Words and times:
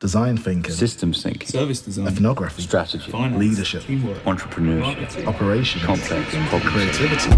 design 0.00 0.34
thinking, 0.34 0.72
systems 0.72 1.22
thinking, 1.22 1.46
service 1.46 1.82
design, 1.82 2.06
ethnography, 2.06 2.62
strategy, 2.62 3.10
finance, 3.10 3.38
leadership, 3.38 3.82
teamwork, 3.82 4.16
entrepreneurship, 4.24 4.80
marketing. 4.80 5.28
operations, 5.28 5.84
complex 5.84 6.34
problem 6.48 6.72
creativity. 6.72 7.30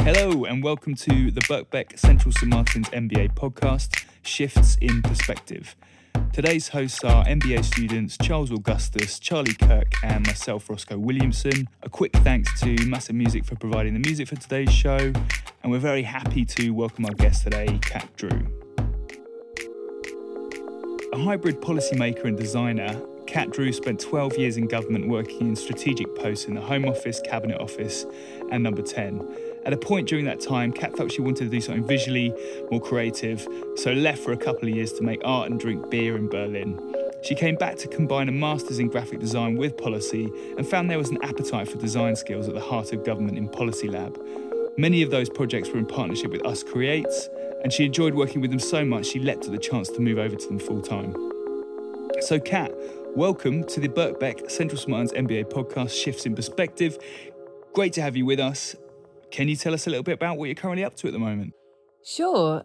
Hello, 0.00 0.44
and 0.44 0.62
welcome 0.62 0.94
to 0.94 1.30
the 1.30 1.40
Birkbeck 1.42 1.98
Central 1.98 2.30
St 2.32 2.48
Martin's 2.48 2.90
MBA 2.90 3.34
podcast, 3.34 4.04
Shifts 4.20 4.76
in 4.82 5.00
Perspective. 5.00 5.74
Today's 6.34 6.68
hosts 6.68 7.02
are 7.04 7.24
MBA 7.24 7.64
students 7.64 8.18
Charles 8.22 8.52
Augustus, 8.52 9.18
Charlie 9.18 9.54
Kirk, 9.54 9.90
and 10.04 10.26
myself, 10.26 10.68
Roscoe 10.68 10.98
Williamson. 10.98 11.70
A 11.82 11.88
quick 11.88 12.12
thanks 12.18 12.60
to 12.60 12.76
Massive 12.84 13.16
Music 13.16 13.46
for 13.46 13.56
providing 13.56 13.94
the 13.94 14.00
music 14.00 14.28
for 14.28 14.36
today's 14.36 14.70
show, 14.70 14.98
and 14.98 15.72
we're 15.72 15.78
very 15.78 16.02
happy 16.02 16.44
to 16.44 16.70
welcome 16.70 17.06
our 17.06 17.14
guest 17.14 17.44
today, 17.44 17.78
Cat 17.80 18.14
Drew. 18.16 18.59
A 21.12 21.18
hybrid 21.18 21.60
policymaker 21.60 22.26
and 22.26 22.36
designer, 22.36 23.00
Cat 23.26 23.50
Drew 23.50 23.72
spent 23.72 23.98
12 23.98 24.38
years 24.38 24.56
in 24.56 24.68
government 24.68 25.08
working 25.08 25.48
in 25.48 25.56
strategic 25.56 26.14
posts 26.14 26.44
in 26.44 26.54
the 26.54 26.60
Home 26.60 26.84
Office, 26.84 27.20
Cabinet 27.20 27.60
Office, 27.60 28.06
and 28.52 28.62
Number 28.62 28.80
10. 28.80 29.20
At 29.64 29.72
a 29.72 29.76
point 29.76 30.08
during 30.08 30.24
that 30.26 30.38
time, 30.40 30.72
Cat 30.72 30.96
felt 30.96 31.10
she 31.10 31.20
wanted 31.20 31.46
to 31.46 31.50
do 31.50 31.60
something 31.60 31.84
visually 31.84 32.32
more 32.70 32.80
creative, 32.80 33.44
so 33.74 33.92
left 33.92 34.20
for 34.20 34.30
a 34.30 34.36
couple 34.36 34.68
of 34.68 34.76
years 34.76 34.92
to 34.92 35.02
make 35.02 35.20
art 35.24 35.50
and 35.50 35.58
drink 35.58 35.90
beer 35.90 36.16
in 36.16 36.28
Berlin. 36.28 36.80
She 37.22 37.34
came 37.34 37.56
back 37.56 37.74
to 37.78 37.88
combine 37.88 38.28
a 38.28 38.32
master's 38.32 38.78
in 38.78 38.86
graphic 38.86 39.18
design 39.18 39.56
with 39.56 39.76
policy 39.76 40.30
and 40.56 40.66
found 40.66 40.88
there 40.88 40.98
was 40.98 41.10
an 41.10 41.18
appetite 41.24 41.68
for 41.68 41.76
design 41.78 42.14
skills 42.14 42.46
at 42.46 42.54
the 42.54 42.60
heart 42.60 42.92
of 42.92 43.04
government 43.04 43.36
in 43.36 43.48
Policy 43.48 43.88
Lab. 43.88 44.16
Many 44.76 45.02
of 45.02 45.10
those 45.10 45.28
projects 45.28 45.70
were 45.70 45.78
in 45.78 45.86
partnership 45.86 46.30
with 46.30 46.46
Us 46.46 46.62
Creates, 46.62 47.28
and 47.62 47.72
she 47.72 47.84
enjoyed 47.84 48.14
working 48.14 48.40
with 48.40 48.50
them 48.50 48.60
so 48.60 48.84
much 48.84 49.06
she 49.06 49.18
leapt 49.18 49.46
at 49.46 49.52
the 49.52 49.58
chance 49.58 49.88
to 49.90 50.00
move 50.00 50.18
over 50.18 50.36
to 50.36 50.48
them 50.48 50.58
full 50.58 50.80
time. 50.80 51.14
So, 52.20 52.38
Cat, 52.38 52.72
welcome 53.14 53.64
to 53.64 53.80
the 53.80 53.88
Birkbeck 53.88 54.50
Central 54.50 54.78
St 54.78 54.88
Martin's 54.88 55.12
MBA 55.12 55.50
podcast, 55.50 55.90
Shifts 55.90 56.26
in 56.26 56.34
Perspective. 56.34 56.98
Great 57.72 57.92
to 57.94 58.02
have 58.02 58.16
you 58.16 58.24
with 58.24 58.40
us. 58.40 58.74
Can 59.30 59.48
you 59.48 59.56
tell 59.56 59.74
us 59.74 59.86
a 59.86 59.90
little 59.90 60.02
bit 60.02 60.14
about 60.14 60.38
what 60.38 60.46
you're 60.46 60.54
currently 60.54 60.84
up 60.84 60.96
to 60.96 61.06
at 61.06 61.12
the 61.12 61.18
moment? 61.18 61.54
Sure. 62.04 62.64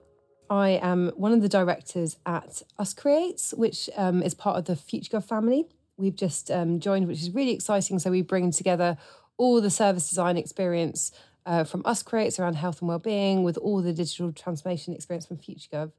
I 0.49 0.79
am 0.81 1.09
one 1.15 1.31
of 1.31 1.41
the 1.41 1.49
directors 1.49 2.17
at 2.25 2.61
Us 2.77 2.93
Creates, 2.93 3.53
which 3.53 3.89
um, 3.95 4.21
is 4.21 4.33
part 4.33 4.57
of 4.57 4.65
the 4.65 4.73
FutureGov 4.73 5.25
family. 5.25 5.65
We've 5.97 6.15
just 6.15 6.51
um, 6.51 6.79
joined, 6.79 7.07
which 7.07 7.21
is 7.21 7.31
really 7.31 7.51
exciting. 7.51 7.99
So 7.99 8.11
we 8.11 8.21
bring 8.21 8.51
together 8.51 8.97
all 9.37 9.61
the 9.61 9.69
service 9.69 10.09
design 10.09 10.37
experience 10.37 11.11
uh, 11.45 11.63
from 11.63 11.81
Us 11.85 12.03
Creates 12.03 12.39
around 12.39 12.55
health 12.55 12.81
and 12.81 12.89
well-being 12.89 13.43
with 13.43 13.57
all 13.57 13.81
the 13.81 13.93
digital 13.93 14.31
transformation 14.31 14.93
experience 14.93 15.25
from 15.25 15.37
FutureGov. 15.37 15.91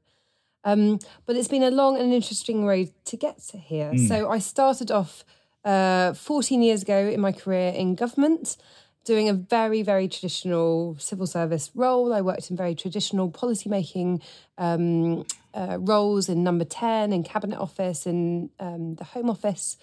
Um, 0.63 0.99
but 1.25 1.35
it's 1.35 1.47
been 1.47 1.63
a 1.63 1.71
long 1.71 1.97
and 1.97 2.11
interesting 2.13 2.65
road 2.65 2.91
to 3.05 3.17
get 3.17 3.39
to 3.49 3.57
here. 3.57 3.91
Mm. 3.93 4.07
So 4.07 4.29
I 4.29 4.39
started 4.39 4.91
off 4.91 5.23
uh, 5.63 6.13
14 6.13 6.61
years 6.61 6.81
ago 6.81 7.07
in 7.07 7.21
my 7.21 7.31
career 7.31 7.69
in 7.69 7.95
government, 7.95 8.57
doing 9.05 9.29
a 9.29 9.33
very, 9.33 9.81
very 9.81 10.09
traditional 10.09 10.97
civil 10.99 11.25
service 11.25 11.71
role. 11.73 12.13
I 12.13 12.21
worked 12.21 12.49
in 12.49 12.57
very 12.57 12.75
traditional 12.75 13.31
policymaking 13.31 14.21
um, 14.57 15.25
uh, 15.53 15.77
roles 15.79 16.27
in 16.27 16.43
Number 16.43 16.65
10, 16.65 17.13
in 17.13 17.23
Cabinet 17.23 17.59
Office, 17.59 18.05
in 18.05 18.49
um, 18.59 18.95
the 18.95 19.05
Home 19.05 19.29
Office. 19.29 19.77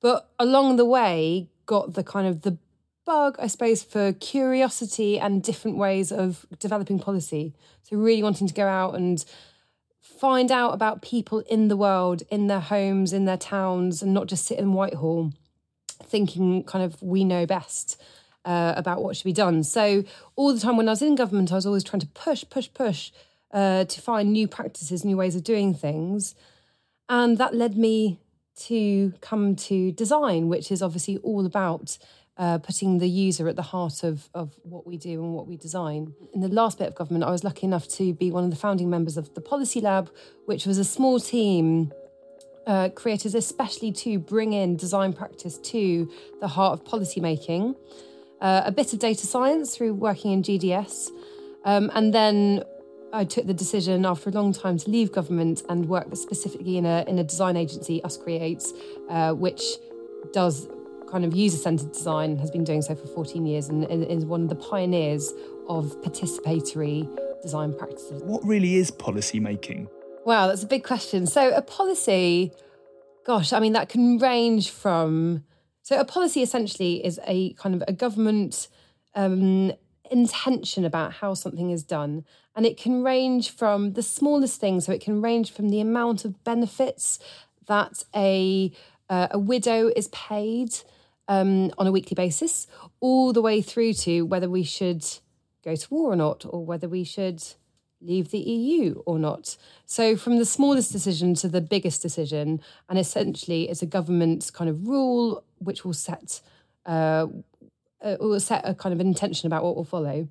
But 0.00 0.30
along 0.38 0.76
the 0.76 0.84
way, 0.84 1.48
got 1.66 1.94
the 1.94 2.04
kind 2.04 2.28
of 2.28 2.42
the 2.42 2.58
bug, 3.06 3.36
I 3.38 3.46
suppose, 3.46 3.82
for 3.82 4.12
curiosity 4.12 5.18
and 5.18 5.42
different 5.42 5.78
ways 5.78 6.12
of 6.12 6.44
developing 6.58 6.98
policy. 6.98 7.54
So, 7.84 7.96
really 7.96 8.22
wanting 8.22 8.48
to 8.48 8.54
go 8.54 8.66
out 8.66 8.94
and 8.94 9.24
find 10.00 10.52
out 10.52 10.74
about 10.74 11.00
people 11.00 11.40
in 11.40 11.68
the 11.68 11.76
world, 11.76 12.22
in 12.30 12.48
their 12.48 12.60
homes, 12.60 13.12
in 13.12 13.24
their 13.24 13.38
towns, 13.38 14.02
and 14.02 14.12
not 14.12 14.26
just 14.26 14.46
sit 14.46 14.58
in 14.58 14.72
Whitehall 14.72 15.32
thinking 16.04 16.62
kind 16.64 16.84
of 16.84 17.00
we 17.02 17.24
know 17.24 17.46
best. 17.46 18.00
Uh, 18.44 18.74
about 18.76 19.02
what 19.02 19.16
should 19.16 19.24
be 19.24 19.32
done. 19.32 19.64
So, 19.64 20.04
all 20.36 20.54
the 20.54 20.60
time 20.60 20.76
when 20.76 20.88
I 20.88 20.92
was 20.92 21.02
in 21.02 21.16
government, 21.16 21.50
I 21.50 21.56
was 21.56 21.66
always 21.66 21.82
trying 21.82 21.98
to 21.98 22.06
push, 22.06 22.44
push, 22.48 22.68
push 22.72 23.10
uh, 23.50 23.86
to 23.86 24.00
find 24.00 24.32
new 24.32 24.46
practices, 24.46 25.04
new 25.04 25.16
ways 25.16 25.34
of 25.34 25.42
doing 25.42 25.74
things. 25.74 26.36
And 27.08 27.38
that 27.38 27.56
led 27.56 27.76
me 27.76 28.20
to 28.56 29.12
come 29.20 29.56
to 29.56 29.90
design, 29.90 30.48
which 30.48 30.70
is 30.70 30.80
obviously 30.80 31.18
all 31.18 31.44
about 31.44 31.98
uh, 32.38 32.58
putting 32.58 32.98
the 32.98 33.08
user 33.08 33.48
at 33.48 33.56
the 33.56 33.62
heart 33.62 34.02
of, 34.02 34.28
of 34.34 34.54
what 34.62 34.86
we 34.86 34.96
do 34.98 35.22
and 35.22 35.32
what 35.34 35.46
we 35.46 35.56
design. 35.56 36.14
In 36.34 36.40
the 36.40 36.48
last 36.48 36.78
bit 36.78 36.88
of 36.88 36.94
government, 36.94 37.24
I 37.24 37.30
was 37.30 37.44
lucky 37.44 37.66
enough 37.66 37.88
to 37.88 38.12
be 38.12 38.30
one 38.30 38.44
of 38.44 38.50
the 38.50 38.56
founding 38.56 38.90
members 38.90 39.16
of 39.16 39.32
the 39.34 39.40
Policy 39.40 39.80
Lab, 39.80 40.10
which 40.44 40.66
was 40.66 40.78
a 40.78 40.84
small 40.84 41.18
team 41.18 41.92
uh, 42.66 42.88
created 42.90 43.34
especially 43.34 43.92
to 43.92 44.18
bring 44.18 44.52
in 44.52 44.76
design 44.76 45.12
practice 45.12 45.58
to 45.58 46.10
the 46.40 46.48
heart 46.48 46.72
of 46.78 46.84
policy 46.84 47.20
making. 47.20 47.74
Uh, 48.40 48.62
a 48.66 48.72
bit 48.72 48.92
of 48.92 48.98
data 48.98 49.26
science 49.26 49.74
through 49.74 49.94
working 49.94 50.32
in 50.32 50.42
GDS, 50.42 51.08
um, 51.64 51.90
and 51.94 52.12
then 52.12 52.62
I 53.12 53.24
took 53.24 53.46
the 53.46 53.54
decision 53.54 54.04
after 54.04 54.28
a 54.28 54.32
long 54.32 54.52
time 54.52 54.76
to 54.76 54.90
leave 54.90 55.10
government 55.10 55.62
and 55.70 55.88
work 55.88 56.14
specifically 56.16 56.76
in 56.76 56.84
a 56.84 57.02
in 57.08 57.18
a 57.18 57.24
design 57.24 57.56
agency, 57.56 58.04
Us 58.04 58.18
Creates, 58.18 58.74
uh, 59.08 59.32
which 59.32 59.62
does 60.34 60.68
kind 61.10 61.24
of 61.24 61.34
user 61.34 61.56
centered 61.56 61.92
design, 61.92 62.38
has 62.38 62.50
been 62.50 62.64
doing 62.64 62.82
so 62.82 62.94
for 62.94 63.06
14 63.06 63.46
years, 63.46 63.68
and, 63.68 63.84
is 63.84 64.24
one 64.24 64.42
of 64.42 64.48
the 64.48 64.56
pioneers 64.56 65.32
of 65.68 65.96
participatory 66.02 67.08
design 67.42 67.72
practices. 67.72 68.22
What 68.22 68.44
really 68.44 68.76
is 68.76 68.90
policy 68.90 69.40
making? 69.40 69.88
Wow, 70.24 70.48
that's 70.48 70.64
a 70.64 70.66
big 70.66 70.84
question. 70.84 71.26
So, 71.26 71.50
a 71.50 71.62
policy, 71.62 72.52
gosh, 73.24 73.52
I 73.52 73.60
mean, 73.60 73.72
that 73.74 73.88
can 73.88 74.18
range 74.18 74.70
from. 74.70 75.44
So, 75.82 76.00
a 76.00 76.04
policy 76.04 76.42
essentially 76.42 77.04
is 77.04 77.20
a 77.26 77.52
kind 77.54 77.74
of 77.74 77.84
a 77.86 77.92
government 77.92 78.68
um, 79.14 79.72
intention 80.10 80.84
about 80.84 81.12
how 81.12 81.34
something 81.34 81.70
is 81.70 81.84
done. 81.84 82.24
And 82.56 82.66
it 82.66 82.76
can 82.76 83.04
range 83.04 83.50
from 83.50 83.92
the 83.92 84.02
smallest 84.02 84.60
things. 84.60 84.86
So, 84.86 84.92
it 84.92 85.00
can 85.00 85.22
range 85.22 85.52
from 85.52 85.68
the 85.68 85.80
amount 85.80 86.24
of 86.24 86.42
benefits 86.42 87.20
that 87.66 88.02
a, 88.14 88.72
uh, 89.08 89.28
a 89.30 89.38
widow 89.38 89.92
is 89.94 90.08
paid 90.08 90.74
um, 91.28 91.72
on 91.78 91.86
a 91.86 91.92
weekly 91.92 92.14
basis, 92.14 92.66
all 93.00 93.32
the 93.32 93.42
way 93.42 93.62
through 93.62 93.94
to 93.94 94.22
whether 94.22 94.48
we 94.48 94.62
should 94.62 95.04
go 95.64 95.74
to 95.74 95.86
war 95.90 96.12
or 96.12 96.16
not, 96.16 96.44
or 96.48 96.64
whether 96.64 96.88
we 96.88 97.04
should 97.04 97.42
leave 98.00 98.30
the 98.30 98.38
EU 98.38 99.02
or 99.06 99.18
not. 99.18 99.56
So, 99.84 100.16
from 100.16 100.38
the 100.38 100.44
smallest 100.44 100.92
decision 100.92 101.34
to 101.36 101.48
the 101.48 101.60
biggest 101.60 102.02
decision, 102.02 102.60
and 102.88 102.98
essentially, 102.98 103.68
it's 103.68 103.82
a 103.82 103.86
government 103.86 104.50
kind 104.52 104.70
of 104.70 104.86
rule 104.86 105.44
which 105.58 105.84
will 105.84 105.94
set 105.94 106.40
uh, 106.84 107.26
uh, 108.02 108.16
will 108.20 108.40
set 108.40 108.62
a 108.68 108.74
kind 108.74 108.92
of 108.92 109.00
intention 109.00 109.46
about 109.46 109.64
what 109.64 109.76
will 109.76 109.84
follow. 109.84 110.28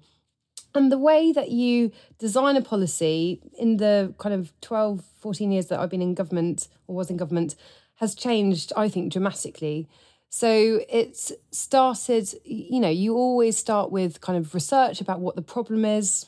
And 0.73 0.91
the 0.91 0.97
way 0.97 1.31
that 1.31 1.51
you 1.51 1.91
design 2.19 2.57
a 2.57 2.61
policy 2.61 3.41
in 3.57 3.77
the 3.77 4.13
kind 4.17 4.35
of 4.35 4.51
12, 4.61 5.03
14 5.19 5.51
years 5.51 5.67
that 5.67 5.79
I've 5.79 5.89
been 5.89 6.01
in 6.01 6.13
government 6.13 6.67
or 6.87 6.95
was 6.95 7.09
in 7.09 7.17
government 7.17 7.55
has 7.95 8.13
changed, 8.13 8.73
I 8.75 8.89
think, 8.89 9.11
dramatically. 9.11 9.87
So 10.35 10.81
it's 10.89 11.31
started, 11.51 12.27
you 12.43 12.81
know, 12.81 12.89
you 12.89 13.15
always 13.15 13.55
start 13.55 13.89
with 13.89 14.19
kind 14.19 14.37
of 14.37 14.53
research 14.53 14.99
about 14.99 15.21
what 15.21 15.37
the 15.37 15.41
problem 15.41 15.85
is. 15.85 16.25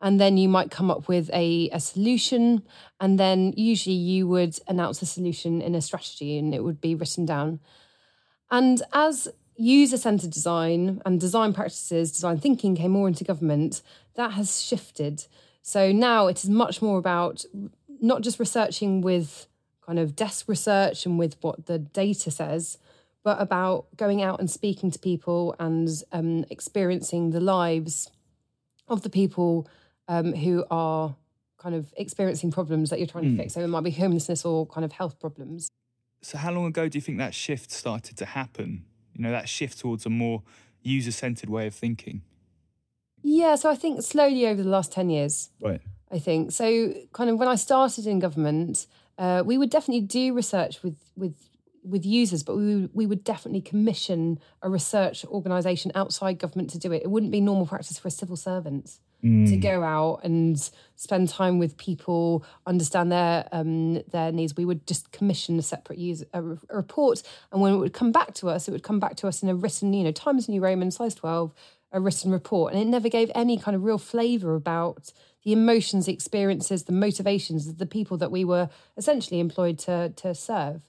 And 0.00 0.20
then 0.20 0.36
you 0.36 0.48
might 0.48 0.70
come 0.70 0.92
up 0.92 1.08
with 1.08 1.28
a, 1.32 1.68
a 1.72 1.80
solution. 1.80 2.62
And 3.00 3.18
then 3.18 3.52
usually 3.56 3.96
you 3.96 4.28
would 4.28 4.60
announce 4.68 5.02
a 5.02 5.06
solution 5.06 5.60
in 5.60 5.74
a 5.74 5.82
strategy 5.82 6.38
and 6.38 6.54
it 6.54 6.62
would 6.62 6.80
be 6.80 6.94
written 6.94 7.26
down. 7.26 7.58
And 8.48 8.80
as 8.92 9.26
user 9.56 9.96
centered 9.96 10.30
design 10.30 11.02
and 11.04 11.18
design 11.18 11.52
practices, 11.52 12.12
design 12.12 12.38
thinking 12.38 12.76
came 12.76 12.92
more 12.92 13.08
into 13.08 13.24
government, 13.24 13.82
that 14.14 14.34
has 14.34 14.62
shifted. 14.62 15.26
So 15.62 15.90
now 15.90 16.28
it 16.28 16.44
is 16.44 16.48
much 16.48 16.80
more 16.80 16.96
about 16.96 17.44
not 18.00 18.22
just 18.22 18.38
researching 18.38 19.00
with 19.00 19.48
kind 19.84 19.98
of 19.98 20.14
desk 20.14 20.44
research 20.46 21.06
and 21.06 21.18
with 21.18 21.36
what 21.40 21.66
the 21.66 21.80
data 21.80 22.30
says, 22.30 22.78
but 23.24 23.40
about 23.40 23.86
going 23.96 24.22
out 24.22 24.40
and 24.40 24.50
speaking 24.50 24.90
to 24.90 24.98
people 24.98 25.54
and 25.58 25.88
um, 26.12 26.44
experiencing 26.50 27.30
the 27.30 27.40
lives 27.40 28.10
of 28.88 29.02
the 29.02 29.10
people 29.10 29.68
um, 30.08 30.32
who 30.34 30.64
are 30.70 31.14
kind 31.58 31.74
of 31.74 31.92
experiencing 31.96 32.50
problems 32.50 32.90
that 32.90 32.98
you're 32.98 33.06
trying 33.06 33.24
mm. 33.24 33.28
to 33.28 33.32
hmm. 33.32 33.38
fix. 33.38 33.54
So 33.54 33.60
it 33.60 33.68
might 33.68 33.84
be 33.84 33.92
homelessness 33.92 34.44
or 34.44 34.66
kind 34.66 34.84
of 34.84 34.92
health 34.92 35.20
problems. 35.20 35.70
So, 36.20 36.38
how 36.38 36.52
long 36.52 36.66
ago 36.66 36.88
do 36.88 36.96
you 36.96 37.02
think 37.02 37.18
that 37.18 37.34
shift 37.34 37.70
started 37.70 38.16
to 38.18 38.24
happen? 38.24 38.84
You 39.14 39.22
know, 39.22 39.30
that 39.30 39.48
shift 39.48 39.78
towards 39.78 40.06
a 40.06 40.10
more 40.10 40.42
user 40.82 41.12
centered 41.12 41.50
way 41.50 41.66
of 41.66 41.74
thinking? 41.74 42.22
Yeah, 43.22 43.54
so 43.56 43.70
I 43.70 43.74
think 43.76 44.02
slowly 44.02 44.46
over 44.46 44.62
the 44.62 44.68
last 44.68 44.92
10 44.92 45.10
years. 45.10 45.50
Right. 45.60 45.80
I 46.10 46.18
think. 46.18 46.52
So, 46.52 46.94
kind 47.12 47.30
of 47.30 47.38
when 47.38 47.48
I 47.48 47.56
started 47.56 48.06
in 48.06 48.18
government, 48.18 48.86
uh, 49.18 49.42
we 49.44 49.58
would 49.58 49.70
definitely 49.70 50.02
do 50.02 50.32
research 50.34 50.82
with, 50.82 50.96
with 51.16 51.34
with 51.82 52.04
users, 52.06 52.42
but 52.42 52.56
we, 52.56 52.88
we 52.92 53.06
would 53.06 53.24
definitely 53.24 53.60
commission 53.60 54.38
a 54.62 54.68
research 54.70 55.24
organisation 55.24 55.90
outside 55.94 56.38
government 56.38 56.70
to 56.70 56.78
do 56.78 56.92
it. 56.92 57.02
It 57.02 57.10
wouldn't 57.10 57.32
be 57.32 57.40
normal 57.40 57.66
practice 57.66 57.98
for 57.98 58.08
a 58.08 58.10
civil 58.12 58.36
servant 58.36 58.98
to 59.46 59.56
go 59.56 59.84
out 59.84 60.20
and 60.24 60.58
spend 60.96 61.28
time 61.28 61.60
with 61.60 61.76
people, 61.76 62.44
understand 62.66 63.12
their 63.12 63.48
um, 63.52 64.02
their 64.10 64.32
needs. 64.32 64.56
We 64.56 64.64
would 64.64 64.84
just 64.84 65.12
commission 65.12 65.60
a 65.60 65.62
separate 65.62 66.00
user 66.00 66.26
a, 66.34 66.42
re- 66.42 66.58
a 66.68 66.76
report, 66.76 67.22
and 67.52 67.60
when 67.60 67.72
it 67.72 67.76
would 67.76 67.92
come 67.92 68.10
back 68.10 68.34
to 68.34 68.48
us, 68.48 68.66
it 68.66 68.72
would 68.72 68.82
come 68.82 68.98
back 68.98 69.14
to 69.18 69.28
us 69.28 69.40
in 69.40 69.48
a 69.48 69.54
written, 69.54 69.92
you 69.92 70.02
know, 70.02 70.10
Times 70.10 70.48
New 70.48 70.60
Roman, 70.60 70.90
size 70.90 71.14
twelve, 71.14 71.54
a 71.92 72.00
written 72.00 72.32
report, 72.32 72.72
and 72.72 72.82
it 72.82 72.86
never 72.86 73.08
gave 73.08 73.30
any 73.32 73.56
kind 73.56 73.76
of 73.76 73.84
real 73.84 73.98
flavour 73.98 74.56
about 74.56 75.12
the 75.44 75.52
emotions, 75.52 76.06
the 76.06 76.12
experiences, 76.12 76.84
the 76.84 76.92
motivations 76.92 77.68
of 77.68 77.78
the 77.78 77.86
people 77.86 78.16
that 78.16 78.32
we 78.32 78.44
were 78.44 78.70
essentially 78.96 79.38
employed 79.38 79.78
to 79.78 80.12
to 80.16 80.34
serve. 80.34 80.82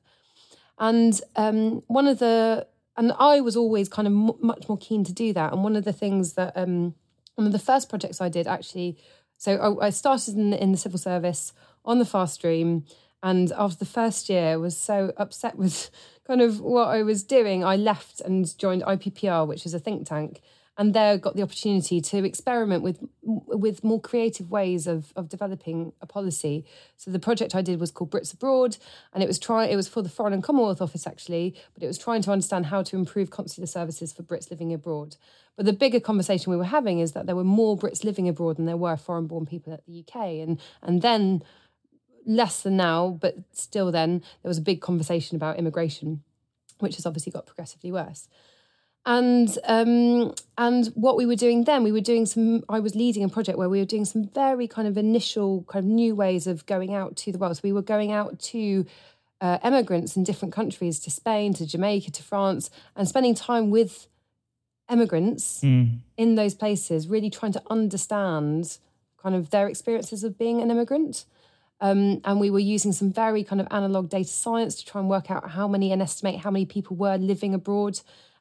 And 0.80 1.20
um, 1.36 1.84
one 1.88 2.08
of 2.08 2.20
the 2.20 2.68
and 2.96 3.14
I 3.18 3.42
was 3.42 3.56
always 3.56 3.90
kind 3.90 4.08
of 4.08 4.14
m- 4.14 4.38
much 4.40 4.70
more 4.70 4.78
keen 4.78 5.04
to 5.04 5.14
do 5.14 5.34
that. 5.34 5.52
And 5.52 5.64
one 5.64 5.75
of 5.75 5.84
the 5.84 5.94
things 5.94 6.34
that 6.34 6.54
um, 6.56 6.96
one 7.36 7.48
of 7.48 7.54
the 7.54 7.60
first 7.60 7.90
projects 7.90 8.22
I 8.22 8.30
did 8.30 8.48
actually, 8.48 8.98
so 9.38 9.56
I, 9.56 9.88
I 9.88 9.90
started 9.90 10.36
in, 10.36 10.54
in 10.54 10.72
the 10.72 10.78
civil 10.78 11.00
service 11.00 11.54
on 11.86 12.00
the 12.00 12.06
fast 12.06 12.36
stream, 12.36 12.86
and 13.22 13.52
after 13.54 13.78
the 13.78 13.86
first 13.86 14.30
year, 14.30 14.60
was 14.60 14.78
so 14.78 15.14
upset 15.18 15.56
with 15.58 15.90
kind 16.28 16.42
of 16.42 16.60
what 16.62 16.90
I 16.90 17.04
was 17.04 17.24
doing. 17.24 17.64
I 17.64 17.75
left 17.75 18.22
and 18.22 18.58
joined 18.58 18.84
IPPR, 18.84 19.48
which 19.48 19.66
is 19.66 19.74
a 19.74 19.80
think 19.80 20.08
tank, 20.08 20.42
and 20.78 20.94
there 20.94 21.18
got 21.18 21.36
the 21.36 21.44
opportunity 21.44 22.02
to 22.02 22.24
experiment 22.24 22.84
with 22.84 23.00
with 23.22 23.84
more 23.84 24.02
creative 24.02 24.50
ways 24.50 24.88
of 24.88 25.14
of 25.16 25.30
developing 25.30 25.94
a 26.02 26.08
policy. 26.08 26.66
So 26.98 27.12
the 27.12 27.20
project 27.20 27.56
I 27.56 27.62
did 27.62 27.80
was 27.80 27.92
called 27.92 28.12
Brits 28.12 28.34
Abroad, 28.34 28.78
and 29.14 29.22
it 29.22 29.28
was 29.28 29.38
try 29.38 29.66
it 29.66 29.75
was 29.75 29.88
for 29.88 30.02
the 30.02 30.10
Foreign 30.10 30.34
and 30.34 30.44
Commonwealth 30.44 30.81
Office 30.81 31.06
actually, 31.06 31.56
but 31.74 31.84
it 31.84 31.88
was 31.88 31.98
trying 31.98 32.22
to 32.24 32.31
understand 32.31 32.68
how 32.68 32.81
to 32.84 32.96
improve 32.96 33.30
consular 33.30 33.68
services 33.68 34.12
for 34.12 34.24
Brits 34.24 34.50
living 34.50 34.74
abroad. 34.74 35.16
But 35.56 35.68
the 35.68 35.74
bigger 35.74 36.00
conversation 36.00 36.52
we 36.52 36.58
were 36.58 36.64
having 36.64 37.00
is 37.00 37.12
that 37.12 37.28
there 37.28 37.36
were 37.36 37.44
more 37.44 37.78
Brits 37.78 38.04
living 38.04 38.28
abroad 38.28 38.58
than 38.58 38.66
there 38.66 38.78
were 38.78 38.98
foreign-born 38.98 39.46
people 39.46 39.74
at 39.74 39.86
the 39.86 40.00
UK, 40.00 40.16
and 40.42 40.60
and 40.81 41.02
then 41.02 41.44
less 42.25 42.62
than 42.64 42.78
now, 42.78 43.10
but 43.22 43.36
still 43.52 43.92
then 43.92 44.24
there 44.42 44.50
was 44.50 44.58
a 44.58 44.62
big 44.62 44.81
conversation 44.81 45.36
about 45.36 45.60
immigration, 45.60 46.24
which 46.80 46.96
has 46.96 47.06
obviously 47.06 47.31
got 47.31 47.46
progressively 47.46 47.92
worse 47.92 48.28
and 49.06 49.58
um, 49.66 50.34
and 50.58 50.88
what 50.96 51.18
we 51.18 51.26
were 51.26 51.36
doing 51.36 51.66
then, 51.66 51.84
we 51.84 51.92
were 51.92 52.02
doing 52.02 52.26
some. 52.26 52.64
I 52.70 52.80
was 52.80 52.96
leading 52.96 53.24
a 53.24 53.30
project 53.30 53.58
where 53.58 53.70
we 53.70 53.80
were 53.80 53.86
doing 53.86 54.06
some 54.06 54.24
very 54.24 54.68
kind 54.68 54.88
of 54.88 54.98
initial 54.98 55.64
kind 55.68 55.84
of 55.84 55.90
new 55.90 56.16
ways 56.16 56.48
of 56.48 56.66
going 56.66 56.94
out 56.94 57.18
to 57.18 57.32
the 57.32 57.38
world. 57.38 57.58
So 57.58 57.62
we 57.64 57.74
were 57.74 57.82
going 57.82 58.12
out 58.12 58.40
to 58.40 58.86
uh, 59.42 59.58
immigrants 59.64 60.16
in 60.16 60.24
different 60.24 60.54
countries, 60.54 61.00
to 61.02 61.12
Spain, 61.12 61.54
to 61.56 61.66
Jamaica, 61.66 62.12
to 62.12 62.24
France, 62.24 62.70
and 62.96 63.08
spending 63.08 63.36
time 63.36 63.70
with 63.70 64.08
immigrants 64.90 65.62
in 66.18 66.36
those 66.36 66.56
places, 66.56 67.08
really 67.10 67.30
trying 67.30 67.52
to 67.54 67.62
understand 67.70 68.78
kind 69.22 69.36
of 69.36 69.50
their 69.50 69.68
experiences 69.68 70.24
of 70.24 70.38
being 70.38 70.62
an 70.62 70.72
immigrant. 70.72 71.26
Um, 71.82 72.22
and 72.24 72.40
we 72.40 72.50
were 72.50 72.60
using 72.60 72.94
some 72.94 73.12
very 73.12 73.44
kind 73.44 73.60
of 73.60 73.68
analog 73.70 74.08
data 74.08 74.30
science 74.30 74.76
to 74.76 74.86
try 74.86 75.02
and 75.02 75.10
work 75.10 75.30
out 75.30 75.50
how 75.52 75.68
many 75.68 75.92
and 75.92 76.02
estimate 76.02 76.40
how 76.40 76.52
many 76.52 76.66
people 76.66 76.96
were 76.96 77.18
living 77.18 77.54
abroad 77.54 78.00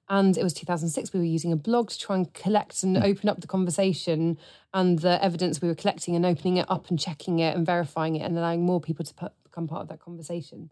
and 0.09 0.37
it 0.37 0.43
was 0.43 0.53
2006 0.53 1.13
we 1.13 1.21
were 1.21 1.25
using 1.25 1.53
a 1.53 1.57
blog 1.57 1.91
to 1.91 1.99
try 1.99 2.17
and 2.17 2.33
collect 2.35 2.83
and 2.83 2.97
open 2.97 3.29
up 3.29 3.41
the 3.41 3.47
conversation 3.47 4.39
and 4.75 4.99
the 5.01 5.23
evidence 5.23 5.61
we 5.61 5.69
were 5.69 5.75
collecting 5.75 6.17
and 6.17 6.27
opening 6.27 6.57
it 6.57 6.67
up 6.69 6.89
and 6.91 6.99
checking 6.99 7.39
it 7.39 7.57
and 7.57 7.67
verifying 7.67 8.17
it 8.17 8.23
and 8.23 8.37
allowing 8.37 8.63
more 8.63 8.81
people 8.81 9.05
to 9.05 9.15
put, 9.15 9.33
become 9.45 9.69
part 9.69 9.83
of 9.83 9.89
that 9.89 10.01
conversation. 10.01 10.71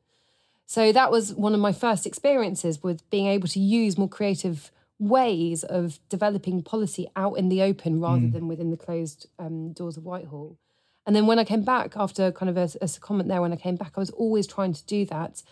So 0.67 0.93
that 0.93 1.11
was 1.11 1.35
one 1.35 1.55
of 1.55 1.61
my 1.61 1.73
first 1.73 2.07
experiences 2.07 2.83
with 2.83 3.09
being 3.11 3.27
able 3.27 3.49
to 3.49 3.61
use 3.61 3.99
more 3.99 4.09
creative 4.09 4.71
ways 5.01 5.65
of 5.65 5.99
developing 6.09 6.63
policy 6.63 7.09
out 7.17 7.35
in 7.35 7.49
the 7.49 7.63
open 7.63 8.01
rather 8.01 8.29
than 8.29 8.47
within 8.47 8.71
the 8.71 8.77
closed 8.77 9.27
um, 9.39 9.73
doors 9.73 9.97
of 9.97 10.05
whitehall. 10.05 10.59
And 11.07 11.17
then 11.17 11.27
when 11.27 11.39
i 11.39 11.45
came 11.45 11.65
back 11.65 11.97
after 11.97 12.31
kind 12.31 12.51
of 12.51 12.57
a, 12.57 12.85
a 12.85 12.89
comment 13.01 13.29
there 13.29 13.41
when 13.41 13.53
i 13.53 13.57
came 13.57 13.77
back 13.77 13.95
i 13.97 14.01
was 14.01 14.11
always 14.11 14.47
trying 14.47 14.75
to 14.75 14.85
do 14.85 15.05
that. 15.07 15.43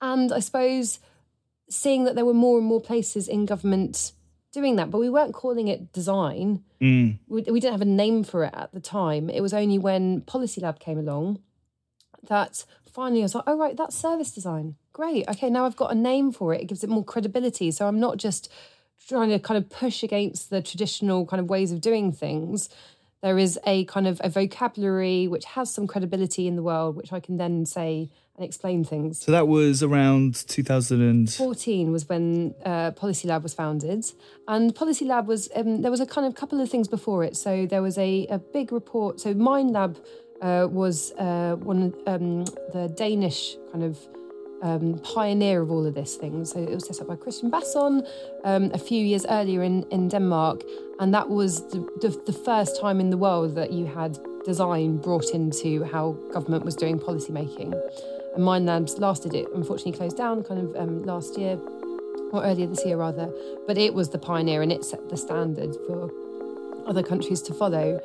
And 0.00 0.32
i 0.32 0.38
suppose 0.38 1.00
seeing 1.72 2.04
that 2.04 2.14
there 2.14 2.24
were 2.24 2.34
more 2.34 2.58
and 2.58 2.66
more 2.66 2.80
places 2.80 3.28
in 3.28 3.46
government 3.46 4.12
doing 4.52 4.76
that, 4.76 4.90
but 4.90 4.98
we 4.98 5.08
weren't 5.08 5.32
calling 5.32 5.68
it 5.68 5.92
design. 5.92 6.62
Mm. 6.80 7.18
We, 7.26 7.42
we 7.42 7.60
didn't 7.60 7.72
have 7.72 7.80
a 7.80 7.86
name 7.86 8.22
for 8.22 8.44
it 8.44 8.52
at 8.54 8.72
the 8.72 8.80
time. 8.80 9.30
It 9.30 9.40
was 9.40 9.54
only 9.54 9.78
when 9.78 10.20
Policy 10.22 10.60
Lab 10.60 10.78
came 10.78 10.98
along 10.98 11.40
that 12.28 12.64
finally 12.92 13.20
I 13.20 13.24
was 13.24 13.34
like, 13.34 13.44
oh, 13.46 13.56
right, 13.56 13.76
that's 13.76 13.96
service 13.96 14.30
design. 14.30 14.76
Great. 14.92 15.28
Okay, 15.28 15.48
now 15.48 15.64
I've 15.64 15.76
got 15.76 15.90
a 15.90 15.94
name 15.94 16.32
for 16.32 16.52
it. 16.52 16.60
It 16.60 16.66
gives 16.66 16.84
it 16.84 16.90
more 16.90 17.04
credibility. 17.04 17.70
So 17.70 17.88
I'm 17.88 17.98
not 17.98 18.18
just 18.18 18.52
trying 19.08 19.30
to 19.30 19.38
kind 19.38 19.58
of 19.58 19.70
push 19.70 20.02
against 20.02 20.50
the 20.50 20.62
traditional 20.62 21.26
kind 21.26 21.40
of 21.40 21.48
ways 21.48 21.72
of 21.72 21.80
doing 21.80 22.12
things. 22.12 22.68
There 23.22 23.38
is 23.38 23.58
a 23.64 23.84
kind 23.84 24.08
of 24.08 24.20
a 24.24 24.28
vocabulary 24.28 25.28
which 25.28 25.44
has 25.44 25.72
some 25.72 25.86
credibility 25.86 26.48
in 26.48 26.56
the 26.56 26.62
world, 26.62 26.96
which 26.96 27.12
I 27.12 27.20
can 27.20 27.36
then 27.36 27.64
say 27.66 28.10
and 28.36 28.44
explain 28.44 28.82
things. 28.82 29.20
So 29.20 29.30
that 29.30 29.46
was 29.46 29.82
around 29.82 30.34
2014 30.48 31.92
was 31.92 32.08
when 32.08 32.54
uh, 32.64 32.90
Policy 32.92 33.28
Lab 33.28 33.42
was 33.42 33.54
founded, 33.54 34.04
and 34.48 34.74
Policy 34.74 35.04
Lab 35.04 35.28
was 35.28 35.48
um, 35.54 35.82
there 35.82 35.90
was 35.90 36.00
a 36.00 36.06
kind 36.06 36.26
of 36.26 36.34
couple 36.34 36.60
of 36.60 36.68
things 36.68 36.88
before 36.88 37.22
it. 37.22 37.36
So 37.36 37.66
there 37.66 37.82
was 37.82 37.96
a, 37.96 38.26
a 38.28 38.38
big 38.38 38.72
report. 38.72 39.20
So 39.20 39.34
Mind 39.34 39.72
Lab 39.72 39.98
uh, 40.40 40.66
was 40.70 41.12
uh, 41.12 41.56
one 41.60 41.94
um, 42.06 42.44
the 42.72 42.92
Danish 42.96 43.56
kind 43.70 43.84
of 43.84 43.98
um, 44.62 44.98
pioneer 45.00 45.60
of 45.60 45.70
all 45.70 45.84
of 45.84 45.94
this 45.94 46.16
thing. 46.16 46.44
So 46.44 46.60
it 46.60 46.70
was 46.70 46.86
set 46.86 47.00
up 47.00 47.08
by 47.08 47.16
Christian 47.16 47.50
Bason 47.50 48.06
um, 48.44 48.70
a 48.72 48.78
few 48.78 49.04
years 49.04 49.26
earlier 49.28 49.62
in, 49.62 49.82
in 49.90 50.08
Denmark, 50.08 50.62
and 51.00 51.12
that 51.12 51.28
was 51.28 51.68
the, 51.70 51.78
the, 52.00 52.08
the 52.26 52.32
first 52.32 52.80
time 52.80 53.00
in 53.00 53.10
the 53.10 53.18
world 53.18 53.54
that 53.56 53.72
you 53.72 53.86
had 53.86 54.18
design 54.44 54.96
brought 54.96 55.30
into 55.30 55.84
how 55.84 56.12
government 56.32 56.64
was 56.64 56.74
doing 56.74 56.98
policy 56.98 57.32
making. 57.32 57.74
And 58.34 58.44
Mind 58.44 58.66
Labs 58.66 58.98
lasted 58.98 59.34
it 59.34 59.46
unfortunately 59.54 59.92
closed 59.92 60.16
down 60.16 60.42
kind 60.42 60.60
of 60.60 60.76
um, 60.76 61.04
last 61.04 61.38
year 61.38 61.58
or 62.32 62.42
earlier 62.42 62.66
this 62.66 62.84
year 62.84 62.96
rather, 62.96 63.30
but 63.66 63.76
it 63.76 63.94
was 63.94 64.10
the 64.10 64.18
pioneer 64.18 64.62
and 64.62 64.72
it 64.72 64.84
set 64.84 65.08
the 65.10 65.16
standard 65.16 65.76
for 65.86 66.10
other 66.86 67.02
countries 67.02 67.42
to 67.42 67.54
follow. 67.54 68.00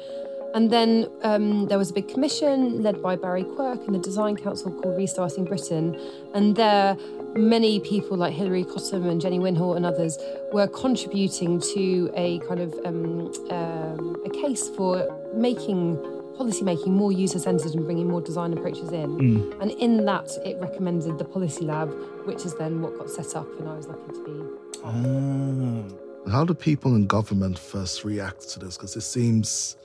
And 0.54 0.72
then 0.72 1.08
um, 1.24 1.68
there 1.68 1.78
was 1.78 1.92
a 1.92 1.94
big 1.94 2.08
commission 2.08 2.82
led 2.82 3.02
by 3.02 3.16
Barry 3.16 3.44
Quirk 3.44 3.86
and 3.86 3.94
the 3.94 4.00
design 4.00 4.36
council 4.36 4.72
called 4.72 4.98
Restarting 4.98 5.46
Britain. 5.46 6.00
And 6.34 6.56
there, 6.56 6.98
many 7.36 7.80
people 7.80 8.18
like 8.18 8.34
Hilary 8.34 8.64
Cottam 8.64 9.10
and 9.10 9.22
Jennie 9.22 9.40
Winhall 9.40 9.76
and 9.76 9.86
others 9.86 10.18
were 10.52 10.68
contributing 10.68 11.60
to 11.74 12.10
a 12.16 12.40
kind 12.40 12.62
of 12.62 12.74
um, 12.86 13.32
um, 13.52 14.22
a 14.26 14.30
case 14.30 14.70
for 14.70 15.08
making 15.36 15.98
policy 16.38 16.64
making 16.64 16.94
more 16.94 17.12
user 17.12 17.40
centered 17.40 17.74
and 17.74 17.84
bringing 17.84 18.08
more 18.08 18.22
design 18.22 18.54
approaches 18.54 18.92
in. 18.92 19.52
And 19.60 19.72
in 19.72 20.06
that, 20.06 20.30
it 20.46 20.58
recommended 20.60 21.18
the 21.18 21.26
Policy 21.26 21.66
Lab, 21.66 21.90
which 22.26 22.46
is 22.46 22.54
then 22.56 22.82
what 22.82 22.96
got 22.98 23.10
set 23.10 23.36
up, 23.36 23.48
and 23.60 23.68
I 23.68 23.74
was 23.74 23.88
lucky 23.88 24.14
to 24.14 24.24
be. 24.24 24.38
Ah. 24.84 26.32
How 26.32 26.44
do 26.44 26.54
people 26.54 26.96
in 26.96 27.08
government 27.08 27.58
first 27.58 28.04
react 28.04 28.50
to 28.50 28.60
this? 28.60 28.78
Because 28.78 28.96
it 28.96 29.02
seems, 29.02 29.78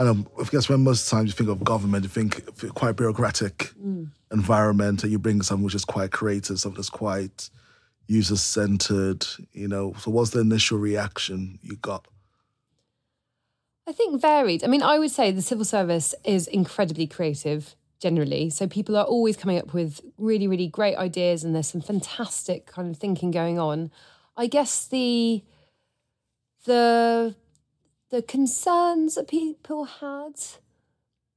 I 0.00 0.04
know, 0.04 0.12
um, 0.12 0.28
I 0.40 0.44
guess 0.44 0.70
when 0.70 0.82
most 0.82 1.10
times 1.10 1.28
you 1.28 1.34
think 1.34 1.50
of 1.50 1.62
government, 1.62 2.04
you 2.04 2.08
think 2.08 2.48
of 2.48 2.64
a 2.64 2.68
quite 2.68 2.96
bureaucratic 2.96 3.70
mm. 3.78 4.08
environment, 4.32 5.02
and 5.02 5.12
you 5.12 5.18
bring 5.18 5.42
something 5.42 5.62
which 5.62 5.74
is 5.74 5.84
quite 5.84 6.10
creative, 6.10 6.58
something 6.58 6.76
that's 6.76 6.88
quite 6.88 7.50
user 8.06 8.36
centered, 8.36 9.26
you 9.52 9.68
know. 9.68 9.92
So, 9.98 10.10
what's 10.10 10.30
the 10.30 10.40
initial 10.40 10.78
reaction 10.78 11.58
you 11.60 11.76
got? 11.76 12.08
I 13.86 13.92
think 13.92 14.22
varied. 14.22 14.64
I 14.64 14.68
mean, 14.68 14.82
I 14.82 14.98
would 14.98 15.10
say 15.10 15.32
the 15.32 15.42
civil 15.42 15.66
service 15.66 16.14
is 16.24 16.46
incredibly 16.46 17.06
creative 17.06 17.76
generally. 18.00 18.48
So 18.48 18.66
people 18.66 18.96
are 18.96 19.04
always 19.04 19.36
coming 19.36 19.58
up 19.58 19.74
with 19.74 20.00
really, 20.16 20.48
really 20.48 20.68
great 20.68 20.96
ideas, 20.96 21.44
and 21.44 21.54
there's 21.54 21.68
some 21.68 21.82
fantastic 21.82 22.64
kind 22.64 22.88
of 22.88 22.96
thinking 22.96 23.30
going 23.30 23.58
on. 23.58 23.90
I 24.34 24.46
guess 24.46 24.86
the 24.86 25.42
the 26.64 27.34
the 28.10 28.22
concerns 28.22 29.14
that 29.14 29.28
people 29.28 29.84
had 29.84 30.34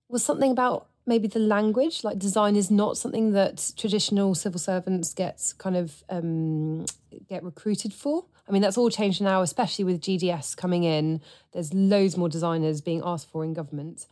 was 0.10 0.24
something 0.24 0.52
about 0.52 0.88
maybe 1.06 1.28
the 1.28 1.40
language 1.40 2.04
like 2.04 2.18
design 2.18 2.56
is 2.56 2.72
not 2.72 2.98
something 2.98 3.34
that 3.34 3.72
traditional 3.78 4.34
civil 4.36 4.60
servants 4.60 5.14
get 5.14 5.54
kind 5.58 5.76
of 5.76 6.04
um, 6.10 6.86
get 7.28 7.44
recruited 7.44 7.94
for. 7.94 8.26
I 8.48 8.52
mean 8.52 8.62
that's 8.62 8.78
all 8.78 8.90
changed 8.90 9.22
now 9.22 9.42
especially 9.42 9.86
with 9.86 10.02
gds 10.02 10.56
coming 10.56 10.84
in. 10.84 11.22
There's 11.52 11.74
loads 11.74 12.18
more 12.18 12.30
designers 12.30 12.82
being 12.82 13.02
asked 13.04 13.30
for 13.30 13.44
in 13.44 13.54
government. 13.54 14.08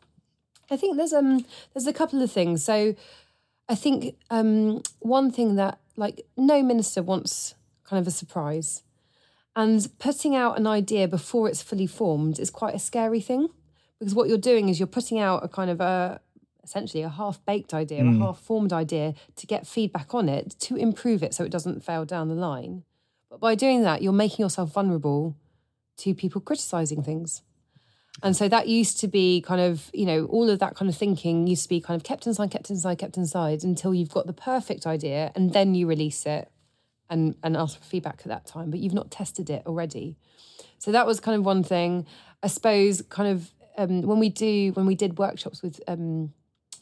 I 0.69 0.77
think 0.77 0.97
there's 0.97 1.13
um 1.13 1.45
there's 1.73 1.87
a 1.87 1.93
couple 1.93 2.21
of 2.21 2.31
things. 2.31 2.63
So 2.63 2.95
i 3.69 3.75
think 3.75 4.15
um 4.29 4.81
one 4.99 5.31
thing 5.31 5.55
that 5.55 5.79
like 5.95 6.25
no 6.35 6.63
minister 6.63 7.01
wants 7.03 7.55
kind 7.83 8.01
of 8.01 8.07
a 8.07 8.11
surprise 8.11 8.83
and 9.55 9.87
putting 9.99 10.35
out 10.35 10.57
an 10.57 10.67
idea 10.67 11.07
before 11.07 11.49
it's 11.49 11.61
fully 11.61 11.87
formed 11.87 12.39
is 12.39 12.49
quite 12.49 12.75
a 12.75 12.79
scary 12.79 13.21
thing 13.21 13.49
because 13.99 14.15
what 14.15 14.29
you're 14.29 14.37
doing 14.37 14.69
is 14.69 14.79
you're 14.79 14.87
putting 14.87 15.19
out 15.19 15.43
a 15.43 15.47
kind 15.47 15.69
of 15.69 15.81
a 15.81 16.21
essentially 16.63 17.03
a 17.03 17.09
half 17.09 17.43
baked 17.45 17.73
idea, 17.73 18.01
a 18.01 18.03
hmm. 18.03 18.21
half 18.21 18.39
formed 18.39 18.71
idea 18.71 19.13
to 19.35 19.47
get 19.47 19.67
feedback 19.67 20.13
on 20.13 20.29
it 20.29 20.55
to 20.59 20.75
improve 20.75 21.23
it 21.23 21.33
so 21.33 21.43
it 21.43 21.51
doesn't 21.51 21.83
fail 21.83 22.05
down 22.05 22.29
the 22.29 22.35
line. 22.35 22.83
But 23.29 23.39
by 23.39 23.55
doing 23.55 23.81
that, 23.83 24.01
you're 24.01 24.13
making 24.13 24.43
yourself 24.43 24.73
vulnerable 24.73 25.35
to 25.97 26.13
people 26.13 26.41
criticizing 26.41 27.03
things. 27.03 27.41
And 28.23 28.35
so 28.35 28.47
that 28.49 28.67
used 28.67 28.99
to 28.99 29.07
be 29.07 29.41
kind 29.41 29.61
of, 29.61 29.89
you 29.93 30.05
know, 30.05 30.25
all 30.25 30.49
of 30.49 30.59
that 30.59 30.75
kind 30.75 30.89
of 30.89 30.97
thinking 30.97 31.47
used 31.47 31.63
to 31.63 31.69
be 31.69 31.79
kind 31.79 31.99
of 31.99 32.03
kept 32.03 32.27
inside, 32.27 32.51
kept 32.51 32.69
inside, 32.69 32.95
kept 32.95 33.17
inside 33.17 33.63
until 33.63 33.93
you've 33.93 34.09
got 34.09 34.27
the 34.27 34.33
perfect 34.33 34.85
idea 34.85 35.31
and 35.35 35.53
then 35.53 35.73
you 35.73 35.87
release 35.87 36.25
it 36.25 36.51
and, 37.11 37.35
and 37.43 37.55
ask 37.55 37.77
for 37.77 37.83
feedback 37.83 38.21
at 38.21 38.29
that 38.29 38.47
time, 38.47 38.71
but 38.71 38.79
you've 38.79 38.93
not 38.93 39.11
tested 39.11 39.49
it 39.51 39.61
already. 39.67 40.15
So 40.79 40.91
that 40.91 41.05
was 41.05 41.19
kind 41.19 41.37
of 41.37 41.45
one 41.45 41.61
thing. 41.61 42.07
I 42.41 42.47
suppose 42.47 43.03
kind 43.03 43.29
of 43.29 43.51
um, 43.77 44.01
when 44.01 44.17
we 44.17 44.29
do 44.29 44.71
when 44.73 44.87
we 44.87 44.95
did 44.95 45.19
workshops 45.19 45.61
with 45.61 45.79
um, 45.87 46.33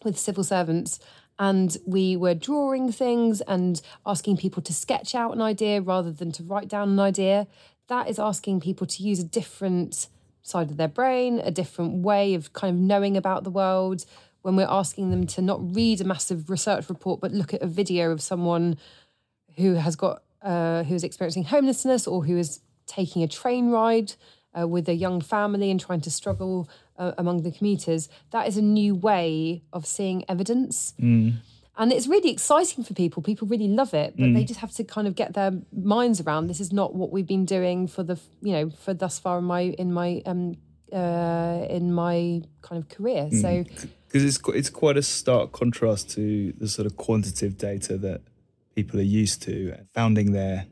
with 0.05 0.17
civil 0.17 0.43
servants 0.43 0.99
and 1.37 1.77
we 1.85 2.15
were 2.15 2.33
drawing 2.33 2.91
things 2.91 3.41
and 3.41 3.81
asking 4.05 4.37
people 4.37 4.61
to 4.61 4.73
sketch 4.73 5.15
out 5.15 5.33
an 5.33 5.41
idea 5.41 5.81
rather 5.81 6.11
than 6.11 6.31
to 6.33 6.43
write 6.43 6.67
down 6.67 6.89
an 6.89 6.99
idea. 6.99 7.47
That 7.87 8.09
is 8.09 8.19
asking 8.19 8.59
people 8.59 8.85
to 8.87 9.03
use 9.03 9.19
a 9.19 9.23
different 9.23 10.07
side 10.41 10.69
of 10.69 10.77
their 10.77 10.87
brain, 10.87 11.39
a 11.39 11.51
different 11.51 12.03
way 12.03 12.33
of 12.33 12.53
kind 12.53 12.75
of 12.75 12.79
knowing 12.79 13.17
about 13.17 13.43
the 13.43 13.49
world. 13.49 14.05
When 14.41 14.55
we're 14.55 14.67
asking 14.69 15.11
them 15.11 15.27
to 15.27 15.41
not 15.41 15.75
read 15.75 15.99
a 15.99 16.05
massive 16.05 16.49
research 16.49 16.87
report, 16.87 17.19
but 17.19 17.33
look 17.33 17.53
at 17.53 17.61
a 17.61 17.67
video 17.67 18.11
of 18.11 18.21
someone 18.21 18.77
who 19.59 19.75
has 19.75 19.95
got 19.95 20.23
uh, 20.41 20.83
who 20.83 20.95
is 20.95 21.03
experiencing 21.03 21.43
homelessness 21.43 22.07
or 22.07 22.25
who 22.25 22.37
is 22.37 22.61
taking 22.87 23.23
a 23.23 23.27
train 23.27 23.69
ride 23.69 24.13
uh, 24.57 24.67
with 24.67 24.89
a 24.89 24.93
young 24.93 25.21
family 25.21 25.69
and 25.69 25.79
trying 25.79 26.01
to 26.01 26.11
struggle 26.11 26.69
uh, 26.97 27.11
among 27.17 27.43
the 27.43 27.51
commuters, 27.51 28.09
that 28.31 28.47
is 28.47 28.57
a 28.57 28.61
new 28.61 28.95
way 28.95 29.63
of 29.71 29.85
seeing 29.85 30.25
evidence. 30.27 30.93
Mm. 30.99 31.35
And 31.77 31.93
it's 31.93 32.07
really 32.07 32.29
exciting 32.29 32.83
for 32.83 32.93
people. 32.93 33.23
People 33.23 33.47
really 33.47 33.69
love 33.69 33.93
it, 33.93 34.15
but 34.17 34.33
they 34.33 34.43
just 34.43 34.59
have 34.59 34.71
to 34.71 34.83
kind 34.83 35.07
of 35.07 35.15
get 35.15 35.33
their 35.33 35.53
minds 35.71 36.19
around. 36.19 36.47
This 36.47 36.59
is 36.59 36.73
not 36.73 36.93
what 36.93 37.09
we've 37.09 37.25
been 37.25 37.45
doing 37.45 37.87
for 37.87 38.03
the, 38.03 38.19
you 38.41 38.51
know, 38.51 38.69
for 38.69 38.93
thus 38.93 39.17
far 39.17 39.37
in 39.37 39.45
my 39.45 39.61
in 39.61 39.93
my 39.93 40.21
um 40.25 40.57
uh 40.91 41.65
in 41.69 41.93
my 41.93 42.41
kind 42.61 42.83
of 42.83 42.89
career. 42.89 43.29
So 43.31 43.63
because 44.07 44.25
it's 44.25 44.39
it's 44.49 44.69
quite 44.69 44.97
a 44.97 45.01
stark 45.01 45.53
contrast 45.53 46.09
to 46.15 46.51
the 46.57 46.67
sort 46.67 46.85
of 46.85 46.97
quantitative 46.97 47.57
data 47.57 47.97
that 47.99 48.23
people 48.79 48.99
are 48.99 49.11
used 49.21 49.41
to 49.43 49.73
and 49.77 49.87
founding 49.93 50.31
their 50.31 50.65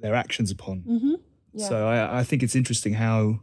their 0.00 0.14
actions 0.14 0.50
upon. 0.50 0.76
Mm-hmm. 0.80 1.14
yeah. 1.52 1.68
So 1.68 1.76
I, 1.88 2.18
I 2.20 2.22
think 2.24 2.42
it's 2.42 2.56
interesting 2.56 2.94
how 2.94 3.40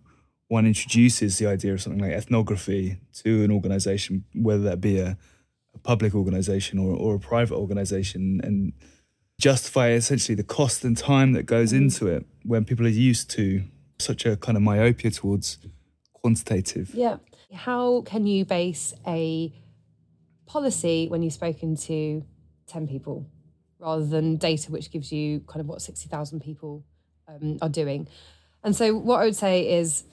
one 0.48 0.66
introduces 0.66 1.38
the 1.40 1.48
idea 1.48 1.74
of 1.74 1.82
something 1.82 2.02
like 2.02 2.12
ethnography 2.12 2.98
to 3.22 3.44
an 3.46 3.52
organization, 3.52 4.26
whether 4.48 4.64
that 4.64 4.80
be 4.82 5.00
a, 5.00 5.18
a 5.74 5.80
public 5.80 6.14
organization 6.14 6.78
or, 6.78 6.92
or 6.96 7.16
a 7.16 7.20
private 7.20 7.56
organization, 7.56 8.40
and 8.44 8.74
justify 9.40 9.88
essentially 9.90 10.36
the 10.36 10.50
cost 10.58 10.84
and 10.84 10.98
time 10.98 11.34
that 11.34 11.46
goes 11.56 11.72
mm-hmm. 11.72 11.84
into 11.84 12.08
it 12.08 12.26
when 12.44 12.66
people 12.66 12.86
are 12.86 13.00
used 13.12 13.30
to 13.32 13.64
such 14.00 14.26
a 14.26 14.36
kind 14.38 14.58
of 14.58 14.64
myopia 14.64 15.10
towards 15.12 15.58
quantitative. 16.14 16.92
Yeah. 16.94 17.18
How 17.54 18.02
can 18.02 18.28
you 18.28 18.46
base 18.46 18.94
a 19.08 19.54
policy 20.46 21.08
when 21.10 21.24
you've 21.24 21.34
spoken 21.34 21.76
to 21.78 22.24
10 22.68 22.88
people 22.88 23.26
rather 23.84 24.06
than 24.06 24.38
data 24.38 24.72
which 24.72 24.90
gives 24.92 25.12
you 25.12 25.42
kind 25.42 25.60
of 25.60 25.68
what 25.68 25.82
60,000 25.82 26.40
people 26.40 26.84
um, 27.28 27.58
are 27.62 27.70
doing? 27.70 28.08
And 28.64 28.76
so, 28.76 28.96
what 28.96 29.22
I 29.22 29.26
would 29.26 29.36
say 29.36 29.78
is 29.80 30.06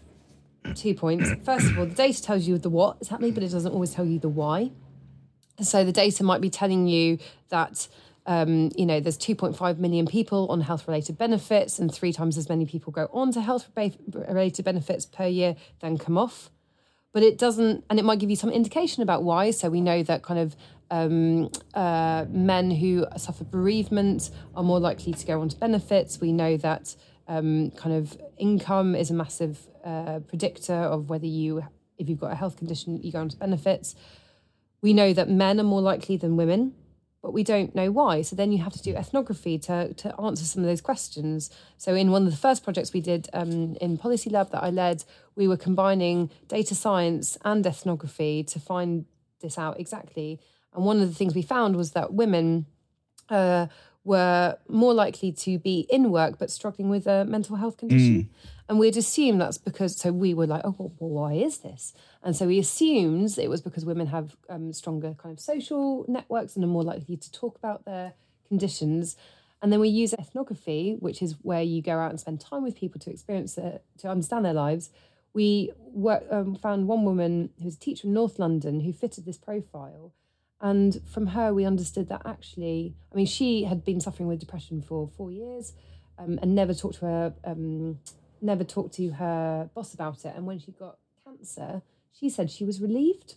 two 0.75 0.95
points. 0.95 1.31
First 1.45 1.71
of 1.71 1.79
all, 1.79 1.87
the 1.87 1.95
data 1.95 2.23
tells 2.23 2.47
you 2.47 2.59
the 2.59 2.71
what 2.71 2.99
is 3.00 3.09
happening, 3.09 3.33
but 3.33 3.43
it 3.43 3.50
doesn't 3.50 3.73
always 3.73 3.95
tell 3.95 4.05
you 4.05 4.19
the 4.19 4.29
why. 4.29 4.73
So 5.62 5.85
the 5.85 5.93
data 5.93 6.25
might 6.25 6.41
be 6.41 6.50
telling 6.50 6.87
you 6.87 7.19
that 7.50 7.89
um, 8.27 8.71
you 8.77 8.87
know 8.87 9.00
there's 9.00 9.19
2.5 9.19 9.79
million 9.79 10.07
people 10.07 10.47
on 10.50 10.61
health-related 10.61 11.17
benefits, 11.19 11.79
and 11.79 11.93
three 11.93 12.12
times 12.12 12.37
as 12.37 12.49
many 12.49 12.67
people 12.67 12.93
go 12.93 13.09
on 13.12 13.33
to 13.33 13.41
health-related 13.41 14.65
benefits 14.65 15.07
per 15.07 15.27
year 15.27 15.57
than 15.81 15.99
come 15.99 16.19
off. 16.19 16.50
But 17.12 17.23
it 17.23 17.39
doesn't, 17.39 17.85
and 17.91 17.99
it 17.99 18.05
might 18.05 18.21
give 18.21 18.31
you 18.31 18.37
some 18.37 18.50
indication 18.50 19.03
about 19.03 19.25
why. 19.25 19.50
So 19.50 19.69
we 19.69 19.81
know 19.81 20.03
that 20.03 20.23
kind 20.23 20.39
of 20.39 20.55
um, 20.90 21.50
uh, 21.75 22.26
men 22.28 22.70
who 22.70 23.06
suffer 23.16 23.44
bereavement 23.44 24.30
are 24.54 24.62
more 24.62 24.80
likely 24.80 25.12
to 25.12 25.26
go 25.26 25.40
on 25.40 25.49
to 25.49 25.56
benefits. 25.56 26.20
We 26.20 26.32
know 26.32 26.56
that 26.59 26.97
um, 27.28 27.70
kind 27.73 27.94
of 27.94 28.20
income 28.38 28.94
is 28.94 29.11
a 29.11 29.14
massive 29.14 29.59
uh, 29.85 30.20
predictor 30.26 30.75
of 30.75 31.09
whether 31.09 31.26
you, 31.26 31.64
if 31.97 32.09
you've 32.09 32.20
got 32.20 32.32
a 32.32 32.35
health 32.35 32.56
condition, 32.56 33.00
you 33.02 33.12
go 33.12 33.20
on 33.20 33.28
to 33.28 33.37
benefits. 33.37 33.94
We 34.82 34.92
know 34.92 35.12
that 35.12 35.28
men 35.28 35.61
are 35.61 35.64
more 35.64 35.80
likely 35.80 36.16
than 36.16 36.37
women, 36.37 36.75
but 37.23 37.32
we 37.32 37.44
don't 37.44 37.75
know 37.75 37.90
why. 37.90 38.23
So 38.23 38.35
then 38.35 38.50
you 38.50 38.59
have 38.59 38.73
to 38.73 38.82
do 38.82 38.97
ethnography 38.97 39.59
to, 39.61 39.92
to 39.94 40.20
answer 40.20 40.44
some 40.44 40.62
of 40.62 40.68
those 40.68 40.80
questions. 40.80 41.50
So 41.76 41.94
in 41.94 42.11
one 42.11 42.25
of 42.25 42.30
the 42.30 42.37
first 42.37 42.64
projects 42.64 42.92
we 42.92 43.00
did 43.00 43.28
um, 43.32 43.76
in 43.80 43.99
Policy 43.99 44.30
Lab 44.30 44.50
that 44.50 44.64
I 44.64 44.70
led, 44.70 45.04
we 45.37 45.47
were 45.47 45.59
combining 45.59 46.30
data 46.49 46.75
science 46.75 47.38
and 47.44 47.64
ethnography 47.64 48.42
to 48.44 48.59
find 48.59 49.04
this 49.40 49.59
out 49.59 49.78
exactly. 49.78 50.40
And 50.75 50.85
one 50.85 51.00
of 51.00 51.09
the 51.09 51.15
things 51.15 51.35
we 51.35 51.43
found 51.43 51.77
was 51.77 51.93
that 51.93 52.12
women 52.15 52.67
uh, 53.29 53.67
were 54.05 54.57
more 54.69 54.95
likely 54.95 55.33
to 55.33 55.59
be 55.59 55.87
in 55.91 56.11
work 56.11 56.39
but 56.39 56.50
struggling 56.50 56.89
with 56.89 57.07
a 57.07 57.25
mental 57.25 57.57
health 57.57 57.77
condition. 57.77 58.31
And 58.69 58.79
we'd 58.79 58.97
assume 58.97 59.39
that's 59.39 59.59
because, 59.59 59.97
so 59.97 60.12
we 60.12 60.33
were 60.33 60.47
like, 60.47 60.62
oh, 60.65 60.75
well, 60.79 60.93
well, 60.99 61.11
why 61.11 61.33
is 61.35 61.59
this? 61.59 61.93
And 62.23 62.37
so 62.37 62.47
we 62.47 62.59
assumed 62.61 63.37
it 63.37 63.50
was 63.50 63.61
because 63.61 63.85
women 63.85 64.07
have 64.07 64.37
um, 64.49 64.73
stronger 64.73 65.15
kind 65.19 65.33
of 65.33 65.41
social 65.41 66.05
networks 66.07 66.55
and 66.55 66.65
are 66.65 66.69
more 66.69 66.85
likely 66.85 67.17
to 67.17 67.33
talk 67.33 67.57
about 67.57 67.85
their 67.85 68.15
conditions. 68.47 69.17
And 69.61 69.73
then 69.73 69.81
we 69.81 69.89
use 69.89 70.15
ethnography, 70.15 70.97
which 71.00 71.21
is 71.21 71.35
where 71.43 71.62
you 71.62 71.83
go 71.83 71.99
out 71.99 72.11
and 72.11 72.21
spend 72.21 72.41
time 72.41 72.62
with 72.62 72.77
people 72.77 73.00
to 73.00 73.11
experience 73.11 73.59
it, 73.59 73.83
to 73.99 74.09
understand 74.09 74.45
their 74.45 74.55
lives. 74.55 74.91
We 75.35 75.73
work, 75.93 76.25
um, 76.31 76.55
found 76.55 76.87
one 76.87 77.05
woman 77.05 77.50
who's 77.61 77.77
a 77.77 77.81
teacher 77.81 78.07
in 78.07 78.15
North 78.15 78.39
London 78.39 78.81
who 78.81 78.93
fitted 78.93 79.25
this 79.25 79.37
profile. 79.37 80.12
And 80.61 81.00
from 81.07 81.29
her, 81.29 81.55
we 81.55 81.64
understood 81.64 82.09
that 82.09 82.23
actually, 82.25 82.95
I 83.12 83.17
mean, 83.17 83.26
she 83.26 83.64
had 83.64 83.85
been 83.85 84.00
suffering 84.00 84.29
with 84.29 84.40
depression 84.40 84.83
for 84.83 85.09
four 85.09 85.31
years 85.31 85.73
um, 86.19 86.38
and 86.43 86.55
never 86.55 86.75
talked 86.75 86.97
to 86.97 87.07
her, 87.07 87.35
um, 87.45 87.99
never 88.43 88.64
talked 88.64 88.95
to 88.95 89.11
her 89.12 89.71
boss 89.75 89.95
about 89.95 90.25
it. 90.25 90.35
And 90.37 90.47
when 90.47 90.59
she 90.59 90.73
got 90.73 90.99
cancer, 91.25 91.83
she 92.12 92.29
said 92.29 92.50
she 92.50 92.64
was 92.64 92.81
relieved, 92.81 93.37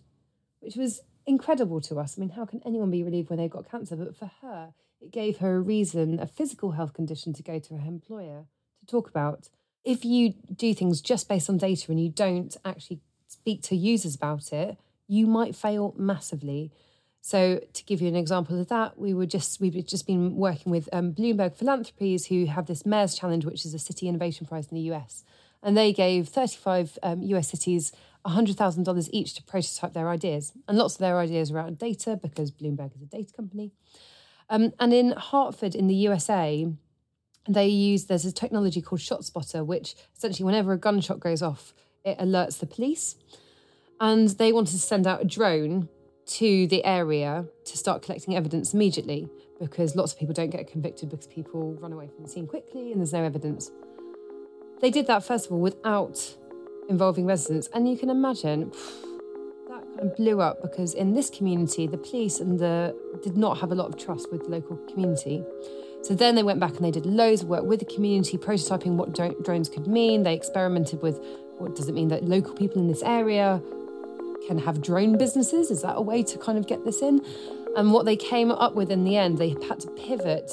which 0.59 0.75
was 0.75 1.01
incredible 1.25 1.79
to 1.81 1.99
us. 1.99 2.17
I 2.17 2.21
mean, 2.21 2.31
how 2.31 2.45
can 2.45 2.61
anyone 2.65 2.91
be 2.91 3.03
relieved 3.03 3.29
when 3.29 3.39
they've 3.39 3.49
got 3.49 3.69
cancer? 3.69 3.95
But 3.95 4.15
for 4.17 4.29
her, 4.41 4.73
it 4.99 5.11
gave 5.11 5.37
her 5.37 5.55
a 5.55 5.61
reason, 5.61 6.19
a 6.19 6.27
physical 6.27 6.71
health 6.71 6.93
condition 6.93 7.33
to 7.33 7.43
go 7.43 7.59
to 7.59 7.77
her 7.77 7.87
employer 7.87 8.45
to 8.79 8.85
talk 8.85 9.09
about. 9.09 9.49
If 9.85 10.05
you 10.05 10.33
do 10.53 10.73
things 10.73 11.01
just 11.01 11.27
based 11.27 11.49
on 11.49 11.57
data 11.57 11.91
and 11.91 12.01
you 12.01 12.09
don't 12.09 12.55
actually 12.63 13.01
speak 13.27 13.61
to 13.63 13.75
users 13.75 14.15
about 14.15 14.51
it, 14.53 14.77
you 15.07 15.27
might 15.27 15.55
fail 15.55 15.93
massively. 15.97 16.71
So, 17.25 17.61
to 17.71 17.83
give 17.85 18.01
you 18.01 18.09
an 18.09 18.17
example 18.17 18.59
of 18.59 18.67
that, 18.67 18.99
we 18.99 19.13
were 19.13 19.25
just 19.25 19.61
we've 19.61 19.85
just 19.85 20.05
been 20.05 20.35
working 20.35 20.73
with 20.73 20.89
um, 20.91 21.13
Bloomberg 21.13 21.55
Philanthropies, 21.55 22.25
who 22.25 22.47
have 22.47 22.65
this 22.65 22.85
Mayor's 22.85 23.15
Challenge, 23.15 23.45
which 23.45 23.63
is 23.63 23.73
a 23.73 23.79
city 23.79 24.09
innovation 24.09 24.45
prize 24.45 24.67
in 24.67 24.75
the 24.75 24.91
US, 24.93 25.23
and 25.63 25.77
they 25.77 25.93
gave 25.93 26.27
35 26.27 26.99
um, 27.01 27.21
US 27.21 27.47
cities 27.47 27.93
$100,000 28.25 29.09
each 29.13 29.35
to 29.35 29.43
prototype 29.43 29.93
their 29.93 30.09
ideas, 30.09 30.51
and 30.67 30.77
lots 30.77 30.95
of 30.95 30.99
their 30.99 31.17
ideas 31.17 31.49
are 31.49 31.55
around 31.55 31.77
data 31.77 32.19
because 32.21 32.51
Bloomberg 32.51 32.93
is 32.93 33.01
a 33.01 33.05
data 33.05 33.31
company. 33.31 33.71
Um, 34.49 34.73
and 34.77 34.93
in 34.93 35.13
Hartford, 35.13 35.75
in 35.75 35.87
the 35.87 35.95
USA, 35.95 36.67
they 37.47 37.67
use 37.67 38.03
there's 38.03 38.25
a 38.25 38.33
technology 38.33 38.81
called 38.81 38.99
ShotSpotter, 38.99 39.65
which 39.65 39.95
essentially, 40.13 40.45
whenever 40.45 40.73
a 40.73 40.77
gunshot 40.77 41.21
goes 41.21 41.41
off, 41.41 41.73
it 42.03 42.17
alerts 42.17 42.59
the 42.59 42.65
police. 42.65 43.15
And 44.01 44.27
they 44.27 44.51
wanted 44.51 44.73
to 44.73 44.79
send 44.79 45.07
out 45.07 45.21
a 45.21 45.25
drone 45.25 45.87
to 46.25 46.67
the 46.67 46.83
area 46.85 47.45
to 47.65 47.77
start 47.77 48.01
collecting 48.01 48.35
evidence 48.35 48.73
immediately 48.73 49.29
because 49.59 49.95
lots 49.95 50.13
of 50.13 50.19
people 50.19 50.33
don't 50.33 50.49
get 50.49 50.67
convicted 50.67 51.09
because 51.09 51.27
people 51.27 51.73
run 51.75 51.93
away 51.93 52.07
from 52.07 52.23
the 52.23 52.29
scene 52.29 52.47
quickly 52.47 52.91
and 52.91 52.99
there's 52.99 53.13
no 53.13 53.23
evidence. 53.23 53.71
They 54.81 54.89
did 54.89 55.07
that, 55.07 55.23
first 55.23 55.45
of 55.45 55.53
all, 55.53 55.59
without 55.59 56.35
involving 56.89 57.25
residents. 57.25 57.69
And 57.73 57.89
you 57.89 57.97
can 57.97 58.09
imagine 58.09 58.71
that 59.69 59.83
kind 59.95 60.01
of 60.01 60.15
blew 60.15 60.41
up 60.41 60.61
because 60.61 60.93
in 60.93 61.13
this 61.13 61.29
community, 61.29 61.87
the 61.87 61.97
police 61.97 62.39
and 62.39 62.59
the 62.59 62.95
did 63.21 63.37
not 63.37 63.59
have 63.59 63.71
a 63.71 63.75
lot 63.75 63.87
of 63.87 63.97
trust 63.97 64.31
with 64.31 64.43
the 64.43 64.49
local 64.49 64.77
community. 64.91 65.43
So 66.01 66.13
then 66.13 66.35
they 66.35 66.43
went 66.43 66.59
back 66.59 66.75
and 66.75 66.83
they 66.83 66.91
did 66.91 67.05
loads 67.05 67.43
of 67.43 67.47
work 67.47 67.63
with 67.63 67.79
the 67.79 67.85
community, 67.85 68.37
prototyping 68.37 68.95
what 68.95 69.13
drones 69.13 69.69
could 69.69 69.87
mean. 69.87 70.23
They 70.23 70.33
experimented 70.33 71.01
with 71.01 71.17
what 71.59 71.75
does 71.75 71.87
it 71.87 71.93
mean 71.93 72.09
that 72.09 72.25
local 72.25 72.53
people 72.53 72.81
in 72.81 72.89
this 72.89 73.01
area 73.03 73.61
can 74.47 74.57
have 74.59 74.81
drone 74.81 75.17
businesses? 75.17 75.71
Is 75.71 75.81
that 75.81 75.95
a 75.95 76.01
way 76.01 76.23
to 76.23 76.37
kind 76.37 76.57
of 76.57 76.67
get 76.67 76.85
this 76.85 77.01
in? 77.01 77.21
And 77.75 77.91
what 77.91 78.05
they 78.05 78.15
came 78.15 78.51
up 78.51 78.75
with 78.75 78.91
in 78.91 79.03
the 79.03 79.17
end, 79.17 79.37
they 79.37 79.49
had 79.67 79.79
to 79.81 79.87
pivot 79.91 80.51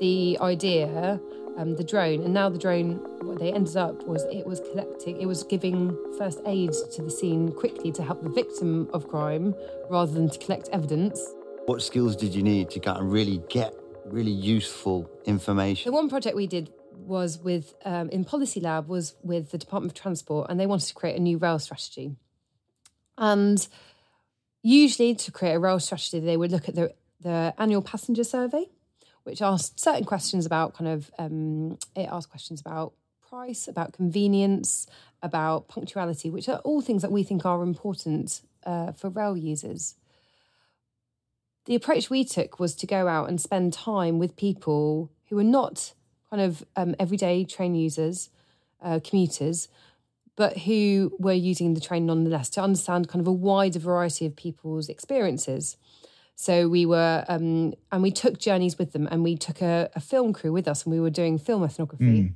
the 0.00 0.38
idea, 0.40 1.20
um, 1.56 1.76
the 1.76 1.84
drone, 1.84 2.22
and 2.22 2.32
now 2.32 2.48
the 2.48 2.58
drone, 2.58 2.94
what 3.22 3.38
they 3.38 3.52
ended 3.52 3.76
up 3.76 4.06
was 4.06 4.24
it 4.24 4.46
was 4.46 4.60
collecting, 4.60 5.20
it 5.20 5.26
was 5.26 5.42
giving 5.44 5.96
first 6.18 6.40
aid 6.46 6.72
to 6.92 7.02
the 7.02 7.10
scene 7.10 7.52
quickly 7.52 7.92
to 7.92 8.02
help 8.02 8.22
the 8.22 8.30
victim 8.30 8.88
of 8.92 9.08
crime 9.08 9.54
rather 9.90 10.12
than 10.12 10.28
to 10.30 10.38
collect 10.38 10.68
evidence. 10.72 11.20
What 11.66 11.82
skills 11.82 12.16
did 12.16 12.34
you 12.34 12.42
need 12.42 12.70
to 12.70 12.80
kind 12.80 12.98
of 12.98 13.12
really 13.12 13.42
get 13.48 13.74
really 14.06 14.30
useful 14.30 15.10
information? 15.24 15.90
The 15.90 15.94
one 15.94 16.08
project 16.08 16.36
we 16.36 16.46
did 16.46 16.72
was 16.92 17.38
with 17.38 17.74
um, 17.84 18.08
in 18.10 18.24
Policy 18.24 18.60
Lab 18.60 18.88
was 18.88 19.14
with 19.22 19.50
the 19.50 19.58
Department 19.58 19.92
of 19.92 20.00
Transport, 20.00 20.50
and 20.50 20.58
they 20.58 20.66
wanted 20.66 20.86
to 20.88 20.94
create 20.94 21.16
a 21.16 21.20
new 21.20 21.38
rail 21.38 21.58
strategy. 21.58 22.16
And 23.16 23.66
usually, 24.62 25.14
to 25.14 25.30
create 25.30 25.54
a 25.54 25.58
rail 25.58 25.80
strategy, 25.80 26.20
they 26.20 26.36
would 26.36 26.52
look 26.52 26.68
at 26.68 26.74
the 26.74 26.94
the 27.20 27.54
annual 27.58 27.82
passenger 27.82 28.24
survey, 28.24 28.66
which 29.24 29.40
asked 29.42 29.80
certain 29.80 30.04
questions 30.04 30.46
about 30.46 30.74
kind 30.74 30.90
of 30.90 31.10
um, 31.18 31.78
it 31.96 32.08
asked 32.10 32.30
questions 32.30 32.60
about 32.60 32.92
price, 33.26 33.66
about 33.66 33.92
convenience, 33.92 34.86
about 35.22 35.68
punctuality, 35.68 36.30
which 36.30 36.48
are 36.48 36.58
all 36.58 36.80
things 36.80 37.02
that 37.02 37.10
we 37.10 37.22
think 37.22 37.44
are 37.44 37.62
important 37.62 38.42
uh, 38.64 38.92
for 38.92 39.08
rail 39.08 39.36
users. 39.36 39.96
The 41.64 41.74
approach 41.74 42.10
we 42.10 42.24
took 42.24 42.60
was 42.60 42.74
to 42.76 42.86
go 42.86 43.08
out 43.08 43.28
and 43.28 43.40
spend 43.40 43.72
time 43.72 44.18
with 44.18 44.36
people 44.36 45.10
who 45.28 45.36
were 45.36 45.42
not 45.44 45.94
kind 46.28 46.42
of 46.42 46.62
um, 46.76 46.94
everyday 46.98 47.44
train 47.44 47.74
users, 47.74 48.28
uh, 48.82 49.00
commuters, 49.02 49.68
but 50.36 50.58
who 50.58 51.14
were 51.18 51.32
using 51.32 51.74
the 51.74 51.80
train 51.80 52.06
nonetheless 52.06 52.48
to 52.50 52.62
understand 52.62 53.08
kind 53.08 53.20
of 53.20 53.26
a 53.26 53.32
wider 53.32 53.78
variety 53.78 54.26
of 54.26 54.34
people's 54.34 54.88
experiences. 54.88 55.76
So 56.36 56.68
we 56.68 56.84
were, 56.84 57.24
um, 57.28 57.74
and 57.92 58.02
we 58.02 58.10
took 58.10 58.38
journeys 58.38 58.76
with 58.76 58.92
them, 58.92 59.08
and 59.10 59.22
we 59.22 59.36
took 59.36 59.62
a, 59.62 59.88
a, 59.94 60.00
film 60.00 60.32
crew 60.32 60.52
with 60.52 60.66
us, 60.66 60.84
and 60.84 60.92
we 60.92 60.98
were 60.98 61.10
doing 61.10 61.38
film 61.38 61.62
ethnography. 61.62 62.04
Mm. 62.04 62.32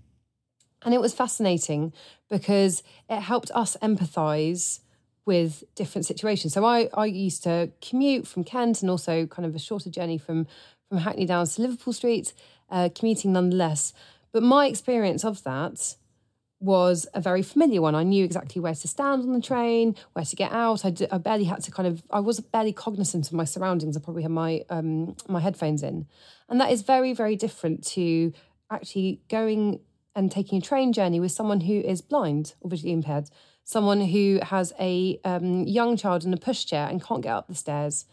And 0.84 0.94
it 0.94 1.00
was 1.00 1.12
fascinating 1.12 1.92
because 2.30 2.84
it 3.10 3.20
helped 3.20 3.50
us 3.52 3.76
empathize 3.82 4.80
with 5.26 5.64
different 5.74 6.06
situations. 6.06 6.54
So 6.54 6.64
I, 6.64 6.88
I 6.94 7.06
used 7.06 7.42
to 7.42 7.70
commute 7.82 8.26
from 8.26 8.44
Kent 8.44 8.80
and 8.80 8.90
also 8.90 9.26
kind 9.26 9.44
of 9.44 9.54
a 9.56 9.58
shorter 9.58 9.90
journey 9.90 10.16
from, 10.16 10.46
from 10.88 10.98
Hackney 10.98 11.26
Downs 11.26 11.56
to 11.56 11.62
Liverpool 11.62 11.92
Street, 11.92 12.32
uh, 12.70 12.88
commuting 12.94 13.32
nonetheless. 13.32 13.92
But 14.32 14.44
my 14.44 14.66
experience 14.66 15.24
of 15.24 15.42
that 15.42 15.96
was 16.60 17.06
a 17.14 17.20
very 17.20 17.42
familiar 17.42 17.80
one. 17.80 17.94
I 17.94 18.02
knew 18.02 18.24
exactly 18.24 18.60
where 18.60 18.74
to 18.74 18.88
stand 18.88 19.22
on 19.22 19.32
the 19.32 19.40
train, 19.40 19.94
where 20.12 20.24
to 20.24 20.36
get 20.36 20.50
out. 20.50 20.84
I, 20.84 20.92
I 21.10 21.18
barely 21.18 21.44
had 21.44 21.62
to 21.64 21.70
kind 21.70 21.86
of, 21.86 22.02
I 22.10 22.20
was 22.20 22.40
barely 22.40 22.72
cognizant 22.72 23.28
of 23.28 23.32
my 23.32 23.44
surroundings. 23.44 23.96
I 23.96 24.00
probably 24.00 24.22
had 24.22 24.32
my 24.32 24.64
um, 24.68 25.16
my 25.28 25.40
headphones 25.40 25.82
in, 25.82 26.06
and 26.48 26.60
that 26.60 26.70
is 26.70 26.82
very 26.82 27.12
very 27.12 27.36
different 27.36 27.86
to 27.88 28.32
actually 28.70 29.22
going 29.28 29.80
and 30.14 30.32
taking 30.32 30.58
a 30.58 30.60
train 30.60 30.92
journey 30.92 31.20
with 31.20 31.30
someone 31.30 31.60
who 31.60 31.80
is 31.80 32.00
blind 32.00 32.54
or 32.60 32.70
visually 32.70 32.92
impaired, 32.92 33.30
someone 33.62 34.00
who 34.00 34.40
has 34.42 34.72
a 34.80 35.20
um, 35.24 35.62
young 35.64 35.96
child 35.96 36.24
in 36.24 36.34
a 36.34 36.36
pushchair 36.36 36.90
and 36.90 37.04
can't 37.04 37.22
get 37.22 37.32
up 37.32 37.46
the 37.46 37.54
stairs. 37.54 38.04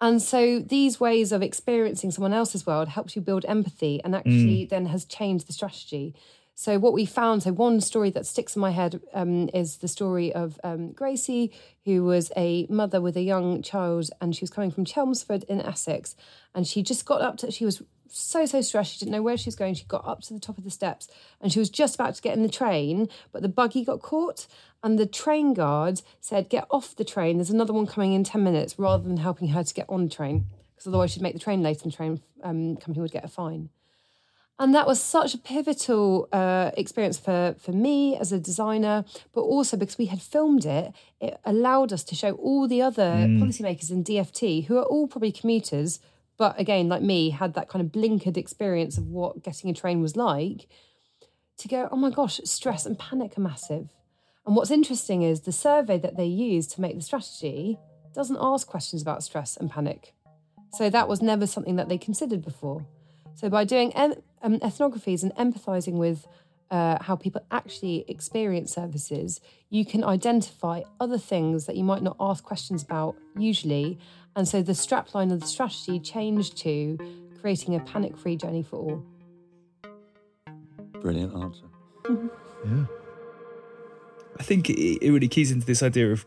And 0.00 0.22
so 0.22 0.60
these 0.60 1.00
ways 1.00 1.32
of 1.32 1.42
experiencing 1.42 2.12
someone 2.12 2.32
else's 2.32 2.66
world 2.66 2.88
helps 2.88 3.16
you 3.16 3.22
build 3.22 3.44
empathy 3.46 4.00
and 4.04 4.14
actually 4.14 4.66
mm. 4.66 4.68
then 4.68 4.86
has 4.86 5.04
changed 5.04 5.48
the 5.48 5.52
strategy. 5.52 6.14
So 6.56 6.78
what 6.78 6.92
we 6.92 7.04
found, 7.04 7.42
so 7.42 7.52
one 7.52 7.80
story 7.80 8.10
that 8.10 8.26
sticks 8.26 8.54
in 8.54 8.60
my 8.60 8.70
head 8.70 9.00
um, 9.12 9.50
is 9.52 9.78
the 9.78 9.88
story 9.88 10.32
of 10.32 10.58
um, 10.62 10.92
Gracie, 10.92 11.52
who 11.84 12.04
was 12.04 12.30
a 12.36 12.66
mother 12.70 13.00
with 13.00 13.16
a 13.16 13.22
young 13.22 13.60
child, 13.60 14.10
and 14.20 14.36
she 14.36 14.42
was 14.42 14.50
coming 14.50 14.70
from 14.70 14.84
Chelmsford 14.84 15.42
in 15.44 15.60
Essex, 15.60 16.14
and 16.54 16.64
she 16.64 16.82
just 16.82 17.06
got 17.06 17.20
up 17.20 17.38
to. 17.38 17.50
She 17.50 17.64
was 17.64 17.82
so 18.08 18.46
so 18.46 18.60
stressed. 18.60 18.92
She 18.92 19.00
didn't 19.00 19.10
know 19.10 19.22
where 19.22 19.36
she 19.36 19.48
was 19.48 19.56
going. 19.56 19.74
She 19.74 19.84
got 19.84 20.06
up 20.06 20.20
to 20.22 20.34
the 20.34 20.38
top 20.38 20.56
of 20.56 20.62
the 20.62 20.70
steps, 20.70 21.08
and 21.40 21.52
she 21.52 21.58
was 21.58 21.70
just 21.70 21.96
about 21.96 22.14
to 22.14 22.22
get 22.22 22.36
in 22.36 22.44
the 22.44 22.48
train, 22.48 23.08
but 23.32 23.42
the 23.42 23.48
buggy 23.48 23.84
got 23.84 24.00
caught, 24.00 24.46
and 24.80 24.96
the 24.96 25.06
train 25.06 25.54
guard 25.54 26.02
said, 26.20 26.48
"Get 26.48 26.68
off 26.70 26.94
the 26.94 27.04
train. 27.04 27.38
There's 27.38 27.50
another 27.50 27.72
one 27.72 27.86
coming 27.86 28.12
in 28.12 28.22
ten 28.22 28.44
minutes," 28.44 28.78
rather 28.78 29.02
than 29.02 29.16
helping 29.16 29.48
her 29.48 29.64
to 29.64 29.74
get 29.74 29.86
on 29.88 30.04
the 30.04 30.10
train, 30.10 30.46
because 30.72 30.86
otherwise 30.86 31.10
she'd 31.10 31.22
make 31.22 31.34
the 31.34 31.40
train 31.40 31.64
late, 31.64 31.82
and 31.82 31.92
the 31.92 31.96
train 31.96 32.22
um, 32.44 32.76
company 32.76 33.02
would 33.02 33.10
get 33.10 33.24
a 33.24 33.28
fine. 33.28 33.70
And 34.58 34.72
that 34.74 34.86
was 34.86 35.02
such 35.02 35.34
a 35.34 35.38
pivotal 35.38 36.28
uh, 36.32 36.70
experience 36.76 37.18
for, 37.18 37.56
for 37.58 37.72
me 37.72 38.16
as 38.16 38.30
a 38.30 38.38
designer, 38.38 39.04
but 39.32 39.40
also 39.40 39.76
because 39.76 39.98
we 39.98 40.06
had 40.06 40.22
filmed 40.22 40.64
it, 40.64 40.92
it 41.20 41.40
allowed 41.44 41.92
us 41.92 42.04
to 42.04 42.14
show 42.14 42.32
all 42.32 42.68
the 42.68 42.80
other 42.80 43.02
mm. 43.02 43.42
policymakers 43.42 43.90
in 43.90 44.04
DFT, 44.04 44.66
who 44.66 44.78
are 44.78 44.84
all 44.84 45.08
probably 45.08 45.32
commuters, 45.32 45.98
but 46.36 46.58
again, 46.58 46.88
like 46.88 47.02
me, 47.02 47.30
had 47.30 47.54
that 47.54 47.68
kind 47.68 47.84
of 47.84 47.90
blinkered 47.90 48.36
experience 48.36 48.96
of 48.96 49.08
what 49.08 49.42
getting 49.42 49.70
a 49.70 49.74
train 49.74 50.00
was 50.00 50.14
like, 50.16 50.68
to 51.58 51.68
go, 51.68 51.88
oh 51.90 51.96
my 51.96 52.10
gosh, 52.10 52.40
stress 52.44 52.86
and 52.86 52.98
panic 52.98 53.36
are 53.36 53.40
massive. 53.42 53.88
And 54.46 54.54
what's 54.54 54.70
interesting 54.70 55.22
is 55.22 55.40
the 55.40 55.52
survey 55.52 55.98
that 55.98 56.16
they 56.16 56.26
used 56.26 56.70
to 56.72 56.80
make 56.80 56.94
the 56.94 57.02
strategy 57.02 57.78
doesn't 58.14 58.38
ask 58.40 58.66
questions 58.66 59.02
about 59.02 59.22
stress 59.24 59.56
and 59.56 59.70
panic. 59.70 60.14
So 60.72 60.90
that 60.90 61.08
was 61.08 61.22
never 61.22 61.46
something 61.46 61.76
that 61.76 61.88
they 61.88 61.98
considered 61.98 62.44
before. 62.44 62.86
So 63.34 63.48
by 63.48 63.64
doing 63.64 63.92
um, 64.44 64.60
ethnographies 64.60 65.22
and 65.22 65.34
empathizing 65.34 65.94
with 65.94 66.26
uh, 66.70 67.02
how 67.02 67.16
people 67.16 67.44
actually 67.50 68.04
experience 68.08 68.72
services, 68.72 69.40
you 69.70 69.84
can 69.84 70.04
identify 70.04 70.82
other 71.00 71.18
things 71.18 71.66
that 71.66 71.76
you 71.76 71.84
might 71.84 72.02
not 72.02 72.16
ask 72.20 72.44
questions 72.44 72.82
about 72.82 73.16
usually. 73.36 73.98
And 74.36 74.46
so 74.46 74.62
the 74.62 74.72
strapline 74.72 75.32
of 75.32 75.40
the 75.40 75.46
strategy 75.46 75.98
changed 75.98 76.56
to 76.58 76.98
creating 77.40 77.74
a 77.74 77.80
panic 77.80 78.16
free 78.16 78.36
journey 78.36 78.62
for 78.62 78.76
all. 78.76 79.04
Brilliant 81.00 81.34
answer. 81.34 81.64
Yeah. 82.66 82.86
I 84.38 84.42
think 84.42 84.70
it, 84.70 85.04
it, 85.04 85.10
really 85.12 85.28
keys 85.28 85.52
into 85.52 85.66
this 85.66 85.82
idea 85.82 86.10
of 86.10 86.26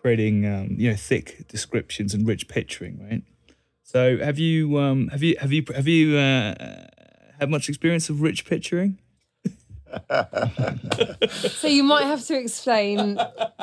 creating, 0.00 0.46
um, 0.46 0.76
you 0.78 0.90
know, 0.90 0.96
thick 0.96 1.46
descriptions 1.48 2.14
and 2.14 2.26
rich 2.26 2.48
picturing, 2.48 2.98
right? 3.02 3.22
So 3.82 4.18
have 4.18 4.38
you 4.38 4.78
um, 4.78 5.08
have 5.08 5.22
you 5.22 5.36
have 5.38 5.52
you 5.52 5.64
have 5.74 5.86
you 5.86 6.16
uh, 6.16 6.86
had 7.38 7.50
much 7.50 7.68
experience 7.68 8.08
of 8.08 8.20
rich 8.20 8.44
picturing? 8.44 8.98
so 11.30 11.68
you 11.68 11.82
might 11.82 12.04
have 12.04 12.24
to 12.24 12.38
explain 12.38 13.18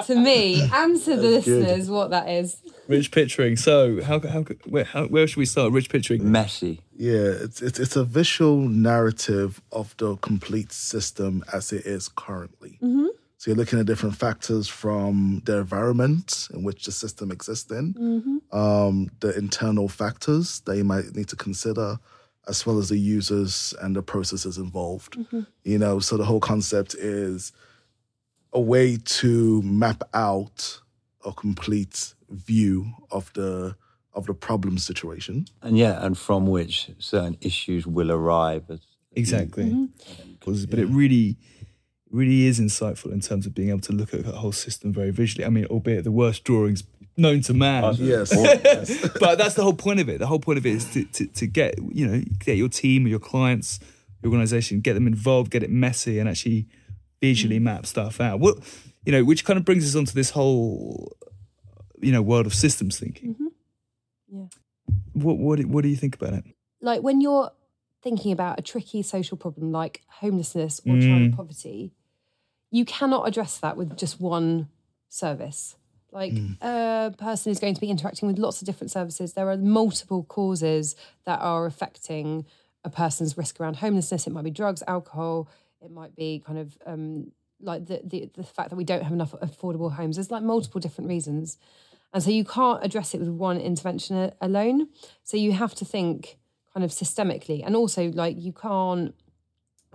to 0.05 0.15
me 0.15 0.61
and 0.73 0.99
to 1.01 1.15
the 1.15 1.21
That's 1.21 1.47
listeners 1.47 1.87
good. 1.87 1.93
what 1.93 2.09
that 2.11 2.29
is. 2.29 2.57
Rich 2.87 3.11
picturing. 3.11 3.55
So 3.55 4.01
how 4.01 4.19
how 4.19 4.43
where, 4.65 4.83
how, 4.83 5.05
where 5.05 5.27
should 5.27 5.37
we 5.37 5.45
start? 5.45 5.71
Rich 5.73 5.89
picturing. 5.89 6.31
Messy. 6.31 6.81
Yeah, 6.95 7.43
it's 7.43 7.61
it's 7.61 7.79
it's 7.79 7.95
a 7.95 8.03
visual 8.03 8.57
narrative 8.57 9.61
of 9.71 9.95
the 9.97 10.15
complete 10.17 10.71
system 10.71 11.43
as 11.53 11.71
it 11.71 11.85
is 11.85 12.09
currently. 12.09 12.79
Mm-hmm. 12.81 13.07
So 13.37 13.51
you're 13.51 13.57
looking 13.57 13.79
at 13.79 13.85
different 13.85 14.15
factors 14.15 14.69
from 14.69 15.41
the 15.43 15.57
environment 15.57 16.47
in 16.53 16.63
which 16.63 16.85
the 16.85 16.93
system 16.93 17.29
exists 17.29 17.69
in, 17.69 17.93
mm-hmm. 17.93 18.57
um, 18.57 19.09
the 19.19 19.37
internal 19.37 19.89
factors 19.89 20.61
that 20.61 20.77
you 20.77 20.85
might 20.85 21.13
need 21.13 21.27
to 21.27 21.35
consider, 21.35 21.99
as 22.47 22.65
well 22.65 22.77
as 22.77 22.89
the 22.89 22.97
users 22.97 23.73
and 23.81 23.95
the 23.95 24.01
processes 24.01 24.57
involved. 24.57 25.17
Mm-hmm. 25.17 25.41
You 25.63 25.77
know, 25.77 25.99
so 25.99 26.17
the 26.17 26.25
whole 26.25 26.39
concept 26.39 26.95
is 26.95 27.51
a 28.51 28.61
way 28.61 28.97
to 28.97 29.61
map 29.61 30.03
out 30.13 30.81
a 31.25 31.31
complete 31.31 32.13
view 32.29 32.93
of 33.11 33.31
the 33.33 33.75
of 34.13 34.27
the 34.27 34.33
problem 34.33 34.77
situation. 34.77 35.45
And 35.61 35.77
yeah, 35.77 36.05
and 36.05 36.17
from 36.17 36.45
which 36.47 36.91
certain 36.99 37.37
issues 37.41 37.87
will 37.87 38.11
arrive. 38.11 38.69
As, 38.69 38.81
exactly. 39.13 39.65
Mm-hmm. 39.65 40.65
But 40.69 40.79
it 40.79 40.85
really 40.85 41.37
really 42.11 42.45
is 42.45 42.59
insightful 42.59 43.11
in 43.11 43.19
terms 43.19 43.47
of 43.47 43.55
being 43.55 43.69
able 43.69 43.81
to 43.81 43.91
look 43.91 44.13
at 44.13 44.23
the 44.23 44.31
whole 44.33 44.51
system 44.51 44.93
very 44.93 45.09
visually. 45.09 45.43
I 45.43 45.49
mean, 45.49 45.65
albeit 45.65 46.03
the 46.03 46.11
worst 46.11 46.43
drawings 46.43 46.83
known 47.17 47.41
to 47.41 47.53
man. 47.53 47.95
yes. 47.99 48.33
but 49.19 49.37
that's 49.37 49.55
the 49.55 49.63
whole 49.63 49.73
point 49.73 49.99
of 49.99 50.09
it. 50.09 50.19
The 50.19 50.27
whole 50.27 50.39
point 50.39 50.57
of 50.57 50.65
it 50.65 50.73
is 50.73 50.91
to, 50.93 51.05
to, 51.05 51.27
to 51.27 51.47
get, 51.47 51.75
you 51.91 52.07
know, 52.07 52.21
get 52.39 52.57
your 52.57 52.69
team 52.69 53.05
or 53.05 53.09
your 53.09 53.19
clients, 53.19 53.79
your 54.21 54.31
organization, 54.31 54.81
get 54.81 54.93
them 54.93 55.07
involved, 55.07 55.51
get 55.51 55.63
it 55.63 55.69
messy 55.69 56.19
and 56.19 56.29
actually 56.29 56.67
visually 57.21 57.59
mm. 57.59 57.63
map 57.63 57.85
stuff 57.85 58.19
out. 58.19 58.39
What, 58.39 58.57
you 59.05 59.11
know, 59.11 59.23
which 59.23 59.45
kind 59.45 59.57
of 59.57 59.65
brings 59.65 59.87
us 59.87 59.95
onto 59.95 60.13
this 60.13 60.31
whole, 60.31 61.15
you 62.01 62.11
know, 62.11 62.21
world 62.21 62.45
of 62.45 62.53
systems 62.53 62.99
thinking. 62.99 63.35
Mm-hmm. 63.35 63.47
Yeah. 64.39 64.45
What, 65.13 65.37
what, 65.37 65.65
what 65.65 65.83
do 65.83 65.89
you 65.89 65.95
think 65.95 66.15
about 66.15 66.33
it? 66.33 66.45
Like 66.81 67.01
when 67.01 67.21
you're 67.21 67.51
thinking 68.01 68.31
about 68.31 68.59
a 68.59 68.61
tricky 68.61 69.01
social 69.01 69.37
problem 69.37 69.71
like 69.71 70.01
homelessness 70.07 70.81
or 70.85 70.95
mm. 70.95 71.01
child 71.01 71.37
poverty, 71.37 71.93
you 72.71 72.85
cannot 72.85 73.27
address 73.27 73.57
that 73.59 73.77
with 73.77 73.95
just 73.95 74.19
one 74.19 74.67
service. 75.07 75.75
Like 76.13 76.33
mm. 76.33 76.57
a 76.61 77.13
person 77.17 77.51
is 77.51 77.59
going 77.59 77.73
to 77.73 77.81
be 77.81 77.89
interacting 77.89 78.27
with 78.27 78.37
lots 78.37 78.61
of 78.61 78.65
different 78.65 78.91
services. 78.91 79.33
There 79.33 79.49
are 79.49 79.57
multiple 79.57 80.23
causes 80.23 80.95
that 81.25 81.39
are 81.39 81.65
affecting 81.65 82.45
a 82.83 82.89
person's 82.89 83.37
risk 83.37 83.59
around 83.59 83.77
homelessness. 83.77 84.27
It 84.27 84.33
might 84.33 84.43
be 84.43 84.51
drugs, 84.51 84.83
alcohol. 84.87 85.49
It 85.81 85.91
might 85.91 86.15
be 86.15 86.41
kind 86.45 86.59
of 86.59 86.77
um, 86.85 87.31
like 87.59 87.87
the, 87.87 88.01
the 88.03 88.29
the 88.35 88.43
fact 88.43 88.69
that 88.69 88.75
we 88.75 88.83
don't 88.83 89.03
have 89.03 89.13
enough 89.13 89.33
affordable 89.41 89.93
homes. 89.93 90.15
There's 90.15 90.31
like 90.31 90.43
multiple 90.43 90.79
different 90.79 91.09
reasons, 91.09 91.57
and 92.13 92.23
so 92.23 92.29
you 92.29 92.45
can't 92.45 92.83
address 92.83 93.13
it 93.13 93.19
with 93.19 93.29
one 93.29 93.59
intervention 93.59 94.31
alone. 94.39 94.87
So 95.23 95.37
you 95.37 95.53
have 95.53 95.73
to 95.75 95.85
think 95.85 96.37
kind 96.73 96.83
of 96.83 96.91
systemically, 96.91 97.63
and 97.65 97.75
also 97.75 98.11
like 98.11 98.39
you 98.39 98.53
can't 98.53 99.15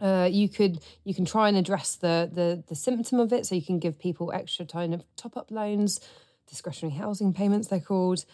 uh, 0.01 0.29
you 0.31 0.49
could 0.49 0.81
you 1.05 1.15
can 1.15 1.25
try 1.25 1.49
and 1.49 1.57
address 1.57 1.97
the, 1.97 2.31
the 2.33 2.65
the 2.69 2.75
symptom 2.75 3.21
of 3.21 3.33
it, 3.33 3.47
so 3.47 3.55
you 3.55 3.63
can 3.63 3.79
give 3.79 3.99
people 3.99 4.33
extra 4.33 4.65
kind 4.65 4.95
of 4.95 5.05
top 5.17 5.37
up 5.37 5.51
loans, 5.51 6.01
discretionary 6.47 6.97
housing 6.97 7.33
payments 7.33 7.69
they're 7.69 7.81
called, 7.81 8.25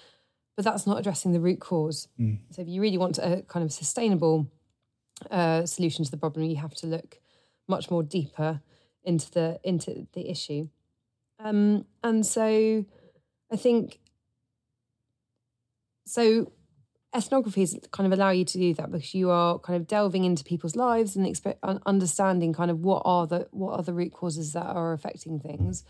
but 0.56 0.64
that's 0.64 0.86
not 0.86 0.98
addressing 0.98 1.32
the 1.32 1.40
root 1.40 1.60
cause. 1.60 2.08
Mm. 2.18 2.38
So 2.50 2.62
if 2.62 2.68
you 2.68 2.80
really 2.80 2.98
want 2.98 3.18
a 3.18 3.44
kind 3.48 3.64
of 3.64 3.72
sustainable 3.72 4.50
uh, 5.30 5.66
solution 5.66 6.04
to 6.04 6.10
the 6.10 6.16
problem. 6.16 6.44
You 6.44 6.56
have 6.56 6.74
to 6.76 6.86
look 6.86 7.20
much 7.68 7.90
more 7.90 8.02
deeper 8.02 8.60
into 9.02 9.30
the 9.30 9.60
into 9.62 10.06
the 10.12 10.30
issue. 10.30 10.68
Um, 11.38 11.86
and 12.02 12.24
so, 12.24 12.84
I 13.52 13.56
think 13.56 14.00
so. 16.06 16.52
Ethnographies 17.14 17.76
kind 17.92 18.12
of 18.12 18.18
allow 18.18 18.30
you 18.30 18.44
to 18.44 18.58
do 18.58 18.74
that 18.74 18.90
because 18.90 19.14
you 19.14 19.30
are 19.30 19.58
kind 19.60 19.76
of 19.80 19.86
delving 19.86 20.24
into 20.24 20.42
people's 20.44 20.74
lives 20.74 21.14
and 21.16 21.24
un- 21.62 21.80
understanding 21.86 22.52
kind 22.52 22.70
of 22.70 22.80
what 22.80 23.02
are 23.04 23.26
the 23.26 23.46
what 23.52 23.74
are 23.78 23.82
the 23.82 23.92
root 23.94 24.12
causes 24.12 24.52
that 24.52 24.66
are 24.66 24.92
affecting 24.92 25.38
things. 25.38 25.84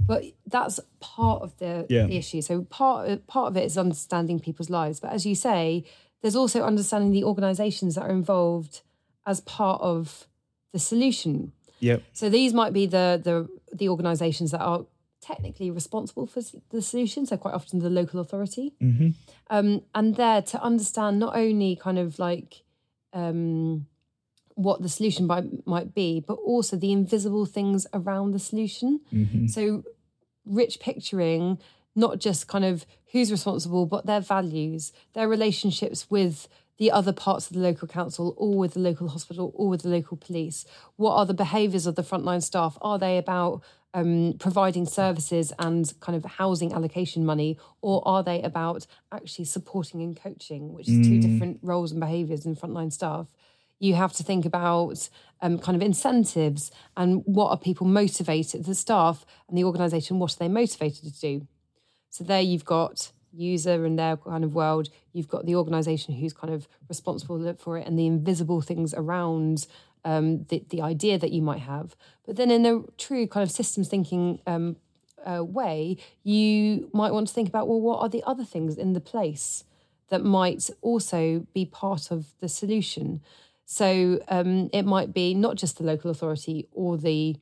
But 0.00 0.24
that's 0.46 0.80
part 1.00 1.42
of 1.42 1.56
the, 1.58 1.86
Yeah. 1.88 2.06
the 2.06 2.16
issue. 2.16 2.42
So 2.42 2.62
part 2.62 3.26
part 3.28 3.48
of 3.50 3.56
it 3.56 3.64
is 3.64 3.78
understanding 3.78 4.40
people's 4.40 4.68
lives. 4.70 4.98
But 4.98 5.12
as 5.12 5.24
you 5.24 5.34
say, 5.36 5.84
there's 6.22 6.34
also 6.36 6.62
understanding 6.62 7.12
the 7.12 7.22
organisations 7.24 7.94
that 7.94 8.02
are 8.02 8.10
involved 8.10 8.82
as 9.26 9.40
part 9.40 9.80
of 9.80 10.26
the 10.72 10.78
solution. 10.80 11.52
Yep. 11.78 12.02
So 12.12 12.28
these 12.28 12.52
might 12.52 12.72
be 12.72 12.86
the 12.86 13.20
the 13.22 13.48
the 13.72 13.88
organisations 13.88 14.50
that 14.50 14.60
are 14.60 14.86
technically 15.24 15.70
responsible 15.70 16.26
for 16.26 16.42
the 16.70 16.82
solution. 16.82 17.26
So 17.26 17.36
quite 17.36 17.54
often 17.54 17.78
the 17.80 17.90
local 18.00 18.20
authority, 18.20 18.74
Mm-hmm. 18.82 19.08
um, 19.50 19.82
and 19.94 20.16
there 20.16 20.42
to 20.42 20.62
understand 20.62 21.18
not 21.18 21.36
only 21.36 21.76
kind 21.76 21.98
of 21.98 22.18
like 22.18 22.62
um, 23.12 23.86
what 24.54 24.82
the 24.82 24.88
solution 24.88 25.26
might 25.26 25.66
might 25.66 25.94
be, 25.94 26.20
but 26.28 26.34
also 26.34 26.76
the 26.76 26.92
invisible 26.92 27.46
things 27.46 27.86
around 27.92 28.32
the 28.32 28.38
solution. 28.38 29.00
Mm-hmm. 29.12 29.46
So 29.46 29.84
rich 30.44 30.78
picturing 30.80 31.58
not 31.96 32.18
just 32.18 32.48
kind 32.48 32.64
of 32.64 32.84
who's 33.12 33.30
responsible, 33.30 33.86
but 33.86 34.04
their 34.06 34.20
values, 34.20 34.92
their 35.14 35.28
relationships 35.28 36.10
with 36.10 36.48
the 36.78 36.90
other 36.90 37.12
parts 37.12 37.46
of 37.46 37.54
the 37.54 37.62
local 37.62 37.86
council 37.86 38.34
or 38.36 38.56
with 38.56 38.74
the 38.74 38.80
local 38.80 39.08
hospital 39.08 39.52
or 39.54 39.68
with 39.68 39.82
the 39.82 39.88
local 39.88 40.16
police. 40.16 40.64
What 40.96 41.14
are 41.14 41.26
the 41.26 41.34
behaviours 41.34 41.86
of 41.86 41.94
the 41.94 42.02
frontline 42.02 42.42
staff? 42.42 42.76
Are 42.82 42.98
they 42.98 43.18
about 43.18 43.62
um, 43.92 44.34
providing 44.40 44.86
services 44.86 45.52
and 45.58 45.92
kind 46.00 46.16
of 46.16 46.24
housing 46.24 46.72
allocation 46.72 47.24
money, 47.24 47.56
or 47.80 48.02
are 48.06 48.24
they 48.24 48.42
about 48.42 48.86
actually 49.12 49.44
supporting 49.44 50.02
and 50.02 50.20
coaching, 50.20 50.72
which 50.72 50.88
is 50.88 51.06
two 51.06 51.20
different 51.20 51.60
roles 51.62 51.92
and 51.92 52.00
behaviours 52.00 52.44
in 52.44 52.56
frontline 52.56 52.92
staff? 52.92 53.28
you 53.84 53.94
have 53.94 54.12
to 54.14 54.22
think 54.22 54.44
about 54.44 55.08
um, 55.42 55.58
kind 55.58 55.76
of 55.76 55.82
incentives 55.82 56.70
and 56.96 57.22
what 57.26 57.50
are 57.50 57.58
people 57.58 57.86
motivated, 57.86 58.64
the 58.64 58.74
staff 58.74 59.26
and 59.48 59.58
the 59.58 59.64
organisation, 59.64 60.18
what 60.18 60.32
are 60.32 60.38
they 60.38 60.48
motivated 60.48 61.12
to 61.12 61.20
do? 61.20 61.46
So 62.10 62.24
there 62.24 62.40
you've 62.40 62.64
got 62.64 63.12
user 63.36 63.84
and 63.84 63.98
their 63.98 64.16
kind 64.16 64.44
of 64.44 64.54
world, 64.54 64.88
you've 65.12 65.28
got 65.28 65.46
the 65.46 65.56
organisation 65.56 66.14
who's 66.14 66.32
kind 66.32 66.52
of 66.52 66.68
responsible 66.88 67.54
for 67.58 67.78
it 67.78 67.86
and 67.86 67.98
the 67.98 68.06
invisible 68.06 68.60
things 68.60 68.94
around 68.94 69.66
um, 70.04 70.44
the, 70.44 70.62
the 70.70 70.82
idea 70.82 71.18
that 71.18 71.32
you 71.32 71.42
might 71.42 71.60
have. 71.60 71.96
But 72.26 72.36
then 72.36 72.50
in 72.50 72.66
a 72.66 72.82
true 72.98 73.26
kind 73.26 73.42
of 73.42 73.50
systems 73.50 73.88
thinking 73.88 74.40
um, 74.46 74.76
uh, 75.24 75.44
way, 75.44 75.96
you 76.22 76.90
might 76.92 77.12
want 77.12 77.28
to 77.28 77.34
think 77.34 77.48
about, 77.48 77.68
well, 77.68 77.80
what 77.80 78.00
are 78.00 78.08
the 78.08 78.22
other 78.26 78.44
things 78.44 78.76
in 78.76 78.92
the 78.92 79.00
place 79.00 79.64
that 80.08 80.22
might 80.22 80.70
also 80.82 81.46
be 81.54 81.64
part 81.64 82.10
of 82.10 82.26
the 82.40 82.48
solution? 82.48 83.22
So 83.64 84.20
um, 84.28 84.68
it 84.72 84.84
might 84.84 85.14
be 85.14 85.34
not 85.34 85.56
just 85.56 85.78
the 85.78 85.84
local 85.84 86.10
authority 86.10 86.68
or 86.72 86.98
the 86.98 87.36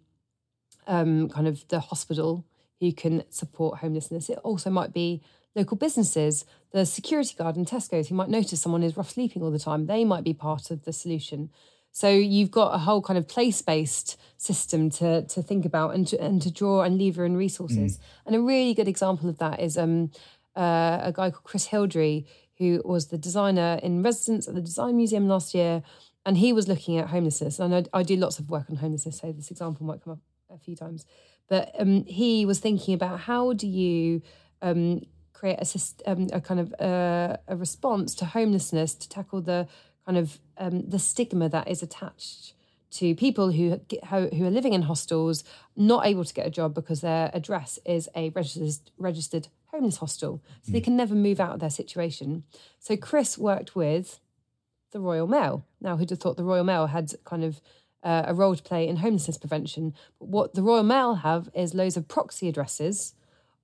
um, 0.87 1.29
kind 1.29 1.49
of 1.49 1.67
the 1.69 1.81
hospital 1.81 2.45
who 2.81 2.93
can 2.93 3.25
support 3.31 3.79
homelessness. 3.79 4.29
It 4.29 4.39
also 4.43 4.71
might 4.71 4.93
be 4.93 5.23
local 5.55 5.77
businesses, 5.77 6.45
the 6.73 6.87
security 6.87 7.35
guard 7.37 7.57
in 7.57 7.65
Tesco's 7.65 8.09
who 8.09 8.15
might 8.15 8.29
notice 8.29 8.61
someone 8.61 8.83
is 8.83 8.97
rough 8.97 9.11
sleeping 9.11 9.43
all 9.43 9.51
the 9.51 9.59
time. 9.59 9.87
They 9.87 10.05
might 10.05 10.25
be 10.25 10.35
part 10.35 10.71
of 10.71 10.85
the 10.85 10.93
solution. 10.93 11.51
So 11.93 12.09
you've 12.09 12.51
got 12.51 12.75
a 12.75 12.79
whole 12.79 13.03
kind 13.03 13.19
of 13.19 13.29
place-based 13.29 14.19
system 14.39 14.89
to 14.91 15.23
to 15.27 15.43
think 15.43 15.67
about 15.67 15.95
and 15.95 16.07
to 16.09 16.19
and 16.21 16.41
to 16.41 16.51
draw 16.51 16.83
and 16.83 16.97
lever 16.99 17.25
in 17.27 17.37
resources. 17.37 17.99
And 18.25 18.35
a 18.35 18.41
really 18.41 18.73
good 18.73 18.89
example 18.89 19.29
of 19.29 19.39
that 19.39 19.61
is 19.61 19.77
um, 19.77 20.11
uh, 20.57 21.01
a 21.03 21.13
guy 21.15 21.31
called 21.31 21.45
Chris 21.45 21.69
Hildrey, 21.69 22.25
who 22.57 22.81
was 22.85 23.09
the 23.09 23.19
designer 23.19 23.79
in 23.83 24.03
residence 24.03 24.49
at 24.49 24.55
the 24.55 24.63
Design 24.63 24.97
Museum 24.97 25.29
last 25.29 25.55
year, 25.55 25.83
and 26.25 26.39
he 26.39 26.53
was 26.55 26.67
looking 26.67 26.97
at 26.97 27.09
homelessness. 27.09 27.59
And 27.59 27.75
I, 27.75 27.85
I 27.93 28.03
do 28.03 28.17
lots 28.17 28.39
of 28.39 28.49
work 28.49 28.71
on 28.71 28.77
homelessness, 28.77 29.19
so 29.19 29.31
this 29.31 29.51
example 29.51 29.85
might 29.85 30.03
come 30.03 30.15
up 30.15 30.21
a 30.49 30.59
few 30.59 30.75
times. 30.75 31.05
But 31.49 31.73
um, 31.79 32.05
he 32.07 32.47
was 32.47 32.59
thinking 32.59 32.95
about 32.95 33.21
how 33.21 33.53
do 33.53 33.67
you 33.67 34.23
um, 34.63 35.03
create 35.43 35.59
a, 35.59 36.11
um, 36.11 36.29
a 36.33 36.41
kind 36.41 36.61
of 36.61 36.73
uh, 36.81 37.37
a 37.49 37.57
response 37.57 38.15
to 38.15 38.25
homelessness 38.25 38.95
to 38.95 39.09
tackle 39.09 39.41
the 39.41 39.67
kind 40.07 40.17
of 40.17 40.39
um, 40.57 40.89
the 40.89 41.01
stigma 41.01 41.49
that 41.49 41.67
is 41.67 41.83
attached 41.83 42.55
to 42.93 43.13
people 43.17 43.51
who 43.51 43.77
get, 43.89 44.05
who 44.05 44.45
are 44.45 44.51
living 44.51 44.73
in 44.73 44.83
hostels, 44.83 45.43
not 45.75 46.07
able 46.07 46.25
to 46.25 46.33
get 46.33 46.47
a 46.47 46.51
job 46.51 46.75
because 46.75 47.01
their 47.01 47.29
address 47.35 47.81
is 47.85 48.09
a 48.15 48.29
registered 48.31 48.91
registered 48.97 49.49
homeless 49.73 49.97
hostel, 49.97 50.41
so 50.63 50.71
they 50.71 50.81
can 50.81 50.97
never 50.97 51.15
move 51.17 51.41
out 51.41 51.55
of 51.55 51.61
their 51.61 51.71
situation. 51.71 52.45
So 52.79 52.97
Chris 52.97 53.37
worked 53.37 53.75
with 53.75 54.21
the 54.93 55.01
Royal 55.01 55.27
Mail. 55.27 55.67
Now, 55.81 55.97
who'd 55.97 56.11
have 56.11 56.21
thought 56.21 56.37
the 56.37 56.45
Royal 56.45 56.63
Mail 56.63 56.87
had 56.87 57.15
kind 57.25 57.43
of 57.43 57.61
uh, 58.05 58.27
a 58.29 58.35
role 58.35 58.55
to 58.55 58.63
play 58.63 58.87
in 58.87 58.99
homelessness 58.99 59.39
prevention? 59.39 59.93
But 60.21 60.29
what 60.29 60.55
the 60.55 60.63
Royal 60.63 60.85
Mail 60.85 61.17
have 61.17 61.49
is 61.53 61.75
loads 61.75 61.97
of 61.97 62.07
proxy 62.07 62.49
addresses 62.49 63.15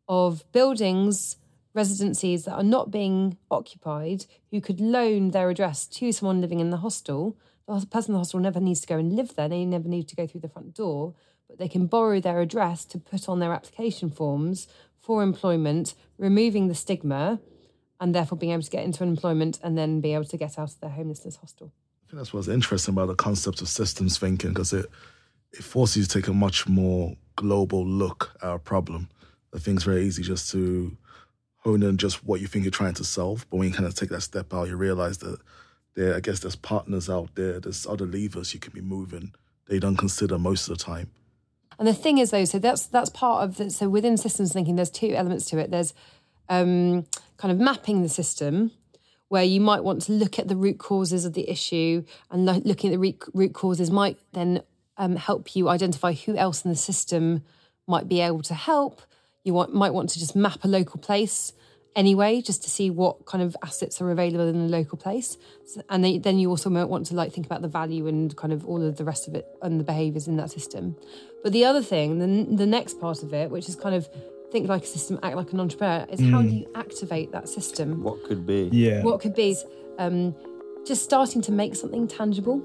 of 0.09 0.51
buildings, 0.51 1.37
residencies 1.79 2.45
that 2.45 2.55
are 2.55 2.71
not 2.77 2.91
being 2.91 3.39
occupied, 3.51 4.27
who 4.51 4.61
could 4.61 4.81
loan 4.81 5.31
their 5.31 5.49
address 5.49 5.87
to 5.87 6.13
someone 6.13 6.41
living 6.41 6.61
in 6.61 6.71
the 6.71 6.79
hostel. 6.79 7.39
The 7.67 7.87
person 7.87 8.11
in 8.11 8.15
the 8.15 8.21
hostel 8.21 8.41
never 8.41 8.61
needs 8.61 8.81
to 8.83 8.87
go 8.87 8.99
and 8.99 9.15
live 9.15 9.35
there. 9.35 9.49
They 9.49 9.65
never 9.65 9.89
need 9.89 10.09
to 10.09 10.17
go 10.17 10.27
through 10.27 10.43
the 10.43 10.49
front 10.49 10.75
door, 10.75 11.15
but 11.49 11.59
they 11.59 11.69
can 11.69 11.87
borrow 11.87 12.21
their 12.21 12.41
address 12.41 12.85
to 12.87 12.99
put 12.99 13.29
on 13.29 13.39
their 13.39 13.53
application 13.53 14.11
forms 14.11 14.69
for 14.99 15.23
employment, 15.23 15.95
removing 16.19 16.69
the 16.69 16.75
stigma, 16.75 17.41
and 18.01 18.15
therefore 18.15 18.39
being 18.39 18.53
able 18.53 18.63
to 18.63 18.71
get 18.71 18.85
into 18.85 19.05
employment 19.05 19.59
and 19.63 19.79
then 19.79 20.01
be 20.01 20.15
able 20.15 20.25
to 20.25 20.37
get 20.37 20.59
out 20.59 20.71
of 20.71 20.81
their 20.81 20.91
homelessness 20.91 21.37
hostel. 21.37 21.73
I 21.73 22.11
think 22.11 22.19
that's 22.19 22.33
what's 22.33 22.49
interesting 22.49 22.95
about 22.95 23.09
the 23.09 23.15
concept 23.15 23.61
of 23.63 23.69
systems 23.69 24.19
thinking 24.19 24.51
because 24.51 24.73
it 24.73 24.87
it 25.53 25.65
forces 25.65 25.97
you 25.97 26.03
to 26.05 26.09
take 26.09 26.29
a 26.29 26.33
much 26.33 26.69
more 26.69 27.17
global 27.37 27.87
look 27.87 28.37
at 28.43 28.55
a 28.55 28.59
problem. 28.59 29.09
I 29.55 29.59
think 29.59 29.77
it's 29.77 29.85
very 29.85 30.05
easy 30.05 30.23
just 30.23 30.51
to 30.53 30.97
hone 31.59 31.83
in 31.83 31.97
just 31.97 32.25
what 32.25 32.41
you 32.41 32.47
think 32.47 32.65
you're 32.65 32.71
trying 32.71 32.95
to 32.95 33.05
solve, 33.05 33.47
but 33.51 33.57
when 33.57 33.69
you 33.69 33.75
kind 33.75 33.87
of 33.87 33.95
take 33.95 34.11
that 34.11 34.23
step 34.23 34.55
out, 34.55 34.69
you 34.69 34.77
realize 34.77 35.19
that 35.19 35.39
there, 35.95 36.15
I 36.15 36.21
guess, 36.21 36.41
there's 36.41 36.57
partners 36.57 37.11
out 37.11 37.35
there, 37.35 37.59
there's 37.61 37.87
other 37.87 38.07
levers 38.07 38.55
you 38.55 38.61
can 38.61 38.73
be 38.73 38.81
moving 38.81 39.33
you 39.75 39.81
don't 39.81 39.97
consider 39.97 40.39
most 40.39 40.69
of 40.69 40.79
the 40.79 40.85
time. 40.85 41.11
And 41.79 41.87
the 41.87 41.95
thing 41.95 42.19
is, 42.19 42.31
though, 42.31 42.45
so 42.45 42.59
that's 42.59 42.87
that's 42.87 43.11
part 43.11 43.45
of 43.45 43.57
the, 43.57 43.71
so 43.71 43.89
within 43.89 44.17
systems 44.17 44.53
thinking, 44.53 44.77
there's 44.77 44.91
two 44.91 45.15
elements 45.15 45.45
to 45.47 45.59
it. 45.59 45.71
There's 45.71 45.95
um, 46.49 47.07
kind 47.37 47.53
of 47.53 47.59
mapping 47.59 48.03
the 48.03 48.09
system, 48.09 48.73
where 49.29 49.45
you 49.45 49.61
might 49.61 49.85
want 49.85 50.03
to 50.03 50.13
look 50.13 50.39
at 50.39 50.49
the 50.49 50.57
root 50.57 50.79
causes 50.79 51.25
of 51.25 51.35
the 51.35 51.49
issue, 51.49 52.05
and 52.31 52.47
lo- 52.47 52.63
looking 52.65 52.91
at 52.91 52.95
the 52.95 52.99
root, 52.99 53.23
root 53.33 53.53
causes 53.53 53.91
might 53.91 54.19
then 54.33 54.63
um, 54.97 55.17
help 55.17 55.55
you 55.55 55.69
identify 55.69 56.13
who 56.15 56.37
else 56.37 56.65
in 56.65 56.71
the 56.71 56.77
system 56.77 57.45
might 57.87 58.09
be 58.09 58.21
able 58.21 58.43
to 58.43 58.55
help. 58.55 59.03
You 59.49 59.55
want, 59.55 59.73
might 59.73 59.95
want 59.95 60.11
to 60.11 60.19
just 60.19 60.37
map 60.37 60.63
a 60.63 60.69
local 60.69 61.01
place 61.01 61.55
anyway, 61.97 62.43
just 62.43 62.63
to 62.65 62.71
see 62.71 62.91
what 62.91 63.25
kind 63.25 63.43
of 63.43 63.57
assets 63.63 63.99
are 64.03 64.11
available 64.11 64.47
in 64.47 64.59
the 64.67 64.69
local 64.79 64.99
place. 64.99 65.39
So- 65.65 65.81
and 65.89 66.05
then, 66.05 66.21
then 66.21 66.39
you 66.39 66.51
also 66.51 66.69
might 66.69 66.85
want 66.85 67.07
to 67.07 67.15
like 67.15 67.33
think 67.33 67.47
about 67.47 67.63
the 67.63 67.69
value 67.69 68.07
and 68.07 68.37
kind 68.37 68.53
of 68.53 68.67
all 68.67 68.83
of 68.83 68.99
the 68.99 69.05
rest 69.05 69.27
of 69.27 69.35
it 69.35 69.47
and 69.63 69.81
the 69.81 69.85
behaviours 69.85 70.29
in 70.29 70.37
that 70.37 70.51
system. 70.51 70.97
But 71.43 71.55
the 71.55 71.65
other 71.65 71.83
thing, 71.83 72.19
the, 72.19 72.57
the 72.57 72.67
next 72.67 73.01
part 73.01 73.23
of 73.23 73.33
it, 73.33 73.51
which 73.51 73.71
is 73.71 73.75
kind 73.75 73.95
of 73.95 74.07
think 74.53 74.69
like 74.69 74.83
a 74.83 74.87
system, 74.87 75.19
act 75.23 75.35
like 75.37 75.51
an 75.55 75.61
entrepreneur, 75.61 76.07
is 76.13 76.21
how 76.31 76.43
do 76.43 76.49
you 76.49 76.71
activate 76.75 77.33
that 77.33 77.49
system? 77.49 78.03
What 78.03 78.23
could 78.25 78.47
be? 78.47 78.69
Yeah. 78.71 79.03
What 79.03 79.21
could 79.23 79.35
be 79.35 79.51
is, 79.53 79.65
um, 79.99 80.35
just 80.87 81.03
starting 81.05 81.41
to 81.43 81.53
make 81.53 81.75
something 81.75 82.07
tangible 82.07 82.61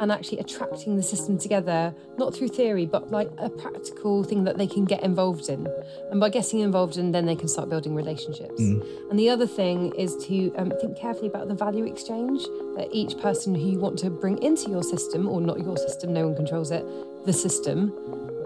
and 0.00 0.12
actually 0.12 0.38
attracting 0.38 0.96
the 0.96 1.02
system 1.02 1.38
together, 1.38 1.94
not 2.18 2.34
through 2.34 2.48
theory, 2.48 2.86
but 2.86 3.10
like 3.10 3.30
a 3.38 3.48
practical 3.48 4.24
thing 4.24 4.44
that 4.44 4.58
they 4.58 4.66
can 4.66 4.84
get 4.84 5.02
involved 5.02 5.48
in. 5.48 5.66
And 6.10 6.20
by 6.20 6.28
getting 6.28 6.60
involved 6.60 6.96
in, 6.96 7.12
then 7.12 7.26
they 7.26 7.36
can 7.36 7.48
start 7.48 7.68
building 7.68 7.94
relationships. 7.94 8.60
And 8.60 9.18
the 9.18 9.30
other 9.30 9.46
thing 9.46 9.94
is 9.94 10.16
to 10.26 10.54
um, 10.56 10.72
think 10.80 10.98
carefully 10.98 11.28
about 11.28 11.48
the 11.48 11.54
value 11.54 11.84
exchange 11.84 12.42
that 12.76 12.88
each 12.92 13.18
person 13.18 13.54
who 13.54 13.70
you 13.70 13.78
want 13.78 13.98
to 14.00 14.10
bring 14.10 14.42
into 14.42 14.70
your 14.70 14.82
system, 14.82 15.28
or 15.28 15.40
not 15.40 15.60
your 15.60 15.76
system, 15.76 16.12
no 16.12 16.26
one 16.26 16.36
controls 16.36 16.70
it, 16.70 16.84
the 17.24 17.32
system, 17.32 17.88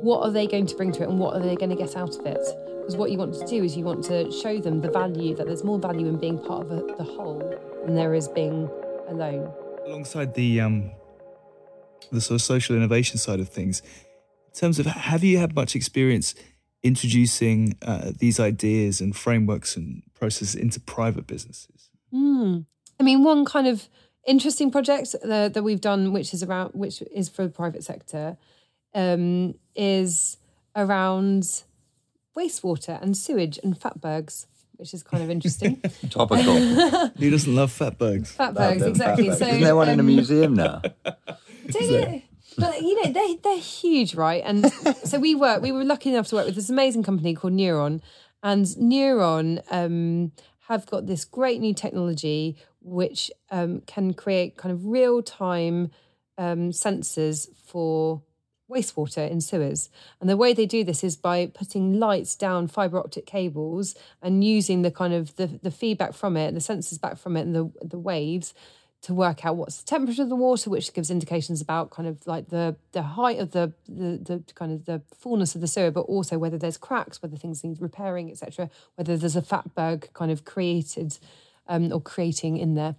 what 0.02 0.22
are 0.22 0.30
they 0.30 0.46
going 0.46 0.66
to 0.66 0.76
bring 0.76 0.92
to 0.92 1.02
it 1.02 1.08
and 1.08 1.18
what 1.18 1.34
are 1.34 1.40
they 1.40 1.56
going 1.56 1.70
to 1.70 1.76
get 1.76 1.96
out 1.96 2.16
of 2.18 2.26
it? 2.26 2.40
Because 2.80 2.96
what 2.96 3.10
you 3.10 3.18
want 3.18 3.34
to 3.34 3.46
do 3.46 3.62
is 3.62 3.76
you 3.76 3.84
want 3.84 4.02
to 4.04 4.30
show 4.32 4.58
them 4.58 4.80
the 4.80 4.90
value 4.90 5.34
that 5.36 5.46
there's 5.46 5.62
more 5.62 5.78
value 5.78 6.06
in 6.06 6.16
being 6.16 6.38
part 6.38 6.62
of 6.66 6.72
a, 6.72 6.94
the 6.96 7.04
whole 7.04 7.38
than 7.84 7.94
there 7.94 8.14
is 8.14 8.28
being 8.28 8.68
alone. 9.08 9.52
alongside 9.86 10.32
the 10.34 10.60
um 10.60 10.90
the 12.12 12.20
sort 12.20 12.36
of 12.36 12.42
social 12.42 12.76
innovation 12.76 13.18
side 13.18 13.40
of 13.40 13.48
things 13.48 13.82
in 14.48 14.54
terms 14.54 14.78
of 14.78 14.86
have 14.86 15.22
you 15.22 15.38
had 15.38 15.54
much 15.54 15.76
experience 15.76 16.34
introducing 16.82 17.76
uh, 17.82 18.10
these 18.18 18.40
ideas 18.40 19.00
and 19.00 19.14
frameworks 19.14 19.76
and 19.76 20.02
processes 20.14 20.54
into 20.54 20.80
private 20.80 21.26
businesses 21.26 21.90
Mm. 22.12 22.66
I 22.98 23.02
mean, 23.02 23.22
one 23.22 23.44
kind 23.44 23.66
of 23.66 23.88
interesting 24.26 24.70
project 24.70 25.14
that, 25.22 25.54
that 25.54 25.62
we've 25.62 25.80
done, 25.80 26.12
which 26.12 26.34
is 26.34 26.42
around, 26.42 26.70
which 26.74 27.02
is 27.14 27.28
for 27.28 27.44
the 27.44 27.50
private 27.50 27.84
sector, 27.84 28.36
um, 28.94 29.54
is 29.74 30.36
around 30.76 31.62
wastewater 32.36 33.00
and 33.02 33.16
sewage 33.16 33.58
and 33.62 33.78
fatbergs, 33.78 34.46
which 34.76 34.92
is 34.92 35.02
kind 35.02 35.22
of 35.22 35.30
interesting. 35.30 35.80
Topical. 36.10 36.56
Who 37.18 37.30
doesn't 37.30 37.54
love 37.54 37.72
fatbergs? 37.76 38.36
fatbergs, 38.36 38.86
exactly. 38.86 39.26
So 39.32 39.46
Isn't 39.46 39.62
there 39.62 39.76
one 39.76 39.88
in 39.88 39.98
a 39.98 40.02
um, 40.02 40.06
museum 40.06 40.54
now? 40.54 40.82
Do 41.78 41.84
you? 41.84 42.22
But 42.58 42.82
you 42.82 43.02
know 43.02 43.12
they 43.12 43.36
they're 43.42 43.58
huge, 43.58 44.14
right? 44.14 44.42
And 44.44 44.70
so 45.04 45.18
we 45.18 45.34
work. 45.34 45.62
We 45.62 45.72
were 45.72 45.84
lucky 45.84 46.10
enough 46.10 46.28
to 46.28 46.36
work 46.36 46.46
with 46.46 46.56
this 46.56 46.70
amazing 46.70 47.02
company 47.02 47.34
called 47.34 47.52
Neuron, 47.52 48.00
and 48.42 48.64
Neuron 48.66 49.62
um, 49.70 50.32
have 50.68 50.86
got 50.86 51.06
this 51.06 51.24
great 51.24 51.60
new 51.60 51.74
technology 51.74 52.56
which 52.82 53.30
um, 53.50 53.82
can 53.86 54.14
create 54.14 54.56
kind 54.56 54.72
of 54.72 54.86
real 54.86 55.22
time 55.22 55.90
um, 56.38 56.70
sensors 56.70 57.48
for 57.66 58.22
wastewater 58.70 59.28
in 59.28 59.40
sewers. 59.40 59.90
And 60.20 60.30
the 60.30 60.36
way 60.36 60.52
they 60.52 60.64
do 60.64 60.84
this 60.84 61.02
is 61.02 61.16
by 61.16 61.46
putting 61.46 61.98
lights 61.98 62.36
down 62.36 62.68
fiber 62.68 62.98
optic 62.98 63.26
cables 63.26 63.94
and 64.22 64.44
using 64.44 64.82
the 64.82 64.90
kind 64.90 65.12
of 65.12 65.36
the, 65.36 65.46
the 65.46 65.70
feedback 65.70 66.14
from 66.14 66.36
it, 66.36 66.54
the 66.54 66.60
sensors 66.60 67.00
back 67.00 67.18
from 67.18 67.36
it, 67.36 67.42
and 67.42 67.54
the 67.54 67.70
the 67.82 67.98
waves 67.98 68.54
to 69.02 69.14
work 69.14 69.46
out 69.46 69.56
what's 69.56 69.80
the 69.80 69.86
temperature 69.86 70.22
of 70.22 70.28
the 70.28 70.36
water, 70.36 70.68
which 70.68 70.92
gives 70.92 71.10
indications 71.10 71.62
about 71.62 71.90
kind 71.90 72.06
of 72.08 72.26
like 72.26 72.48
the 72.48 72.76
the 72.92 73.02
height 73.02 73.38
of 73.38 73.52
the 73.52 73.72
the, 73.88 74.18
the 74.18 74.44
kind 74.54 74.72
of 74.72 74.84
the 74.84 75.02
fullness 75.18 75.54
of 75.54 75.60
the 75.60 75.66
sewer, 75.66 75.90
but 75.90 76.02
also 76.02 76.38
whether 76.38 76.58
there's 76.58 76.76
cracks, 76.76 77.22
whether 77.22 77.36
things 77.36 77.64
need 77.64 77.80
repairing, 77.80 78.30
etc. 78.30 78.68
Whether 78.96 79.16
there's 79.16 79.36
a 79.36 79.42
fatberg 79.42 80.12
kind 80.12 80.30
of 80.30 80.44
created 80.44 81.18
um, 81.66 81.92
or 81.92 82.00
creating 82.00 82.58
in 82.58 82.74
there. 82.74 82.96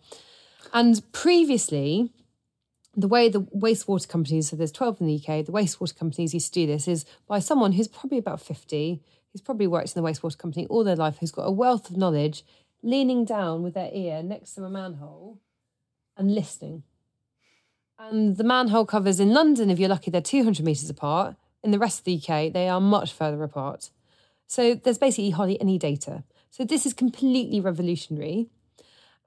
And 0.73 1.01
previously, 1.11 2.11
the 2.95 3.07
way 3.07 3.29
the 3.29 3.41
wastewater 3.41 4.07
companies, 4.07 4.49
so 4.49 4.55
there's 4.55 4.71
12 4.71 5.01
in 5.01 5.07
the 5.07 5.15
UK, 5.15 5.45
the 5.45 5.51
wastewater 5.51 5.97
companies 5.97 6.33
used 6.33 6.53
to 6.53 6.61
do 6.61 6.67
this 6.67 6.87
is 6.87 7.05
by 7.27 7.39
someone 7.39 7.73
who's 7.73 7.87
probably 7.87 8.17
about 8.17 8.41
50, 8.41 9.01
who's 9.31 9.41
probably 9.41 9.67
worked 9.67 9.95
in 9.95 10.01
the 10.01 10.07
wastewater 10.09 10.37
company 10.37 10.65
all 10.67 10.83
their 10.83 10.95
life, 10.95 11.17
who's 11.19 11.31
got 11.31 11.43
a 11.43 11.51
wealth 11.51 11.89
of 11.89 11.97
knowledge, 11.97 12.43
leaning 12.81 13.25
down 13.25 13.61
with 13.61 13.75
their 13.75 13.89
ear 13.93 14.23
next 14.23 14.55
to 14.55 14.63
a 14.63 14.69
manhole 14.69 15.39
and 16.21 16.34
listening. 16.34 16.84
And 17.99 18.38
the 18.38 18.43
manhole 18.43 18.86
covers 18.86 19.19
in 19.19 19.34
London, 19.34 19.69
if 19.69 19.77
you're 19.77 19.89
lucky, 19.89 20.10
they're 20.10 20.21
200 20.21 20.63
metres 20.63 20.89
apart. 20.89 21.36
In 21.63 21.71
the 21.71 21.79
rest 21.79 21.99
of 21.99 22.05
the 22.05 22.15
UK, 22.15 22.51
they 22.53 22.67
are 22.67 22.81
much 22.81 23.12
further 23.12 23.43
apart. 23.43 23.91
So 24.47 24.75
there's 24.75 24.97
basically 24.97 25.31
hardly 25.31 25.60
any 25.62 25.77
data. 25.77 26.23
So 26.49 26.63
this 26.63 26.86
is 26.86 26.93
completely 26.93 27.60
revolutionary. 27.60 28.47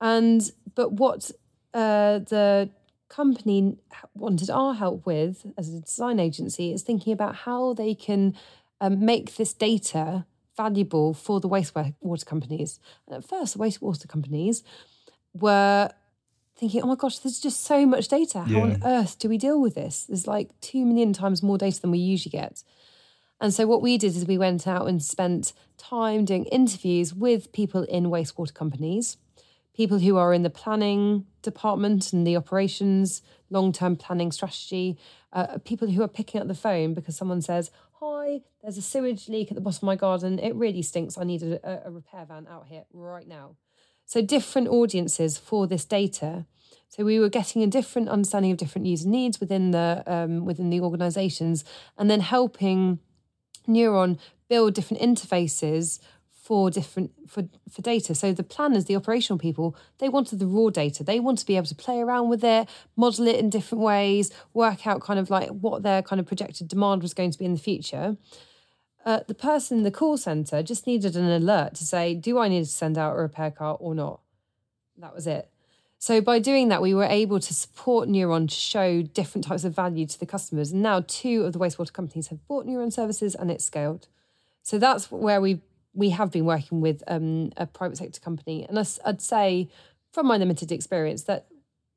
And 0.01 0.51
but 0.75 0.93
what 0.93 1.31
uh, 1.73 2.19
the 2.19 2.71
company 3.09 3.77
wanted 4.15 4.51
our 4.51 4.75
help 4.75 5.07
with 5.07 5.47
as 5.57 5.73
a 5.73 5.81
design 5.81 6.19
agency 6.19 6.73
is 6.73 6.83
thinking 6.83 7.13
about 7.13 7.37
how 7.37 7.75
they 7.75 7.95
can 7.95 8.35
um, 8.81 9.05
make 9.05 9.37
this 9.37 9.53
data 9.53 10.27
valuable 10.57 11.15
for 11.15 11.41
the 11.41 11.49
wastewater 11.49 12.27
companies. 12.27 12.81
And 13.07 13.17
at 13.17 13.29
first, 13.29 13.55
the 13.55 13.61
wastewater 13.61 14.09
companies 14.09 14.63
were 15.33 15.91
thinking, 16.57 16.83
oh 16.83 16.87
my 16.87 16.95
gosh, 16.95 17.19
there's 17.19 17.41
just 17.41 17.65
so 17.65 17.85
much 17.85 18.09
data. 18.09 18.41
How 18.41 18.61
on 18.61 18.83
earth 18.85 19.19
do 19.19 19.29
we 19.29 19.39
deal 19.39 19.61
with 19.61 19.75
this? 19.75 20.05
There's 20.05 20.27
like 20.27 20.51
two 20.61 20.85
million 20.85 21.13
times 21.13 21.43
more 21.43 21.59
data 21.59 21.81
than 21.81 21.91
we 21.91 21.99
usually 21.99 22.31
get. 22.31 22.63
And 23.41 23.53
so 23.53 23.67
what 23.67 23.83
we 23.83 23.99
did 23.99 24.15
is 24.17 24.27
we 24.27 24.39
went 24.39 24.67
out 24.67 24.89
and 24.89 25.03
spent 25.03 25.53
time 25.77 26.25
doing 26.25 26.45
interviews 26.47 27.13
with 27.13 27.53
people 27.53 27.83
in 27.83 28.05
wastewater 28.05 28.55
companies, 28.55 29.17
people 29.75 29.99
who 29.99 30.17
are 30.17 30.33
in 30.33 30.45
the 30.45 30.51
planning 30.51 31.27
department 31.43 32.13
and 32.13 32.27
the 32.27 32.37
operations, 32.37 33.23
long-term 33.51 33.97
planning 33.97 34.31
strategy, 34.31 34.97
uh, 35.33 35.59
people 35.65 35.89
who 35.89 36.03
are 36.03 36.09
picking 36.09 36.41
up 36.41 36.47
the 36.47 36.55
phone 36.55 36.95
because 36.95 37.17
someone 37.17 37.43
says, 37.43 37.73
"Hi, 38.01 38.43
there's 38.63 38.79
a 38.79 38.83
sewage 38.83 39.29
leak 39.29 39.51
at 39.51 39.57
the 39.57 39.61
bottom 39.61 39.79
of 39.79 39.83
my 39.83 39.97
garden. 39.97 40.39
It 40.39 40.55
really 40.55 40.83
stinks. 40.83 41.19
I 41.19 41.25
need 41.25 41.43
a, 41.43 41.87
a 41.87 41.91
repair 41.91 42.25
van 42.25 42.47
out 42.47 42.67
here 42.69 42.85
right 42.93 43.27
now." 43.27 43.57
So 44.07 44.23
different 44.23 44.69
audiences 44.69 45.39
for 45.39 45.67
this 45.67 45.85
data. 45.85 46.47
So 46.89 47.05
we 47.05 47.19
were 47.19 47.29
getting 47.29 47.63
a 47.63 47.67
different 47.67 48.09
understanding 48.09 48.53
of 48.53 48.59
different 48.59 48.87
user 48.87 49.09
needs 49.09 49.41
within 49.41 49.73
the 49.73 50.05
um, 50.07 50.45
within 50.45 50.71
the 50.71 50.81
organisations, 50.81 51.65
and 51.99 52.09
then 52.09 52.21
helping 52.21 53.01
Neuron 53.67 54.19
build 54.49 54.75
different 54.75 55.03
interfaces 55.03 55.99
for 56.31 56.71
different 56.71 57.11
for 57.27 57.49
for 57.71 57.83
data. 57.83 58.15
So 58.15 58.33
the 58.33 58.45
planners, 58.45 58.85
the 58.85 58.97
operational 58.97 59.39
people, 59.39 59.75
they 59.99 60.09
wanted 60.09 60.39
the 60.39 60.47
raw 60.47 60.69
data. 60.69 61.03
They 61.03 61.19
want 61.19 61.39
to 61.39 61.47
be 61.47 61.57
able 61.57 61.67
to 61.67 61.75
play 61.75 62.01
around 62.01 62.29
with 62.29 62.45
it, 62.45 62.69
model 62.97 63.27
it 63.27 63.37
in 63.37 63.51
different 63.51 63.83
ways, 63.83 64.31
work 64.53 64.87
out 64.87 65.01
kind 65.01 65.19
of 65.19 65.31
like 65.31 65.49
what 65.49 65.83
their 65.83 66.03
kind 66.03 66.21
of 66.21 66.27
projected 66.27 66.69
demand 66.69 67.03
was 67.03 67.15
going 67.15 67.31
to 67.31 67.39
be 67.39 67.47
in 67.47 67.55
the 67.55 67.59
future. 67.59 68.17
Uh, 69.05 69.21
the 69.29 69.35
person 69.35 69.79
in 69.79 69.85
the 69.85 69.91
call 69.91 70.17
center 70.17 70.63
just 70.63 70.87
needed 70.87 71.15
an 71.15 71.29
alert 71.29 71.75
to 71.75 71.85
say, 71.85 72.15
"Do 72.15 72.39
I 72.39 72.49
need 72.49 72.65
to 72.65 72.71
send 72.71 72.97
out 72.97 73.17
a 73.17 73.21
repair 73.21 73.51
car 73.51 73.77
or 73.79 73.95
not?" 73.95 74.21
That 74.97 75.15
was 75.15 75.27
it. 75.27 75.51
So 75.99 76.21
by 76.21 76.39
doing 76.39 76.69
that, 76.69 76.83
we 76.83 76.95
were 76.95 77.05
able 77.05 77.41
to 77.41 77.55
support 77.55 78.09
Neuron 78.09 78.49
to 78.49 78.55
show 78.55 79.01
different 79.01 79.47
types 79.47 79.65
of 79.65 79.75
value 79.75 80.07
to 80.07 80.21
the 80.21 80.27
customers. 80.27 80.71
And 80.71 80.83
now 80.83 81.03
two 81.07 81.45
of 81.45 81.55
the 81.55 81.59
wastewater 81.59 81.93
companies 81.93 82.29
have 82.29 82.47
bought 82.47 82.67
Neuron 82.67 82.93
services 82.93 83.35
and 83.35 83.51
it's 83.51 83.65
scaled. 83.65 84.09
So 84.63 84.79
that's 84.79 85.11
where 85.11 85.41
we 85.41 85.63
we 85.95 86.11
have 86.11 86.31
been 86.31 86.45
working 86.45 86.81
with 86.81 87.03
um, 87.07 87.53
a 87.57 87.67
private 87.67 87.99
sector 87.99 88.21
company. 88.21 88.67
And 88.69 88.79
I'd 88.79 89.23
say, 89.23 89.69
from 90.13 90.27
my 90.27 90.37
limited 90.37 90.73
experience, 90.73 91.23
that 91.23 91.47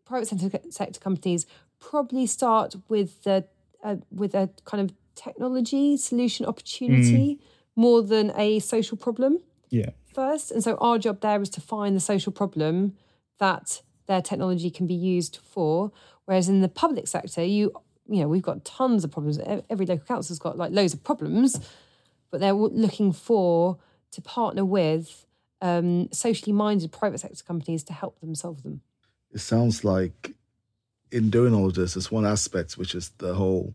private 0.06 0.28
sector, 0.28 0.60
sector 0.70 1.00
companies 1.00 1.46
probably 1.80 2.28
start 2.28 2.76
with 2.88 3.24
the 3.24 3.46
uh, 3.84 3.98
with 4.12 4.36
a 4.36 4.50
kind 4.66 4.90
of 4.90 4.96
technology 5.18 5.98
solution 5.98 6.46
opportunity 6.46 7.40
more 7.76 8.02
than 8.02 8.32
a 8.36 8.60
social 8.60 8.98
problem 8.98 9.40
Yeah. 9.70 9.90
first. 10.14 10.52
And 10.52 10.64
so 10.64 10.76
our 10.88 10.98
job 11.00 11.22
there 11.22 11.42
is 11.42 11.50
to 11.52 11.62
find 11.62 11.96
the 11.96 12.00
social 12.14 12.32
problem 12.32 12.94
that 13.40 13.82
their 14.08 14.22
technology 14.22 14.70
can 14.70 14.88
be 14.88 14.94
used 15.18 15.38
for. 15.54 15.92
Whereas 16.26 16.48
in 16.50 16.62
the 16.62 16.70
public 16.70 17.08
sector, 17.08 17.44
you 17.44 17.72
you 18.10 18.22
know 18.22 18.28
we've 18.30 18.42
got 18.52 18.64
tons 18.64 19.04
of 19.04 19.12
problems. 19.12 19.38
Every 19.70 19.86
local 19.86 20.06
council's 20.06 20.40
got 20.40 20.58
like 20.58 20.72
loads 20.72 20.94
of 20.94 21.04
problems, 21.04 21.60
but 22.32 22.40
they're 22.40 22.60
w- 22.62 22.74
looking 22.84 23.12
for 23.14 23.78
to 24.12 24.22
partner 24.22 24.64
with 24.66 25.26
um, 25.62 26.08
socially 26.12 26.54
minded 26.54 26.92
private 26.92 27.20
sector 27.20 27.44
companies 27.44 27.84
to 27.86 27.94
help 27.94 28.20
them 28.22 28.34
solve 28.36 28.64
them. 28.64 28.82
it 29.32 29.40
sounds 29.40 29.84
like 29.84 30.34
in 31.12 31.30
doing 31.30 31.54
all 31.54 31.68
of 31.68 31.74
this, 31.74 31.94
there's 31.96 32.12
one 32.12 32.26
aspect 32.26 32.78
which 32.78 32.94
is 32.96 33.10
the 33.18 33.34
whole 33.36 33.74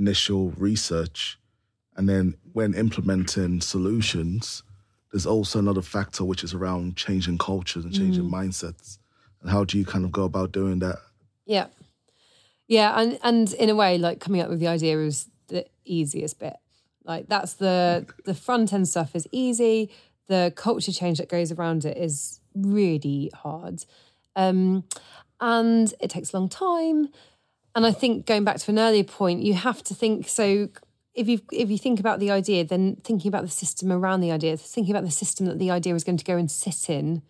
initial 0.00 0.50
research, 0.56 1.38
and 1.96 2.08
then 2.08 2.34
when 2.52 2.74
implementing 2.74 3.60
solutions, 3.60 4.62
there's 5.12 5.26
also 5.26 5.58
another 5.58 5.82
factor 5.82 6.24
which 6.24 6.42
is 6.42 6.54
around 6.54 6.96
changing 6.96 7.38
cultures 7.38 7.84
and 7.84 7.94
changing 7.94 8.24
mindsets. 8.30 8.98
And 9.42 9.50
how 9.50 9.64
do 9.64 9.78
you 9.78 9.84
kind 9.84 10.04
of 10.04 10.12
go 10.12 10.24
about 10.24 10.52
doing 10.52 10.78
that? 10.80 10.98
Yeah. 11.46 11.66
Yeah, 12.68 12.98
and 13.00 13.18
and 13.24 13.52
in 13.54 13.68
a 13.68 13.74
way, 13.74 13.98
like 13.98 14.20
coming 14.20 14.40
up 14.40 14.48
with 14.48 14.60
the 14.60 14.68
idea 14.68 14.98
is 15.00 15.28
the 15.48 15.66
easiest 15.84 16.38
bit. 16.38 16.56
Like 17.04 17.28
that's 17.28 17.54
the 17.54 18.06
the 18.24 18.34
front 18.34 18.72
end 18.72 18.86
stuff 18.86 19.16
is 19.16 19.26
easy. 19.32 19.90
The 20.28 20.52
culture 20.54 20.92
change 20.92 21.18
that 21.18 21.28
goes 21.28 21.50
around 21.50 21.84
it 21.84 21.96
is 21.96 22.40
really 22.54 23.32
hard, 23.34 23.84
um, 24.36 24.84
and 25.40 25.92
it 26.00 26.10
takes 26.10 26.32
a 26.32 26.38
long 26.38 26.48
time. 26.48 27.08
And 27.74 27.86
I 27.86 27.92
think 27.92 28.26
going 28.26 28.44
back 28.44 28.56
to 28.58 28.70
an 28.70 28.78
earlier 28.78 29.04
point, 29.04 29.42
you 29.42 29.54
have 29.54 29.82
to 29.84 29.94
think. 29.94 30.28
So 30.28 30.68
if 31.14 31.28
you 31.28 31.40
if 31.52 31.70
you 31.70 31.78
think 31.78 32.00
about 32.00 32.20
the 32.20 32.30
idea, 32.30 32.64
then 32.64 32.96
thinking 33.04 33.28
about 33.28 33.42
the 33.42 33.50
system 33.50 33.92
around 33.92 34.20
the 34.20 34.32
idea, 34.32 34.56
thinking 34.56 34.94
about 34.94 35.04
the 35.04 35.10
system 35.10 35.46
that 35.46 35.58
the 35.58 35.70
idea 35.70 35.94
is 35.94 36.04
going 36.04 36.18
to 36.18 36.24
go 36.24 36.36
and 36.36 36.50
sit 36.50 36.90
in, 36.90 37.22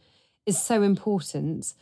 is 0.46 0.60
so 0.60 0.82
important. 0.82 1.74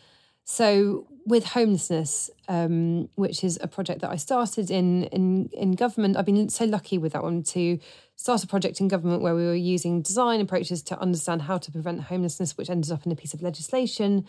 So 0.45 1.07
with 1.27 1.45
homelessness, 1.45 2.31
um, 2.49 3.11
which 3.17 3.45
is 3.45 3.59
a 3.61 3.69
project 3.69 4.01
that 4.01 4.11
I 4.11 4.17
started 4.17 4.71
in 4.71 5.05
in 5.05 5.51
in 5.53 5.73
government, 5.73 6.17
I've 6.17 6.27
been 6.27 6.49
so 6.49 6.65
lucky 6.65 6.99
with 6.99 7.13
that 7.13 7.23
one 7.23 7.43
to 7.45 7.79
start 8.17 8.43
a 8.43 8.47
project 8.47 8.81
in 8.81 8.89
government 8.89 9.23
where 9.23 9.35
we 9.35 9.45
were 9.45 9.55
using 9.55 10.03
design 10.03 10.41
approaches 10.41 10.83
to 10.85 10.99
understand 10.99 11.43
how 11.43 11.59
to 11.59 11.71
prevent 11.71 12.05
homelessness, 12.05 12.57
which 12.57 12.71
ended 12.71 12.91
up 12.91 13.07
in 13.07 13.13
a 13.13 13.17
piece 13.17 13.35
of 13.35 13.43
legislation 13.43 14.27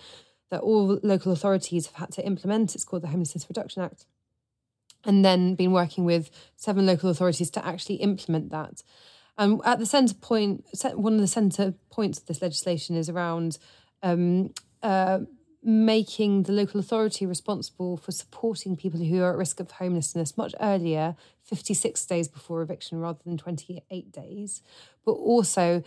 that 0.51 0.61
all 0.61 0.99
local 1.03 1.31
authorities 1.31 1.87
have 1.87 1.95
had 1.95 2.11
to 2.11 2.25
implement. 2.25 2.75
It's 2.75 2.83
called 2.83 3.03
the 3.03 3.07
Homelessness 3.07 3.45
Reduction 3.47 3.81
Act. 3.83 4.05
And 5.05 5.23
then 5.23 5.55
been 5.55 5.71
working 5.71 6.03
with 6.03 6.29
seven 6.57 6.85
local 6.85 7.09
authorities 7.09 7.49
to 7.51 7.65
actually 7.65 7.95
implement 7.95 8.51
that. 8.51 8.83
And 9.37 9.61
at 9.63 9.79
the 9.79 9.85
centre 9.85 10.15
point, 10.15 10.65
one 10.95 11.13
of 11.13 11.21
the 11.21 11.27
centre 11.27 11.73
points 11.89 12.19
of 12.19 12.25
this 12.25 12.41
legislation 12.41 12.97
is 12.97 13.09
around 13.09 13.57
um, 14.03 14.53
uh, 14.83 15.19
making 15.63 16.43
the 16.43 16.51
local 16.51 16.79
authority 16.79 17.25
responsible 17.25 17.97
for 17.97 18.11
supporting 18.11 18.75
people 18.75 18.99
who 18.99 19.21
are 19.21 19.31
at 19.31 19.37
risk 19.37 19.59
of 19.59 19.71
homelessness 19.71 20.37
much 20.37 20.53
earlier, 20.59 21.15
56 21.43 22.05
days 22.05 22.27
before 22.27 22.61
eviction 22.61 22.99
rather 22.99 23.19
than 23.25 23.37
28 23.37 24.11
days, 24.11 24.61
but 25.05 25.13
also 25.13 25.83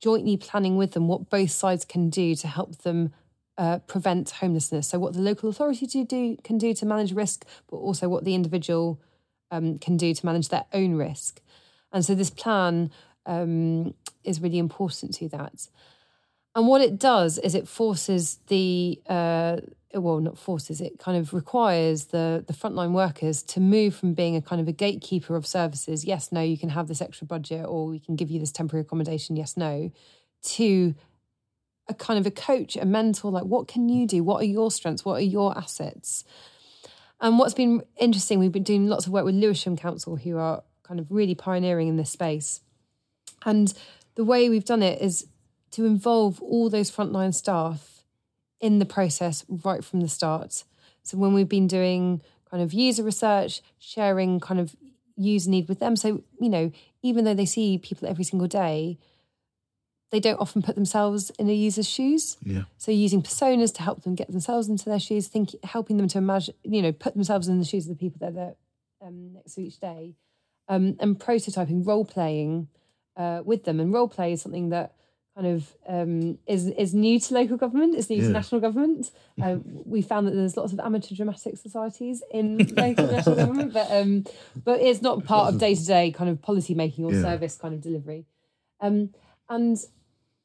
jointly 0.00 0.36
planning 0.36 0.76
with 0.76 0.92
them 0.92 1.08
what 1.08 1.30
both 1.30 1.50
sides 1.50 1.84
can 1.84 2.10
do 2.10 2.34
to 2.34 2.46
help 2.48 2.78
them 2.78 3.12
uh, 3.58 3.78
prevent 3.80 4.30
homelessness. 4.30 4.88
So, 4.88 4.98
what 4.98 5.14
the 5.14 5.20
local 5.20 5.48
authority 5.48 5.86
to 5.86 6.04
do 6.04 6.36
can 6.42 6.58
do 6.58 6.74
to 6.74 6.86
manage 6.86 7.12
risk, 7.12 7.46
but 7.68 7.76
also 7.76 8.08
what 8.08 8.24
the 8.24 8.34
individual 8.34 9.00
um, 9.50 9.78
can 9.78 9.96
do 9.96 10.14
to 10.14 10.26
manage 10.26 10.48
their 10.48 10.64
own 10.72 10.94
risk. 10.94 11.40
And 11.92 12.04
so, 12.04 12.14
this 12.14 12.30
plan 12.30 12.90
um, 13.26 13.94
is 14.24 14.40
really 14.40 14.58
important 14.58 15.14
to 15.14 15.28
that. 15.30 15.68
And 16.54 16.66
what 16.66 16.82
it 16.82 16.98
does 16.98 17.38
is 17.38 17.54
it 17.54 17.66
forces 17.66 18.38
the 18.48 19.00
uh, 19.06 19.56
well, 19.94 20.20
not 20.20 20.38
forces 20.38 20.80
it 20.80 20.98
kind 20.98 21.18
of 21.18 21.34
requires 21.34 22.06
the 22.06 22.44
the 22.46 22.52
frontline 22.52 22.92
workers 22.92 23.42
to 23.42 23.60
move 23.60 23.94
from 23.94 24.14
being 24.14 24.36
a 24.36 24.42
kind 24.42 24.60
of 24.60 24.68
a 24.68 24.72
gatekeeper 24.72 25.36
of 25.36 25.46
services. 25.46 26.04
Yes, 26.04 26.32
no, 26.32 26.40
you 26.40 26.58
can 26.58 26.70
have 26.70 26.88
this 26.88 27.02
extra 27.02 27.26
budget, 27.26 27.66
or 27.66 27.86
we 27.86 27.98
can 27.98 28.16
give 28.16 28.30
you 28.30 28.40
this 28.40 28.52
temporary 28.52 28.82
accommodation. 28.82 29.36
Yes, 29.36 29.56
no, 29.56 29.92
to 30.42 30.94
a 31.92 31.94
kind 31.94 32.18
of 32.18 32.26
a 32.26 32.30
coach, 32.30 32.76
a 32.76 32.84
mentor. 32.84 33.30
Like, 33.30 33.44
what 33.44 33.68
can 33.68 33.88
you 33.88 34.06
do? 34.06 34.24
What 34.24 34.42
are 34.42 34.46
your 34.46 34.70
strengths? 34.70 35.04
What 35.04 35.14
are 35.14 35.24
your 35.24 35.56
assets? 35.56 36.24
And 37.20 37.38
what's 37.38 37.54
been 37.54 37.82
interesting, 37.98 38.38
we've 38.38 38.50
been 38.50 38.62
doing 38.62 38.88
lots 38.88 39.06
of 39.06 39.12
work 39.12 39.24
with 39.24 39.36
Lewisham 39.36 39.76
Council, 39.76 40.16
who 40.16 40.38
are 40.38 40.62
kind 40.82 40.98
of 40.98 41.06
really 41.10 41.34
pioneering 41.34 41.88
in 41.88 41.96
this 41.96 42.10
space. 42.10 42.60
And 43.44 43.72
the 44.16 44.24
way 44.24 44.48
we've 44.48 44.64
done 44.64 44.82
it 44.82 45.00
is 45.00 45.26
to 45.72 45.84
involve 45.84 46.42
all 46.42 46.68
those 46.68 46.90
frontline 46.90 47.34
staff 47.34 48.04
in 48.60 48.78
the 48.78 48.86
process 48.86 49.44
right 49.48 49.84
from 49.84 50.00
the 50.00 50.08
start. 50.08 50.64
So 51.02 51.16
when 51.16 51.34
we've 51.34 51.48
been 51.48 51.66
doing 51.66 52.22
kind 52.50 52.62
of 52.62 52.72
user 52.72 53.02
research, 53.02 53.62
sharing 53.78 54.40
kind 54.40 54.60
of 54.60 54.76
user 55.16 55.50
need 55.50 55.68
with 55.68 55.78
them. 55.78 55.96
So, 55.96 56.22
you 56.40 56.48
know, 56.48 56.72
even 57.02 57.24
though 57.24 57.34
they 57.34 57.46
see 57.46 57.78
people 57.78 58.08
every 58.08 58.24
single 58.24 58.48
day, 58.48 58.98
they 60.12 60.20
don't 60.20 60.38
often 60.40 60.62
put 60.62 60.74
themselves 60.76 61.30
in 61.38 61.48
a 61.48 61.54
user's 61.54 61.88
shoes. 61.88 62.36
Yeah. 62.44 62.64
So 62.78 62.92
using 62.92 63.22
personas 63.22 63.74
to 63.76 63.82
help 63.82 64.02
them 64.02 64.14
get 64.14 64.30
themselves 64.30 64.68
into 64.68 64.84
their 64.84 65.00
shoes, 65.00 65.26
think 65.26 65.50
helping 65.64 65.96
them 65.96 66.06
to 66.08 66.18
imagine, 66.18 66.54
you 66.62 66.82
know, 66.82 66.92
put 66.92 67.14
themselves 67.14 67.48
in 67.48 67.58
the 67.58 67.64
shoes 67.64 67.86
of 67.88 67.96
the 67.96 68.00
people 68.00 68.18
that 68.20 68.34
they're 68.34 68.54
um, 69.04 69.32
next 69.32 69.54
to 69.54 69.62
each 69.62 69.80
day, 69.80 70.14
um, 70.68 70.96
and 71.00 71.18
prototyping, 71.18 71.84
role 71.86 72.04
playing 72.04 72.68
uh, 73.16 73.40
with 73.44 73.64
them. 73.64 73.80
And 73.80 73.92
role 73.92 74.06
play 74.08 74.32
is 74.34 74.42
something 74.42 74.68
that 74.68 74.94
kind 75.34 75.46
of 75.46 75.74
um, 75.88 76.38
is 76.46 76.66
is 76.66 76.92
new 76.94 77.18
to 77.18 77.32
local 77.34 77.56
government. 77.56 77.96
It's 77.96 78.10
new 78.10 78.18
Yeah. 78.18 78.26
to 78.26 78.32
national 78.32 78.60
government. 78.60 79.10
Uh, 79.42 79.56
we 79.64 80.02
found 80.02 80.26
that 80.26 80.32
there's 80.34 80.58
lots 80.58 80.74
of 80.74 80.78
amateur 80.80 81.14
dramatic 81.14 81.56
societies 81.56 82.22
in 82.30 82.66
local 82.76 83.06
national 83.06 83.36
government, 83.44 83.72
but 83.72 83.90
um, 83.90 84.24
but 84.62 84.80
it's 84.82 85.00
not 85.00 85.24
part 85.24 85.54
of 85.54 85.58
day 85.58 85.74
to 85.74 85.86
day 85.86 86.10
kind 86.12 86.28
of 86.28 86.42
policy 86.42 86.74
making 86.74 87.06
or 87.06 87.12
Yeah. 87.14 87.22
service 87.22 87.56
kind 87.56 87.72
of 87.72 87.80
delivery. 87.80 88.26
Um, 88.78 89.10
and 89.48 89.78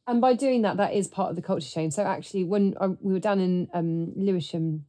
and 0.07 0.21
by 0.21 0.33
doing 0.33 0.61
that, 0.61 0.77
that 0.77 0.93
is 0.93 1.07
part 1.07 1.29
of 1.29 1.35
the 1.35 1.41
culture 1.41 1.69
change. 1.69 1.93
So 1.93 2.03
actually, 2.03 2.45
when 2.45 2.75
I, 2.79 2.87
we 2.87 3.13
were 3.13 3.19
down 3.19 3.39
in 3.39 3.67
um, 3.73 4.13
Lewisham, 4.15 4.85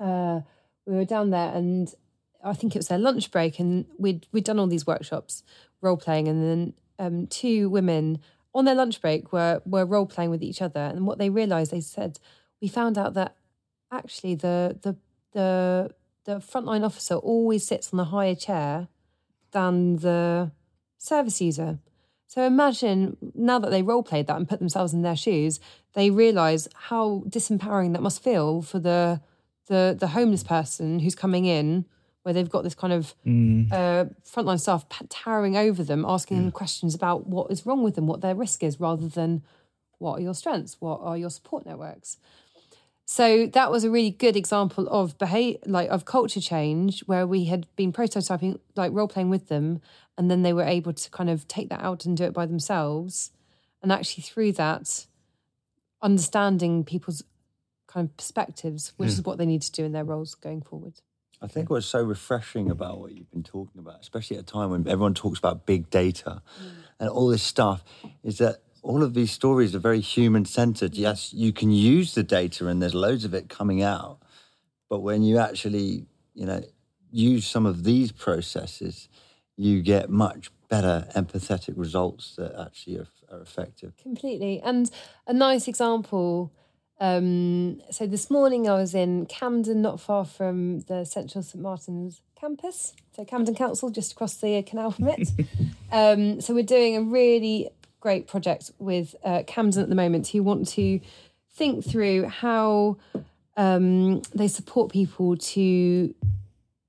uh, 0.00 0.40
we 0.86 0.94
were 0.94 1.04
down 1.04 1.30
there, 1.30 1.52
and 1.54 1.92
I 2.42 2.54
think 2.54 2.74
it 2.74 2.78
was 2.78 2.88
their 2.88 2.98
lunch 2.98 3.30
break, 3.30 3.58
and 3.58 3.84
we'd 3.98 4.26
we'd 4.32 4.44
done 4.44 4.58
all 4.58 4.66
these 4.66 4.86
workshops, 4.86 5.42
role 5.82 5.98
playing, 5.98 6.26
and 6.26 6.42
then 6.42 6.74
um, 6.98 7.26
two 7.26 7.68
women 7.68 8.18
on 8.54 8.64
their 8.64 8.74
lunch 8.74 9.02
break 9.02 9.32
were 9.32 9.60
were 9.66 9.84
role 9.84 10.06
playing 10.06 10.30
with 10.30 10.42
each 10.42 10.62
other, 10.62 10.80
and 10.80 11.06
what 11.06 11.18
they 11.18 11.28
realised, 11.28 11.70
they 11.70 11.80
said, 11.80 12.18
we 12.62 12.68
found 12.68 12.96
out 12.96 13.12
that 13.14 13.36
actually 13.92 14.34
the 14.34 14.78
the 14.82 14.96
the 15.32 15.90
the 16.24 16.36
frontline 16.36 16.84
officer 16.84 17.16
always 17.16 17.66
sits 17.66 17.92
on 17.92 17.98
the 17.98 18.06
higher 18.06 18.34
chair 18.34 18.88
than 19.52 19.96
the 19.96 20.50
service 20.98 21.40
user. 21.40 21.78
So 22.26 22.42
imagine 22.44 23.16
now 23.34 23.58
that 23.58 23.70
they 23.70 23.82
role 23.82 24.02
played 24.02 24.26
that 24.26 24.36
and 24.36 24.48
put 24.48 24.58
themselves 24.58 24.92
in 24.92 25.02
their 25.02 25.16
shoes, 25.16 25.60
they 25.94 26.10
realise 26.10 26.68
how 26.74 27.22
disempowering 27.28 27.92
that 27.92 28.02
must 28.02 28.22
feel 28.22 28.62
for 28.62 28.78
the 28.78 29.20
the 29.68 29.96
the 29.98 30.08
homeless 30.08 30.44
person 30.44 30.98
who's 31.00 31.14
coming 31.14 31.44
in, 31.44 31.84
where 32.22 32.32
they've 32.34 32.50
got 32.50 32.64
this 32.64 32.74
kind 32.74 32.92
of 32.92 33.14
uh, 33.72 34.06
frontline 34.24 34.60
staff 34.60 34.86
towering 35.08 35.56
over 35.56 35.82
them, 35.84 36.04
asking 36.06 36.38
them 36.38 36.50
questions 36.50 36.94
about 36.94 37.26
what 37.26 37.50
is 37.50 37.64
wrong 37.64 37.82
with 37.82 37.94
them, 37.94 38.06
what 38.06 38.20
their 38.20 38.34
risk 38.34 38.62
is, 38.62 38.80
rather 38.80 39.08
than 39.08 39.42
what 39.98 40.18
are 40.18 40.22
your 40.22 40.34
strengths, 40.34 40.76
what 40.80 41.00
are 41.02 41.16
your 41.16 41.30
support 41.30 41.64
networks. 41.64 42.18
So 43.08 43.46
that 43.46 43.70
was 43.70 43.84
a 43.84 43.90
really 43.90 44.10
good 44.10 44.34
example 44.36 44.88
of 44.88 45.16
behavior, 45.16 45.60
like 45.64 45.88
of 45.90 46.04
culture 46.04 46.40
change, 46.40 47.00
where 47.06 47.24
we 47.24 47.44
had 47.44 47.68
been 47.76 47.92
prototyping, 47.92 48.58
like 48.74 48.92
role 48.92 49.06
playing 49.06 49.30
with 49.30 49.46
them, 49.46 49.80
and 50.18 50.28
then 50.28 50.42
they 50.42 50.52
were 50.52 50.64
able 50.64 50.92
to 50.92 51.10
kind 51.10 51.30
of 51.30 51.46
take 51.46 51.68
that 51.68 51.80
out 51.80 52.04
and 52.04 52.16
do 52.16 52.24
it 52.24 52.32
by 52.32 52.46
themselves, 52.46 53.30
and 53.80 53.92
actually 53.92 54.22
through 54.22 54.52
that, 54.52 55.06
understanding 56.02 56.82
people's 56.82 57.22
kind 57.86 58.08
of 58.08 58.16
perspectives, 58.16 58.92
which 58.96 59.10
is 59.10 59.18
hmm. 59.18 59.22
what 59.22 59.38
they 59.38 59.46
need 59.46 59.62
to 59.62 59.70
do 59.70 59.84
in 59.84 59.92
their 59.92 60.04
roles 60.04 60.34
going 60.34 60.60
forward. 60.60 60.94
I 61.40 61.46
think 61.46 61.70
what's 61.70 61.86
so 61.86 62.02
refreshing 62.02 62.70
about 62.72 62.98
what 62.98 63.12
you've 63.12 63.30
been 63.30 63.44
talking 63.44 63.78
about, 63.78 64.00
especially 64.00 64.36
at 64.38 64.42
a 64.42 64.46
time 64.46 64.70
when 64.70 64.88
everyone 64.88 65.14
talks 65.14 65.38
about 65.38 65.64
big 65.64 65.90
data 65.90 66.42
hmm. 66.58 66.66
and 66.98 67.08
all 67.08 67.28
this 67.28 67.44
stuff, 67.44 67.84
is 68.24 68.38
that 68.38 68.62
all 68.86 69.02
of 69.02 69.14
these 69.14 69.32
stories 69.32 69.74
are 69.74 69.80
very 69.80 70.00
human 70.00 70.44
centered. 70.44 70.94
Yes, 70.94 71.32
you 71.34 71.52
can 71.52 71.72
use 71.72 72.14
the 72.14 72.22
data 72.22 72.68
and 72.68 72.80
there's 72.80 72.94
loads 72.94 73.24
of 73.24 73.34
it 73.34 73.48
coming 73.48 73.82
out, 73.82 74.18
but 74.88 75.00
when 75.00 75.24
you 75.24 75.38
actually, 75.38 76.06
you 76.34 76.46
know, 76.46 76.62
use 77.10 77.44
some 77.46 77.66
of 77.66 77.82
these 77.82 78.12
processes, 78.12 79.08
you 79.56 79.82
get 79.82 80.08
much 80.08 80.50
better 80.68 81.08
empathetic 81.16 81.74
results 81.76 82.36
that 82.36 82.54
actually 82.64 82.98
are, 82.98 83.08
are 83.32 83.40
effective. 83.40 83.92
Completely. 84.00 84.60
And 84.60 84.88
a 85.26 85.32
nice 85.32 85.66
example. 85.66 86.52
Um, 87.00 87.82
so 87.90 88.06
this 88.06 88.30
morning 88.30 88.68
I 88.68 88.74
was 88.74 88.94
in 88.94 89.26
Camden, 89.26 89.82
not 89.82 90.00
far 90.00 90.24
from 90.24 90.80
the 90.80 91.04
Central 91.04 91.42
St 91.42 91.60
Martin's 91.60 92.22
campus. 92.38 92.92
So 93.16 93.24
Camden 93.24 93.54
Council, 93.56 93.90
just 93.90 94.12
across 94.12 94.36
the 94.36 94.62
canal 94.62 94.92
from 94.92 95.08
it. 95.08 95.28
um, 95.92 96.40
so 96.40 96.54
we're 96.54 96.62
doing 96.62 96.96
a 96.96 97.02
really 97.02 97.70
great 98.06 98.28
project 98.28 98.70
with 98.78 99.16
uh, 99.24 99.42
Camden 99.48 99.82
at 99.82 99.88
the 99.88 99.96
moment 99.96 100.28
who 100.28 100.40
want 100.40 100.68
to 100.68 101.00
think 101.54 101.84
through 101.84 102.28
how 102.28 102.96
um, 103.56 104.22
they 104.32 104.46
support 104.46 104.92
people 104.92 105.36
to 105.36 106.14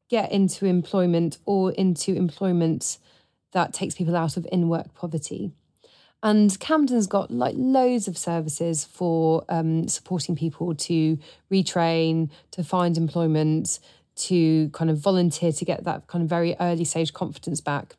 get 0.09 0.31
into 0.31 0.67
employment 0.67 1.39
or 1.47 1.71
into 1.71 2.13
employment 2.13 2.99
that 3.51 3.73
takes 3.73 3.95
people 3.95 4.15
out 4.15 4.37
of 4.37 4.47
in 4.51 4.69
work 4.69 4.93
poverty. 4.93 5.51
And 6.21 6.51
Camden's 6.59 7.07
got 7.07 7.31
like 7.31 7.55
loads 7.57 8.07
of 8.07 8.15
services 8.15 8.85
for 8.85 9.43
um, 9.49 9.87
supporting 9.87 10.35
people 10.35 10.75
to 10.75 11.17
retrain, 11.51 12.29
to 12.51 12.63
find 12.63 12.95
employment, 12.95 13.79
to 14.27 14.69
kind 14.69 14.91
of 14.91 14.99
volunteer 14.99 15.51
to 15.51 15.65
get 15.65 15.83
that 15.85 16.05
kind 16.05 16.21
of 16.21 16.29
very 16.29 16.55
early 16.59 16.85
stage 16.85 17.11
confidence 17.11 17.59
back. 17.59 17.95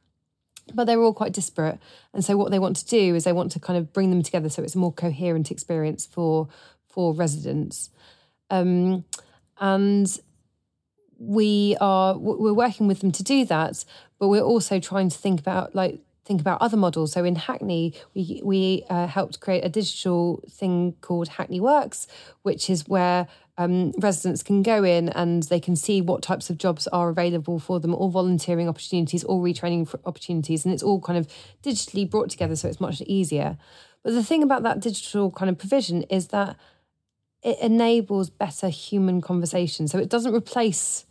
But 0.75 0.85
they're 0.85 1.01
all 1.01 1.15
quite 1.15 1.33
disparate. 1.33 1.79
And 2.13 2.25
so 2.25 2.37
what 2.37 2.51
they 2.51 2.59
want 2.59 2.77
to 2.77 2.87
do 2.87 3.15
is 3.15 3.25
they 3.25 3.33
want 3.33 3.53
to 3.53 3.61
kind 3.61 3.79
of 3.79 3.93
bring 3.93 4.11
them 4.11 4.23
together 4.23 4.49
so 4.49 4.63
it's 4.63 4.75
a 4.75 4.79
more 4.79 4.93
coherent 4.93 5.51
experience 5.51 6.07
for 6.07 6.49
for 6.87 7.15
residents. 7.15 7.91
Um, 8.51 9.05
and 9.61 10.21
we 11.19 11.77
are 11.81 12.17
we're 12.17 12.53
working 12.53 12.87
with 12.87 13.01
them 13.01 13.11
to 13.11 13.25
do 13.25 13.45
that 13.45 13.85
but 14.19 14.29
we're 14.29 14.41
also 14.41 14.79
trying 14.79 15.09
to 15.09 15.19
think 15.19 15.41
about 15.41 15.75
like 15.75 16.01
think 16.29 16.41
about 16.41 16.61
other 16.61 16.77
models 16.77 17.13
so 17.13 17.25
in 17.25 17.35
hackney 17.35 17.95
we 18.15 18.41
we 18.45 18.85
uh, 18.91 19.07
helped 19.07 19.41
create 19.41 19.65
a 19.65 19.69
digital 19.69 20.43
thing 20.51 20.95
called 21.01 21.29
hackney 21.29 21.61
works 21.61 22.07
which 22.43 22.69
is 22.71 22.87
where 22.87 23.27
um, 23.57 23.91
residents 23.99 24.45
can 24.45 24.63
go 24.63 24.85
in 24.85 25.09
and 25.09 25.43
they 25.45 25.59
can 25.59 25.75
see 25.75 26.01
what 26.01 26.23
types 26.23 26.49
of 26.49 26.59
jobs 26.59 26.87
are 26.89 27.09
available 27.09 27.59
for 27.59 27.81
them 27.81 27.95
or 27.95 28.09
volunteering 28.09 28.69
opportunities 28.69 29.25
or 29.25 29.43
retraining 29.43 29.93
opportunities 30.05 30.65
and 30.65 30.73
it's 30.73 30.83
all 30.83 31.01
kind 31.01 31.19
of 31.19 31.27
digitally 31.65 32.09
brought 32.09 32.31
together 32.31 32.55
so 32.55 32.69
it's 32.69 32.81
much 32.81 33.01
easier 33.07 33.59
but 34.05 34.13
the 34.13 34.23
thing 34.23 34.45
about 34.45 34.63
that 34.63 34.79
digital 34.79 35.33
kind 35.33 35.51
of 35.51 35.59
provision 35.59 36.03
is 36.05 36.29
that 36.29 36.57
it 37.43 37.59
enables 37.61 38.31
better 38.31 38.69
human 38.69 39.21
conversation 39.21 39.89
so 39.89 39.99
it 39.99 40.09
doesn't 40.09 40.35
replace 40.35 41.07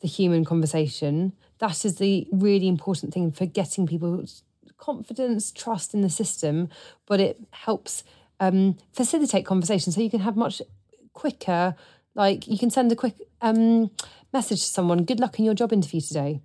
the 0.00 0.08
human 0.08 0.44
conversation. 0.44 1.32
That 1.60 1.84
is 1.84 1.96
the 1.96 2.26
really 2.32 2.68
important 2.68 3.12
thing 3.14 3.32
for 3.32 3.46
getting 3.46 3.86
people's 3.86 4.42
confidence, 4.78 5.52
trust 5.52 5.94
in 5.94 6.00
the 6.00 6.10
system, 6.10 6.68
but 7.06 7.20
it 7.20 7.38
helps 7.52 8.02
um, 8.40 8.76
facilitate 8.92 9.46
conversation 9.46 9.92
so 9.92 10.00
you 10.00 10.10
can 10.10 10.20
have 10.20 10.36
much 10.36 10.62
quicker, 11.12 11.74
like 12.14 12.48
you 12.48 12.58
can 12.58 12.70
send 12.70 12.90
a 12.90 12.96
quick 12.96 13.14
um, 13.42 13.90
message 14.32 14.60
to 14.60 14.66
someone, 14.66 15.04
good 15.04 15.20
luck 15.20 15.38
in 15.38 15.44
your 15.44 15.54
job 15.54 15.72
interview 15.72 16.00
today. 16.00 16.40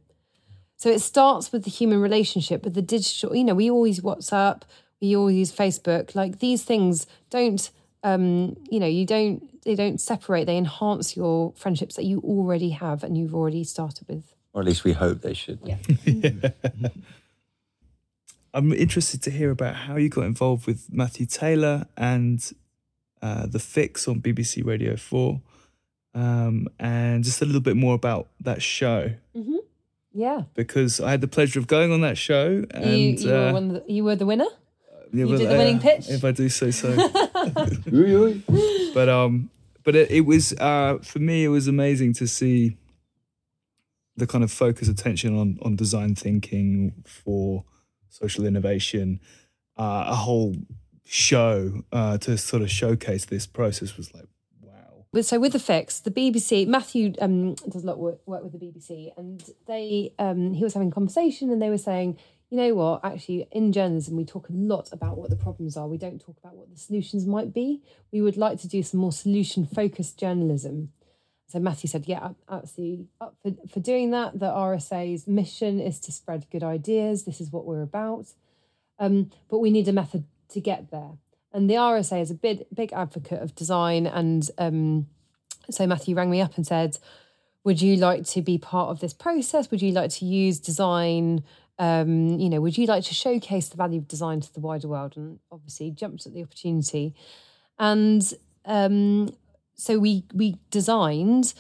So 0.77 0.89
it 0.89 0.99
starts 0.99 1.51
with 1.51 1.63
the 1.63 1.71
human 1.71 2.01
relationship, 2.01 2.65
with 2.65 2.75
the 2.75 2.81
digital, 2.81 3.33
you 3.35 3.45
know, 3.45 3.55
we 3.55 3.71
always 3.71 4.01
WhatsApp, 4.01 4.63
we 5.01 5.15
all 5.15 5.31
use 5.31 5.51
Facebook. 5.51 6.13
Like 6.13 6.39
these 6.39 6.63
things 6.63 7.07
don't 7.29 7.71
um, 8.03 8.55
you 8.69 8.79
know, 8.79 8.85
you 8.85 9.05
don't 9.05 9.41
they 9.63 9.73
don't 9.73 9.99
separate, 9.99 10.45
they 10.45 10.57
enhance 10.57 11.17
your 11.17 11.53
friendships 11.53 11.95
that 11.95 12.05
you 12.05 12.19
already 12.19 12.69
have 12.69 13.03
and 13.03 13.17
you've 13.17 13.33
already 13.33 13.63
started 13.63 14.07
with. 14.07 14.34
Or 14.55 14.61
at 14.61 14.67
least 14.67 14.85
we 14.85 14.93
hope 14.93 15.21
they 15.21 15.33
should. 15.33 15.59
Yeah. 15.63 15.77
I'm 18.53 18.71
interested 18.71 19.21
to 19.23 19.29
hear 19.29 19.51
about 19.51 19.75
how 19.75 19.97
you 19.97 20.07
got 20.07 20.23
involved 20.23 20.65
with 20.65 20.87
Matthew 20.89 21.25
Taylor 21.25 21.87
and 21.97 22.41
uh, 23.21 23.47
The 23.47 23.59
Fix 23.59 24.07
on 24.07 24.21
BBC 24.21 24.65
Radio 24.65 24.95
4, 24.95 25.41
um, 26.13 26.69
and 26.79 27.25
just 27.25 27.41
a 27.41 27.45
little 27.45 27.59
bit 27.59 27.75
more 27.75 27.95
about 27.95 28.29
that 28.39 28.61
show. 28.61 29.11
Yeah. 30.13 30.43
Because 30.53 31.01
I 31.01 31.11
had 31.11 31.19
the 31.19 31.27
pleasure 31.27 31.59
of 31.59 31.67
going 31.67 31.91
on 31.91 31.99
that 32.01 32.17
show. 32.17 32.63
And, 32.71 32.85
you, 32.89 33.09
you, 33.09 33.35
uh, 33.35 33.47
were 33.47 33.53
one 33.53 33.67
the, 33.73 33.83
you 33.89 34.05
were 34.05 34.15
the 34.15 34.25
winner? 34.25 34.47
yeah, 35.11 35.19
you 35.19 35.27
well, 35.27 35.37
did 35.37 35.49
the 35.49 35.57
winning 35.57 35.79
uh, 35.79 35.81
pitch? 35.81 36.09
If 36.09 36.23
I 36.23 36.31
do 36.31 36.47
say 36.47 36.71
so. 36.71 36.95
but 38.93 39.09
um 39.09 39.49
but 39.83 39.95
it, 39.95 40.11
it 40.11 40.21
was 40.21 40.53
uh 40.53 40.99
for 41.01 41.19
me 41.19 41.43
it 41.43 41.49
was 41.49 41.67
amazing 41.67 42.13
to 42.13 42.27
see 42.27 42.77
the 44.18 44.28
kind 44.28 44.43
of 44.43 44.51
focus 44.51 44.88
attention 44.88 45.38
on 45.38 45.57
on 45.61 45.76
design 45.76 46.16
thinking 46.16 46.93
for 47.05 47.66
social 48.09 48.45
innovation 48.45 49.20
uh, 49.78 50.05
a 50.07 50.16
whole 50.16 50.55
show 51.05 51.84
uh 51.91 52.18
to 52.18 52.38
sort 52.38 52.61
of 52.61 52.72
showcase 52.72 53.26
this 53.26 53.45
process 53.45 53.97
was 53.97 54.13
like 54.13 54.28
wow 54.61 55.22
so 55.22 55.39
with 55.39 55.53
the 55.53 55.59
fix, 55.59 56.01
the 56.01 56.11
BBC, 56.11 56.68
Matthew 56.68 57.13
um, 57.22 57.55
does 57.70 57.84
a 57.84 57.88
lot 57.88 57.93
of 57.93 57.99
work, 57.99 58.20
work 58.26 58.43
with 58.43 58.51
the 58.51 58.57
BBC, 58.57 59.11
and 59.16 59.41
they 59.66 60.11
um, 60.20 60.53
he 60.53 60.61
was 60.61 60.74
having 60.74 60.89
a 60.89 60.91
conversation, 60.91 61.49
and 61.49 61.61
they 61.61 61.70
were 61.70 61.78
saying, 61.78 62.18
you 62.49 62.57
know 62.57 62.76
what, 62.76 63.03
actually, 63.03 63.47
in 63.51 63.72
journalism, 63.72 64.16
we 64.16 64.26
talk 64.26 64.49
a 64.49 64.53
lot 64.53 64.89
about 64.91 65.18
what 65.18 65.30
the 65.30 65.36
problems 65.36 65.76
are. 65.76 65.88
We 65.88 65.97
don't 65.97 66.20
talk 66.20 66.38
about 66.38 66.55
what 66.55 66.70
the 66.70 66.78
solutions 66.78 67.26
might 67.26 67.53
be. 67.53 67.82
We 68.11 68.22
would 68.22 68.38
like 68.38 68.59
to 68.61 68.68
do 68.68 68.84
some 68.84 68.99
more 68.99 69.11
solution 69.11 69.66
focused 69.66 70.20
journalism. 70.20 70.91
So 71.47 71.59
Matthew 71.59 71.87
said, 71.87 72.07
yeah, 72.07 72.29
absolutely 72.49 73.07
up 73.21 73.35
for, 73.41 73.51
for 73.71 73.79
doing 73.79 74.11
that. 74.11 74.39
The 74.39 74.47
RSA's 74.47 75.27
mission 75.27 75.79
is 75.79 75.99
to 76.01 76.11
spread 76.11 76.47
good 76.51 76.63
ideas. 76.63 77.23
This 77.23 77.39
is 77.39 77.51
what 77.51 77.65
we're 77.65 77.83
about. 77.83 78.27
Um, 78.97 79.31
but 79.49 79.59
we 79.59 79.69
need 79.69 79.87
a 79.87 79.93
method 79.93 80.25
to 80.49 80.59
get 80.59 80.89
there. 80.89 81.11
And 81.53 81.69
the 81.69 81.75
RSA 81.75 82.21
is 82.21 82.31
a 82.31 82.35
big, 82.35 82.65
big 82.73 82.91
advocate 82.93 83.41
of 83.41 83.55
design. 83.55 84.07
And 84.07 84.49
um, 84.57 85.07
so 85.69 85.85
Matthew 85.85 86.15
rang 86.15 86.29
me 86.29 86.41
up 86.41 86.57
and 86.57 86.65
said, 86.65 86.97
Would 87.63 87.81
you 87.81 87.95
like 87.95 88.25
to 88.27 88.41
be 88.41 88.57
part 88.57 88.89
of 88.89 88.99
this 88.99 89.13
process? 89.13 89.69
Would 89.71 89.81
you 89.81 89.91
like 89.91 90.11
to 90.11 90.25
use 90.25 90.59
design? 90.59 91.43
Um, 91.77 92.39
you 92.39 92.49
know, 92.49 92.61
would 92.61 92.77
you 92.77 92.87
like 92.87 93.03
to 93.05 93.13
showcase 93.13 93.69
the 93.69 93.77
value 93.77 93.99
of 93.99 94.07
design 94.07 94.41
to 94.41 94.53
the 94.53 94.59
wider 94.59 94.87
world? 94.87 95.15
And 95.15 95.39
obviously 95.51 95.91
jumped 95.91 96.25
at 96.25 96.33
the 96.33 96.41
opportunity. 96.41 97.13
And 97.77 98.33
um, 98.65 99.29
so 99.76 99.99
we 99.99 100.26
we 100.34 100.57
designed 100.71 101.53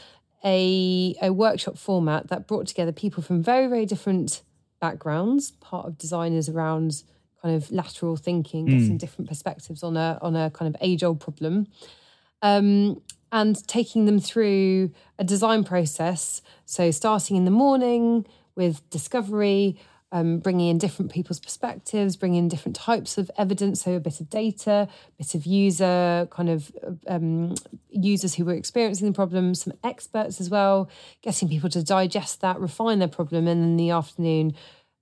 a 0.43 1.15
a 1.21 1.31
workshop 1.31 1.77
format 1.77 2.29
that 2.29 2.47
brought 2.47 2.67
together 2.67 2.91
people 2.91 3.21
from 3.21 3.43
very 3.43 3.67
very 3.67 3.85
different 3.85 4.41
backgrounds. 4.79 5.51
Part 5.51 5.85
of 5.85 5.97
designers 5.97 6.49
around 6.49 7.03
kind 7.41 7.55
of 7.55 7.71
lateral 7.71 8.15
thinking, 8.15 8.65
getting 8.65 8.97
different 8.97 9.29
perspectives 9.29 9.83
on 9.83 9.97
a 9.97 10.17
on 10.21 10.35
a 10.35 10.49
kind 10.51 10.73
of 10.73 10.81
age 10.81 11.03
old 11.03 11.19
problem, 11.19 11.67
um, 12.41 13.01
and 13.31 13.67
taking 13.67 14.05
them 14.05 14.19
through 14.19 14.91
a 15.19 15.23
design 15.23 15.63
process. 15.63 16.41
So 16.65 16.91
starting 16.91 17.35
in 17.35 17.45
the 17.45 17.51
morning 17.51 18.25
with 18.55 18.87
discovery. 18.89 19.77
Um, 20.11 20.39
bringing 20.39 20.69
in 20.69 20.77
different 20.77 21.11
people's 21.11 21.39
perspectives, 21.41 22.15
bringing 22.15 22.39
in 22.39 22.47
different 22.47 22.75
types 22.75 23.17
of 23.17 23.29
evidence, 23.37 23.83
so 23.83 23.95
a 23.95 23.99
bit 23.99 24.21
of 24.21 24.29
data, 24.29 24.87
a 24.87 25.11
bit 25.17 25.35
of 25.35 25.45
user 25.45 26.27
kind 26.31 26.49
of 26.49 26.71
um, 27.07 27.55
users 27.89 28.35
who 28.35 28.45
were 28.45 28.53
experiencing 28.53 29.07
the 29.07 29.13
problem, 29.13 29.55
some 29.55 29.73
experts 29.83 30.39
as 30.39 30.49
well, 30.49 30.89
getting 31.21 31.49
people 31.49 31.69
to 31.71 31.83
digest 31.83 32.39
that, 32.41 32.61
refine 32.61 32.99
their 32.99 33.09
problem, 33.09 33.47
and 33.47 33.61
in 33.63 33.77
the 33.77 33.89
afternoon, 33.89 34.55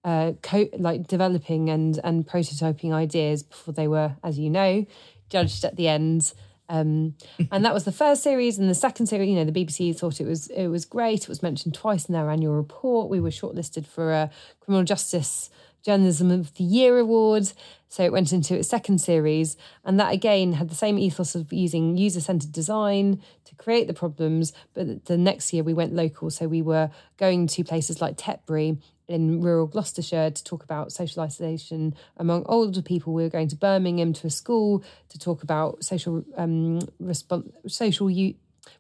uh, 0.04 0.32
co- 0.42 0.70
like 0.80 1.06
developing 1.06 1.70
and 1.70 2.00
and 2.04 2.26
prototyping 2.26 2.92
ideas 2.92 3.44
before 3.44 3.74
they 3.74 3.88
were, 3.88 4.16
as 4.24 4.40
you 4.40 4.50
know, 4.50 4.86
judged 5.30 5.64
at 5.64 5.76
the 5.76 5.88
end. 5.88 6.34
Um, 6.70 7.16
and 7.52 7.66
that 7.66 7.74
was 7.74 7.84
the 7.84 7.92
first 7.92 8.24
series, 8.24 8.58
and 8.58 8.70
the 8.70 8.76
second 8.76 9.08
series. 9.08 9.30
You 9.30 9.36
know, 9.36 9.46
the 9.46 9.66
BBC 9.66 9.98
thought 9.98 10.22
it 10.22 10.28
was 10.28 10.48
it 10.48 10.68
was 10.68 10.86
great. 10.86 11.24
It 11.24 11.30
was 11.30 11.44
mentioned 11.44 11.76
twice 11.76 12.06
in 12.06 12.14
their 12.14 12.30
annual 12.30 12.56
report. 12.56 13.10
We 13.10 13.20
were 13.20 13.30
shortlisted 13.30 13.86
for 13.86 14.12
a 14.12 14.30
criminal 14.60 14.84
justice 14.84 15.50
journalism 15.84 16.32
of 16.32 16.54
the 16.56 16.64
year 16.64 16.98
award. 16.98 17.52
So 17.90 18.04
it 18.04 18.12
went 18.12 18.34
into 18.34 18.58
its 18.58 18.70
second 18.70 19.00
series, 19.00 19.56
and 19.86 20.00
that 20.00 20.14
again 20.14 20.54
had 20.54 20.70
the 20.70 20.76
same 20.76 20.98
ethos 20.98 21.36
of 21.36 21.54
using 21.54 21.96
user 21.96 22.22
centered 22.22 22.52
design 22.52 23.22
to 23.46 23.56
create 23.56 23.86
the 23.86 23.94
problems. 23.94 24.52
But 24.74 25.06
the 25.06 25.18
next 25.18 25.54
year 25.54 25.64
we 25.64 25.76
went 25.76 25.94
local, 25.94 26.32
so 26.32 26.48
we 26.48 26.64
were 26.64 26.90
going 27.18 27.46
to 27.48 27.64
places 27.64 28.02
like 28.02 28.18
Tetbury 28.18 28.82
in 29.08 29.42
rural 29.42 29.68
Gloucestershire 29.68 30.32
to 30.32 30.44
talk 30.44 30.64
about 30.64 30.92
social 30.92 31.22
isolation 31.22 31.96
among 32.18 32.46
older 32.46 32.82
people. 32.82 33.14
We 33.14 33.24
were 33.24 33.30
going 33.30 33.50
to 33.50 33.56
Birmingham 33.56 34.14
to 34.14 34.28
a 34.28 34.30
school 34.30 34.84
to 35.10 35.20
talk 35.20 35.44
about 35.44 35.84
social 35.84 36.24
um, 36.38 36.80
respon- 37.02 37.52
social 37.68 38.10
u- 38.10 38.36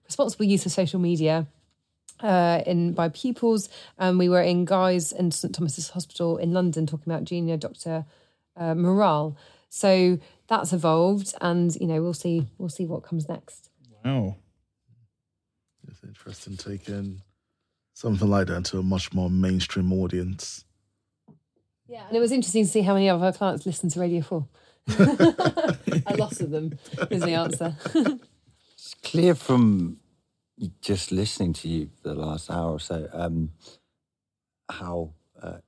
responsible 0.06 0.46
use 0.46 0.66
of 0.66 0.72
social 0.72 1.00
media 1.00 1.48
uh, 2.22 2.62
in 2.66 2.94
by 2.94 3.10
pupils. 3.10 3.70
And 3.98 4.18
we 4.18 4.30
were 4.30 4.42
in 4.42 4.66
Guy's 4.66 5.12
and 5.12 5.34
St 5.34 5.54
Thomas's 5.54 5.90
Hospital 5.90 6.38
in 6.38 6.54
London 6.54 6.88
talking 6.88 7.12
about 7.12 7.26
junior 7.26 7.58
doctor 7.58 8.06
uh, 8.56 8.76
morale. 8.76 9.36
So 9.70 10.20
that's 10.48 10.72
evolved, 10.72 11.34
and 11.42 11.76
you 11.78 11.88
know 11.88 12.02
we'll 12.02 12.14
see 12.14 12.48
we'll 12.58 12.70
see 12.70 12.86
what 12.86 13.04
comes 13.04 13.28
next. 13.28 13.70
wow 14.06 14.36
It's 15.88 16.04
interesting 16.04 16.58
taking 16.58 17.22
something 18.04 18.30
like 18.30 18.48
that 18.48 18.66
to 18.66 18.80
a 18.80 18.84
much 18.84 19.14
more 19.14 19.30
mainstream 19.30 19.94
audience. 19.94 20.66
Yeah, 21.88 22.06
and 22.06 22.18
it 22.18 22.20
was 22.20 22.34
interesting 22.34 22.66
to 22.66 22.70
see 22.70 22.82
how 22.82 22.94
many 22.94 23.10
of 23.10 23.24
our 23.24 23.32
clients 23.32 23.66
listen 23.66 23.90
to 23.92 24.00
Radio 24.00 24.22
Four. 24.22 24.46
a 25.00 26.16
lot 26.18 26.42
of 26.42 26.50
them 26.52 26.78
is 27.10 27.22
the 27.22 27.34
answer. 27.34 27.78
It's 28.74 28.96
clear 29.02 29.36
from 29.36 30.00
just 30.82 31.14
listening 31.14 31.54
to 31.54 31.70
you 31.70 31.90
for 32.02 32.10
the 32.10 32.16
last 32.16 32.52
hour 32.52 32.72
or 32.72 32.80
so 32.82 33.08
um, 33.14 33.52
how 34.70 35.14
uh, 35.42 35.60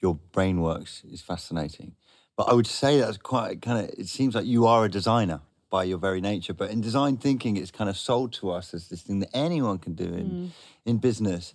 your 0.00 0.16
brain 0.32 0.60
works 0.60 1.04
is 1.08 1.20
fascinating. 1.20 1.94
But 2.36 2.48
I 2.48 2.54
would 2.54 2.66
say 2.66 2.98
that's 2.98 3.18
quite 3.18 3.62
kind 3.62 3.84
of, 3.84 3.94
it 3.96 4.08
seems 4.08 4.34
like 4.34 4.46
you 4.46 4.66
are 4.66 4.84
a 4.84 4.90
designer 4.90 5.42
by 5.72 5.84
your 5.84 5.96
very 5.96 6.20
nature. 6.20 6.52
But 6.52 6.70
in 6.70 6.82
design 6.82 7.16
thinking, 7.16 7.56
it's 7.56 7.70
kind 7.70 7.88
of 7.88 7.96
sold 7.96 8.34
to 8.34 8.50
us 8.50 8.74
as 8.74 8.88
this 8.88 9.00
thing 9.00 9.20
that 9.20 9.30
anyone 9.34 9.78
can 9.78 9.94
do 9.94 10.04
in, 10.04 10.30
mm. 10.30 10.50
in 10.84 10.98
business. 10.98 11.54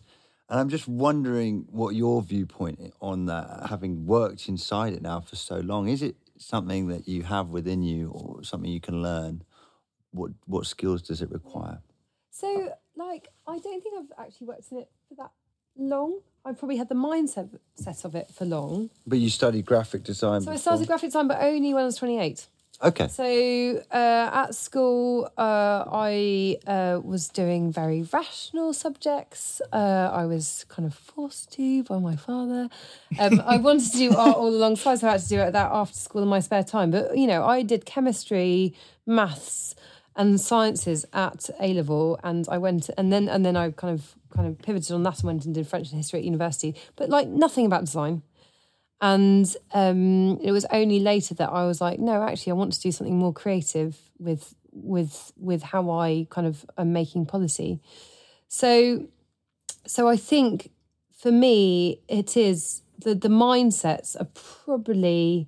And 0.49 0.59
I'm 0.59 0.69
just 0.69 0.87
wondering 0.87 1.67
what 1.69 1.93
your 1.93 2.23
viewpoint 2.23 2.95
on 2.99 3.27
that, 3.27 3.67
having 3.69 4.07
worked 4.07 4.49
inside 4.49 4.93
it 4.93 5.03
now 5.03 5.19
for 5.19 5.35
so 5.35 5.59
long, 5.59 5.87
is 5.87 6.01
it 6.01 6.15
something 6.39 6.87
that 6.87 7.07
you 7.07 7.23
have 7.23 7.49
within 7.49 7.83
you 7.83 8.09
or 8.09 8.43
something 8.43 8.71
you 8.71 8.81
can 8.81 9.03
learn? 9.03 9.43
What 10.11 10.31
what 10.45 10.65
skills 10.65 11.03
does 11.03 11.21
it 11.21 11.29
require? 11.29 11.79
So, 12.31 12.73
like, 12.95 13.27
I 13.45 13.59
don't 13.59 13.83
think 13.83 13.95
I've 13.99 14.25
actually 14.25 14.47
worked 14.47 14.71
in 14.71 14.79
it 14.79 14.89
for 15.07 15.15
that 15.15 15.31
long. 15.77 16.21
I 16.43 16.53
probably 16.53 16.77
had 16.77 16.89
the 16.89 16.95
mindset 16.95 17.49
set 17.75 18.03
of 18.03 18.15
it 18.15 18.31
for 18.33 18.45
long. 18.45 18.89
But 19.05 19.19
you 19.19 19.29
studied 19.29 19.65
graphic 19.65 20.03
design. 20.03 20.41
So 20.41 20.49
I 20.49 20.53
before. 20.53 20.61
started 20.61 20.87
graphic 20.87 21.09
design, 21.09 21.27
but 21.27 21.39
only 21.39 21.73
when 21.73 21.83
I 21.83 21.85
was 21.85 21.97
28. 21.97 22.47
Okay. 22.83 23.07
So 23.07 23.81
uh, 23.91 24.29
at 24.33 24.53
school, 24.53 25.31
uh, 25.35 25.83
I 25.91 26.57
uh, 26.67 26.99
was 27.03 27.27
doing 27.27 27.71
very 27.71 28.03
rational 28.03 28.71
subjects. 28.71 29.61
Uh, 29.73 30.11
I 30.13 30.25
was 30.25 30.65
kind 30.69 30.85
of 30.85 30.93
forced 30.93 31.51
to 31.53 31.83
by 31.83 31.97
my 31.97 32.15
father. 32.15 32.69
Um, 33.19 33.41
I 33.43 33.57
wanted 33.67 33.91
to 33.93 33.97
do 33.97 34.15
art 34.15 34.37
all 34.37 34.49
alongside, 34.49 34.99
so 34.99 35.07
I 35.07 35.13
had 35.13 35.21
to 35.21 35.27
do 35.27 35.39
it 35.39 35.53
that 35.53 35.71
after 35.71 35.97
school 35.97 36.21
in 36.21 36.27
my 36.27 36.39
spare 36.39 36.63
time. 36.63 36.91
But 36.91 37.17
you 37.17 37.25
know, 37.25 37.43
I 37.43 37.63
did 37.63 37.85
chemistry, 37.85 38.75
maths, 39.07 39.73
and 40.15 40.39
sciences 40.39 41.03
at 41.13 41.49
A 41.59 41.73
level, 41.73 42.19
and 42.23 42.47
I 42.47 42.59
went 42.59 42.91
and 42.95 43.11
then 43.11 43.27
and 43.27 43.43
then 43.43 43.57
I 43.57 43.71
kind 43.71 43.93
of 43.93 44.15
kind 44.29 44.47
of 44.47 44.59
pivoted 44.59 44.91
on 44.91 45.01
that 45.01 45.19
and 45.19 45.23
went 45.23 45.45
and 45.45 45.55
did 45.55 45.67
French 45.67 45.89
and 45.89 45.97
history 45.97 46.19
at 46.19 46.25
university. 46.25 46.75
But 46.95 47.09
like 47.09 47.27
nothing 47.27 47.65
about 47.65 47.85
design. 47.85 48.21
And 48.99 49.55
um, 49.73 50.39
it 50.41 50.51
was 50.51 50.65
only 50.71 50.99
later 50.99 51.35
that 51.35 51.49
I 51.49 51.65
was 51.65 51.79
like, 51.79 51.99
no, 51.99 52.23
actually, 52.23 52.51
I 52.51 52.55
want 52.55 52.73
to 52.73 52.81
do 52.81 52.91
something 52.91 53.17
more 53.17 53.33
creative 53.33 53.97
with 54.17 54.55
with 54.71 55.31
with 55.37 55.63
how 55.63 55.89
I 55.89 56.27
kind 56.29 56.47
of 56.47 56.65
am 56.77 56.93
making 56.93 57.25
policy. 57.25 57.79
So, 58.47 59.07
so 59.85 60.07
I 60.07 60.17
think 60.17 60.71
for 61.15 61.31
me, 61.31 62.01
it 62.07 62.35
is 62.35 62.81
the 62.97 63.13
the 63.13 63.29
mindsets 63.29 64.19
are 64.19 64.29
probably 64.33 65.47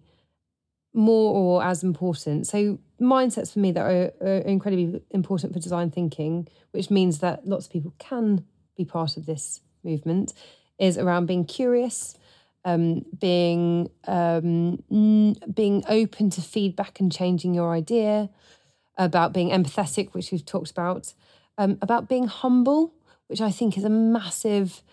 more 0.93 1.34
or 1.34 1.64
as 1.64 1.84
important. 1.84 2.47
So 2.47 2.80
mindsets 3.00 3.54
for 3.54 3.60
me 3.60 3.72
that 3.72 3.82
are, 3.82 4.12
are 4.22 4.38
incredibly 4.39 5.02
important 5.12 5.54
for 5.54 5.60
design 5.60 5.91
thinking, 5.91 6.47
which 6.72 6.89
means 6.89 7.20
that 7.20 7.47
lots 7.47 7.66
of 7.66 7.72
people 7.72 7.93
can 8.00 8.45
be 8.76 8.86
part 8.86 9.18
of 9.18 9.26
this 9.26 9.62
movement, 9.84 10.34
is 10.80 10.97
around 10.97 11.26
being 11.28 11.45
curious, 11.45 12.18
um, 12.66 13.05
being 13.18 13.89
um, 14.07 14.78
being 15.53 15.84
open 15.88 16.30
to 16.32 16.41
feedback 16.41 16.99
and 16.99 17.12
changing 17.12 17.53
your 17.53 17.72
idea, 17.72 18.30
about 18.99 19.34
being 19.34 19.49
empathetic, 19.49 20.14
which 20.14 20.32
we've 20.32 20.45
talked 20.45 20.70
about, 20.70 21.14
um, 21.57 21.78
about 21.82 22.10
being 22.10 22.28
humble, 22.28 22.93
which 23.28 23.41
I 23.41 23.49
think 23.49 23.78
is 23.78 23.86
a 23.86 23.89
massive, 23.89 24.84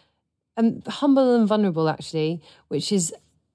um, 0.57 0.83
humble 0.87 1.35
and 1.35 1.47
vulnerable 1.47 1.89
actually, 1.89 2.41
which 2.69 2.93
is 2.93 3.13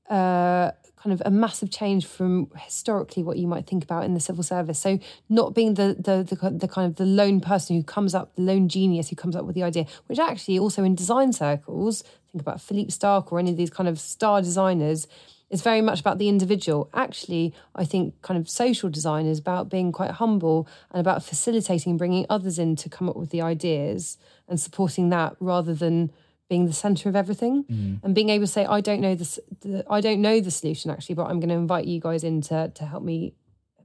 uh, 0.10 0.72
kind 1.02 1.14
of 1.14 1.22
a 1.26 1.32
massive 1.32 1.72
change 1.72 2.06
from 2.06 2.50
historically 2.56 3.24
what 3.24 3.38
you 3.38 3.48
might 3.48 3.66
think 3.66 3.84
about 3.84 4.04
in 4.04 4.14
the 4.14 4.20
civil 4.20 4.44
service. 4.44 4.80
So 4.80 5.00
not 5.30 5.56
being 5.56 5.74
the 5.76 5.96
the 5.98 6.24
the, 6.24 6.50
the 6.52 6.68
kind 6.68 6.88
of 6.88 6.96
the 6.96 7.06
lone 7.06 7.42
person 7.42 7.76
who 7.76 7.84
comes 7.84 8.14
up, 8.14 8.36
the 8.36 8.42
lone 8.42 8.70
genius 8.70 9.10
who 9.10 9.16
comes 9.16 9.36
up 9.36 9.46
with 9.46 9.56
the 9.56 9.64
idea, 9.64 9.86
which 10.08 10.20
actually 10.20 10.60
also 10.60 10.84
in 10.84 10.96
design 10.96 11.34
circles, 11.34 12.04
think 12.32 12.42
about 12.42 12.62
Philippe 12.62 12.92
Starck 12.92 13.32
or 13.32 13.40
any 13.40 13.52
of 13.52 13.58
these 13.58 13.70
kind 13.70 13.90
of 13.90 14.00
star 14.00 14.42
designers. 14.42 15.08
It's 15.50 15.62
very 15.62 15.82
much 15.82 16.00
about 16.00 16.18
the 16.18 16.30
individual. 16.30 16.90
Actually, 16.94 17.54
I 17.76 17.84
think 17.84 18.22
kind 18.22 18.40
of 18.40 18.50
social 18.50 18.90
design 18.90 19.26
is 19.26 19.38
about 19.38 19.70
being 19.70 19.92
quite 19.92 20.12
humble 20.12 20.66
and 20.92 21.02
about 21.02 21.26
facilitating, 21.26 21.98
bringing 21.98 22.26
others 22.30 22.58
in 22.58 22.78
to 22.78 22.88
come 22.88 23.10
up 23.10 23.18
with 23.18 23.32
the 23.32 23.42
ideas 23.42 24.18
and 24.48 24.62
supporting 24.62 25.10
that 25.10 25.36
rather 25.42 25.74
than 25.74 26.14
being 26.52 26.66
the 26.72 26.80
center 26.86 27.06
of 27.12 27.16
everything 27.24 27.56
Mm. 27.64 28.00
and 28.04 28.14
being 28.18 28.30
able 28.36 28.46
to 28.50 28.52
say, 28.58 28.64
I 28.78 28.80
don't 28.88 29.02
know 29.06 29.16
this, 29.22 29.40
the, 29.62 29.86
I 29.98 30.00
don't 30.06 30.22
know 30.28 30.38
the 30.48 30.52
solution 30.60 30.92
actually, 30.94 31.16
but 31.20 31.26
I'm 31.30 31.40
going 31.40 31.54
to 31.56 31.62
invite 31.66 31.86
you 31.94 32.00
guys 32.08 32.24
in 32.30 32.42
to, 32.50 32.58
to 32.80 32.84
help 32.92 33.04
me 33.12 33.18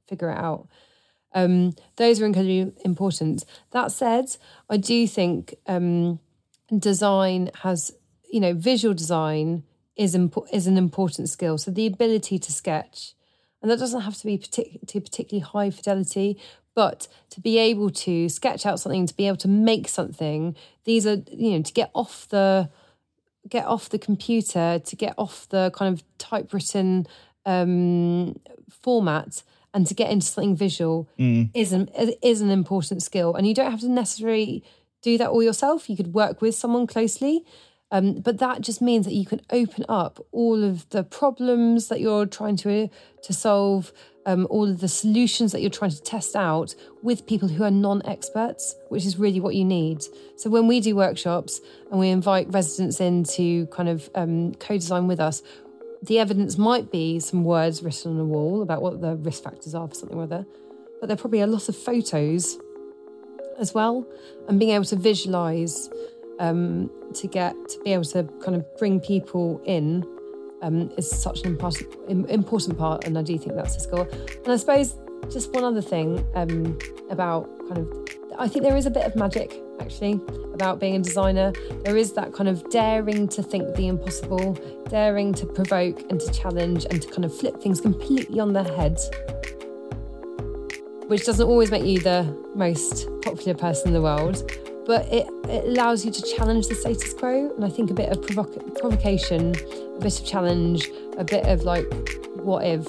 figure 0.08 0.30
it 0.34 0.38
out. 0.48 0.62
Um, 1.40 1.74
those 1.96 2.20
are 2.20 2.26
incredibly 2.26 2.62
important. 2.84 3.44
That 3.76 3.88
said, 3.92 4.26
I 4.74 4.76
do 4.78 4.98
think 5.18 5.54
um, 5.74 6.18
design 6.90 7.50
has, 7.62 7.80
you 8.34 8.40
know, 8.40 8.54
visual 8.54 8.94
design 8.94 9.62
is 10.04 10.14
impo- 10.16 10.48
is 10.52 10.66
an 10.66 10.76
important 10.76 11.28
skill. 11.36 11.56
So 11.58 11.70
the 11.70 11.86
ability 11.94 12.36
to 12.46 12.50
sketch, 12.52 13.14
and 13.60 13.70
that 13.70 13.78
doesn't 13.78 14.02
have 14.08 14.16
to 14.20 14.26
be 14.26 14.36
partic- 14.38 14.86
to 14.90 15.00
particularly 15.00 15.44
high 15.54 15.70
fidelity, 15.70 16.28
but 16.76 17.08
to 17.30 17.40
be 17.40 17.58
able 17.58 17.90
to 17.90 18.28
sketch 18.28 18.64
out 18.64 18.78
something, 18.78 19.06
to 19.06 19.16
be 19.16 19.26
able 19.26 19.38
to 19.38 19.48
make 19.48 19.88
something. 19.88 20.54
These 20.84 21.06
are, 21.06 21.16
you 21.32 21.56
know, 21.56 21.62
to 21.62 21.72
get 21.72 21.90
off 21.92 22.28
the 22.28 22.70
get 23.48 23.64
off 23.64 23.88
the 23.88 23.98
computer, 23.98 24.80
to 24.84 24.96
get 24.96 25.14
off 25.18 25.48
the 25.48 25.72
kind 25.74 25.92
of 25.92 26.04
typewritten 26.18 27.06
um, 27.44 28.38
format 28.68 29.42
and 29.72 29.86
to 29.86 29.94
get 29.94 30.10
into 30.10 30.26
something 30.26 30.56
visual 30.56 31.08
is 31.54 31.72
an 31.72 31.88
is 32.22 32.40
an 32.40 32.50
important 32.50 33.02
skill. 33.02 33.34
And 33.34 33.46
you 33.46 33.54
don't 33.54 33.70
have 33.70 33.80
to 33.80 33.88
necessarily 33.88 34.62
do 35.02 35.18
that 35.18 35.30
all 35.30 35.42
yourself. 35.42 35.88
You 35.90 35.96
could 35.96 36.12
work 36.14 36.40
with 36.40 36.54
someone 36.54 36.86
closely. 36.86 37.44
Um, 37.92 38.14
but 38.14 38.38
that 38.38 38.62
just 38.62 38.82
means 38.82 39.06
that 39.06 39.14
you 39.14 39.24
can 39.24 39.40
open 39.50 39.84
up 39.88 40.18
all 40.32 40.64
of 40.64 40.88
the 40.90 41.04
problems 41.04 41.88
that 41.88 42.00
you're 42.00 42.26
trying 42.26 42.56
to 42.58 42.88
to 43.22 43.32
solve, 43.32 43.92
um, 44.26 44.46
all 44.50 44.68
of 44.68 44.80
the 44.80 44.88
solutions 44.88 45.52
that 45.52 45.60
you're 45.60 45.70
trying 45.70 45.92
to 45.92 46.02
test 46.02 46.36
out 46.36 46.74
with 47.02 47.26
people 47.26 47.48
who 47.48 47.62
are 47.62 47.70
non-experts, 47.70 48.74
which 48.88 49.06
is 49.06 49.18
really 49.18 49.40
what 49.40 49.54
you 49.54 49.64
need. 49.64 50.04
So 50.36 50.50
when 50.50 50.66
we 50.66 50.80
do 50.80 50.96
workshops 50.96 51.60
and 51.90 51.98
we 51.98 52.08
invite 52.10 52.52
residents 52.52 53.00
in 53.00 53.24
to 53.24 53.66
kind 53.68 53.88
of 53.88 54.10
um, 54.14 54.54
co-design 54.54 55.06
with 55.06 55.20
us, 55.20 55.42
the 56.02 56.18
evidence 56.18 56.58
might 56.58 56.90
be 56.90 57.20
some 57.20 57.44
words 57.44 57.82
written 57.82 58.12
on 58.12 58.20
a 58.20 58.24
wall 58.24 58.62
about 58.62 58.82
what 58.82 59.00
the 59.00 59.16
risk 59.16 59.42
factors 59.42 59.74
are 59.74 59.88
for 59.88 59.94
something 59.94 60.18
or 60.18 60.24
other, 60.24 60.44
but 61.00 61.06
there 61.08 61.14
are 61.14 61.18
probably 61.18 61.40
a 61.40 61.46
lot 61.46 61.68
of 61.68 61.76
photos 61.76 62.58
as 63.58 63.72
well, 63.72 64.06
and 64.48 64.58
being 64.58 64.72
able 64.72 64.84
to 64.84 64.96
visualize 64.96 65.88
um, 66.38 66.90
to 67.14 67.26
get 67.26 67.54
to 67.68 67.80
be 67.82 67.92
able 67.92 68.04
to 68.04 68.24
kind 68.42 68.54
of 68.54 68.64
bring 68.78 69.00
people 69.00 69.60
in 69.64 70.04
um, 70.66 70.90
is 70.96 71.08
such 71.08 71.42
an 71.42 71.48
important 71.48 71.88
important 72.28 72.78
part, 72.78 73.06
and 73.06 73.16
I 73.16 73.22
do 73.22 73.38
think 73.38 73.54
that's 73.54 73.76
a 73.76 73.80
score. 73.80 74.08
And 74.44 74.48
I 74.48 74.56
suppose 74.56 74.96
just 75.30 75.52
one 75.52 75.64
other 75.64 75.82
thing 75.82 76.24
um, 76.34 76.78
about 77.10 77.48
kind 77.68 77.78
of, 77.78 78.08
I 78.38 78.48
think 78.48 78.64
there 78.64 78.76
is 78.76 78.86
a 78.86 78.90
bit 78.90 79.04
of 79.04 79.16
magic 79.16 79.62
actually 79.80 80.20
about 80.54 80.80
being 80.80 80.96
a 80.96 81.00
designer. 81.00 81.52
There 81.84 81.96
is 81.96 82.12
that 82.12 82.32
kind 82.32 82.48
of 82.48 82.68
daring 82.70 83.28
to 83.28 83.42
think 83.42 83.76
the 83.76 83.88
impossible, 83.88 84.54
daring 84.88 85.34
to 85.34 85.46
provoke 85.46 86.00
and 86.10 86.20
to 86.20 86.32
challenge 86.32 86.86
and 86.90 87.00
to 87.02 87.08
kind 87.08 87.24
of 87.24 87.36
flip 87.36 87.60
things 87.60 87.80
completely 87.80 88.40
on 88.40 88.52
their 88.52 88.64
head 88.64 88.98
which 91.06 91.24
doesn't 91.24 91.46
always 91.46 91.70
make 91.70 91.84
you 91.84 92.00
the 92.00 92.24
most 92.54 93.08
popular 93.22 93.54
person 93.54 93.88
in 93.88 93.94
the 93.94 94.02
world, 94.02 94.50
but 94.86 95.06
it, 95.12 95.26
it 95.48 95.64
allows 95.64 96.04
you 96.04 96.12
to 96.12 96.22
challenge 96.22 96.68
the 96.68 96.74
status 96.74 97.12
quo. 97.12 97.52
And 97.54 97.64
I 97.64 97.68
think 97.68 97.90
a 97.90 97.94
bit 97.94 98.10
of 98.10 98.18
provoc- 98.18 98.78
provocation, 98.78 99.54
a 99.96 100.00
bit 100.00 100.18
of 100.20 100.26
challenge, 100.26 100.88
a 101.18 101.24
bit 101.24 101.46
of 101.46 101.64
like, 101.64 101.86
what 102.36 102.64
if, 102.64 102.86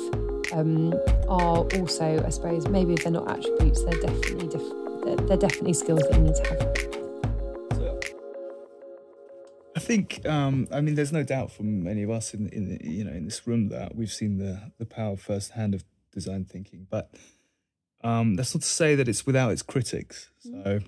um, 0.53 0.93
are 1.27 1.65
also, 1.79 2.23
I 2.25 2.29
suppose, 2.29 2.67
maybe 2.67 2.93
if 2.93 3.03
they're 3.03 3.11
not 3.11 3.27
attributes, 3.29 3.83
they're 3.83 3.99
definitely 3.99 4.47
diff- 4.47 5.05
they're, 5.05 5.27
they're 5.27 5.37
definitely 5.37 5.73
skills 5.73 6.01
that 6.01 6.13
you 6.13 6.21
need 6.21 6.35
to 6.35 6.47
have. 6.49 6.87
I 9.75 9.79
think, 9.79 10.25
um, 10.25 10.67
I 10.71 10.81
mean, 10.81 10.95
there's 10.95 11.13
no 11.13 11.23
doubt 11.23 11.51
from 11.51 11.83
many 11.83 12.03
of 12.03 12.09
us 12.09 12.33
in, 12.33 12.49
in 12.49 12.79
you 12.81 13.03
know 13.03 13.11
in 13.11 13.25
this 13.25 13.45
room 13.45 13.69
that 13.69 13.95
we've 13.95 14.11
seen 14.11 14.37
the 14.37 14.71
the 14.79 14.85
power 14.85 15.15
firsthand 15.15 15.75
of 15.75 15.85
design 16.11 16.45
thinking. 16.45 16.87
But 16.89 17.13
um, 18.03 18.35
that's 18.35 18.55
not 18.55 18.63
to 18.63 18.67
say 18.67 18.95
that 18.95 19.07
it's 19.07 19.25
without 19.25 19.51
its 19.51 19.61
critics. 19.61 20.29
So, 20.39 20.79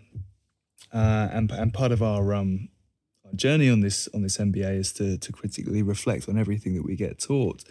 uh, 0.94 1.30
and 1.32 1.52
and 1.52 1.74
part 1.74 1.92
of 1.92 2.02
our 2.02 2.34
um, 2.34 2.70
our 3.26 3.34
journey 3.34 3.70
on 3.70 3.82
this 3.82 4.08
on 4.14 4.22
this 4.22 4.38
MBA 4.38 4.80
is 4.80 4.94
to 4.94 5.18
to 5.18 5.32
critically 5.32 5.84
reflect 5.84 6.30
on 6.30 6.38
everything 6.38 6.76
that 6.76 6.86
we 6.86 6.96
get 6.96 7.20
taught. 7.20 7.64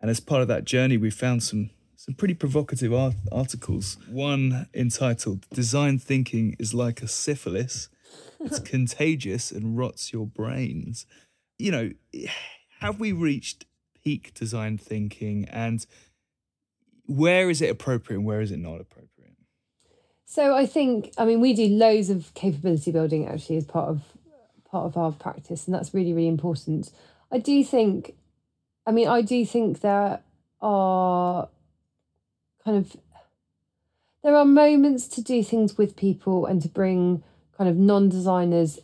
And 0.00 0.10
as 0.10 0.20
part 0.20 0.42
of 0.42 0.48
that 0.48 0.64
journey, 0.64 0.96
we 0.96 1.10
found 1.10 1.42
some 1.42 1.70
some 1.96 2.14
pretty 2.14 2.34
provocative 2.34 2.94
art- 2.94 3.16
articles. 3.30 3.98
One 4.08 4.66
entitled 4.74 5.46
"Design 5.52 5.98
Thinking 5.98 6.56
is 6.58 6.74
like 6.74 7.02
a 7.02 7.08
syphilis." 7.08 7.88
it's 8.40 8.58
contagious 8.70 9.50
and 9.52 9.76
rots 9.76 10.12
your 10.12 10.26
brains. 10.26 11.06
You 11.58 11.70
know, 11.70 11.90
have 12.80 12.98
we 12.98 13.12
reached 13.12 13.66
peak 14.02 14.32
design 14.34 14.78
thinking 14.78 15.46
and 15.50 15.84
where 17.06 17.50
is 17.50 17.60
it 17.60 17.70
appropriate 17.70 18.18
and 18.18 18.26
where 18.26 18.40
is 18.40 18.50
it 18.50 18.58
not 18.58 18.80
appropriate? 18.80 19.09
So 20.30 20.54
I 20.54 20.64
think, 20.64 21.12
I 21.18 21.24
mean, 21.24 21.40
we 21.40 21.54
do 21.54 21.66
loads 21.66 22.08
of 22.08 22.32
capability 22.34 22.92
building 22.92 23.26
actually 23.26 23.56
as 23.56 23.64
part 23.64 23.88
of 23.88 24.02
part 24.70 24.86
of 24.86 24.96
our 24.96 25.10
practice, 25.10 25.66
and 25.66 25.74
that's 25.74 25.92
really 25.92 26.12
really 26.12 26.28
important. 26.28 26.92
I 27.32 27.38
do 27.38 27.64
think, 27.64 28.14
I 28.86 28.92
mean, 28.92 29.08
I 29.08 29.22
do 29.22 29.44
think 29.44 29.80
there 29.80 30.20
are 30.62 31.48
kind 32.64 32.76
of 32.76 32.96
there 34.22 34.36
are 34.36 34.44
moments 34.44 35.08
to 35.08 35.20
do 35.20 35.42
things 35.42 35.76
with 35.76 35.96
people 35.96 36.46
and 36.46 36.62
to 36.62 36.68
bring 36.68 37.24
kind 37.58 37.68
of 37.68 37.74
non-designers 37.74 38.78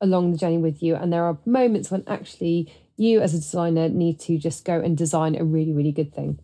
along 0.00 0.32
the 0.32 0.38
journey 0.38 0.56
with 0.56 0.82
you, 0.82 0.96
and 0.96 1.12
there 1.12 1.24
are 1.24 1.36
moments 1.44 1.90
when 1.90 2.02
actually 2.06 2.72
you 2.96 3.20
as 3.20 3.34
a 3.34 3.36
designer 3.36 3.90
need 3.90 4.18
to 4.20 4.38
just 4.38 4.64
go 4.64 4.80
and 4.80 4.96
design 4.96 5.36
a 5.36 5.44
really 5.44 5.74
really 5.74 5.92
good 5.92 6.14
thing. 6.14 6.38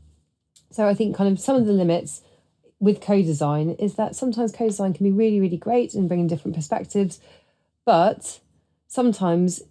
So 0.71 0.87
I 0.87 0.93
think 0.93 1.17
kind 1.17 1.33
of 1.33 1.41
some 1.41 1.57
of 1.57 1.65
the 1.65 1.73
limits 1.73 2.21
with 2.85 3.01
co-design 3.01 3.71
is 3.71 3.95
that 3.95 4.15
sometimes 4.15 4.53
co-design 4.53 4.93
can 4.93 5.05
be 5.05 5.13
really 5.13 5.41
really 5.41 5.57
great 5.57 5.95
and 5.95 6.09
bringing 6.09 6.27
different 6.27 6.55
perspectives 6.55 7.21
but 7.85 8.41
sometimes 8.87 9.63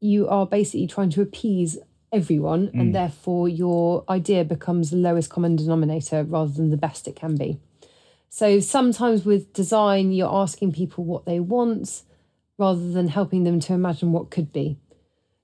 you 0.00 0.28
are 0.28 0.46
basically 0.46 0.86
trying 0.86 1.10
to 1.10 1.22
appease 1.22 1.78
everyone 2.12 2.70
and 2.74 2.90
mm. 2.90 2.92
therefore 2.92 3.48
your 3.48 4.04
idea 4.08 4.44
becomes 4.44 4.90
the 4.90 4.96
lowest 4.96 5.30
common 5.30 5.56
denominator 5.56 6.22
rather 6.24 6.52
than 6.52 6.70
the 6.70 6.76
best 6.76 7.08
it 7.08 7.16
can 7.16 7.36
be. 7.36 7.58
So 8.28 8.60
sometimes 8.60 9.24
with 9.24 9.52
design 9.52 10.12
you're 10.12 10.32
asking 10.32 10.72
people 10.72 11.04
what 11.04 11.26
they 11.26 11.40
want 11.40 12.02
rather 12.58 12.90
than 12.90 13.08
helping 13.08 13.44
them 13.44 13.60
to 13.60 13.72
imagine 13.72 14.12
what 14.12 14.30
could 14.30 14.52
be. 14.52 14.78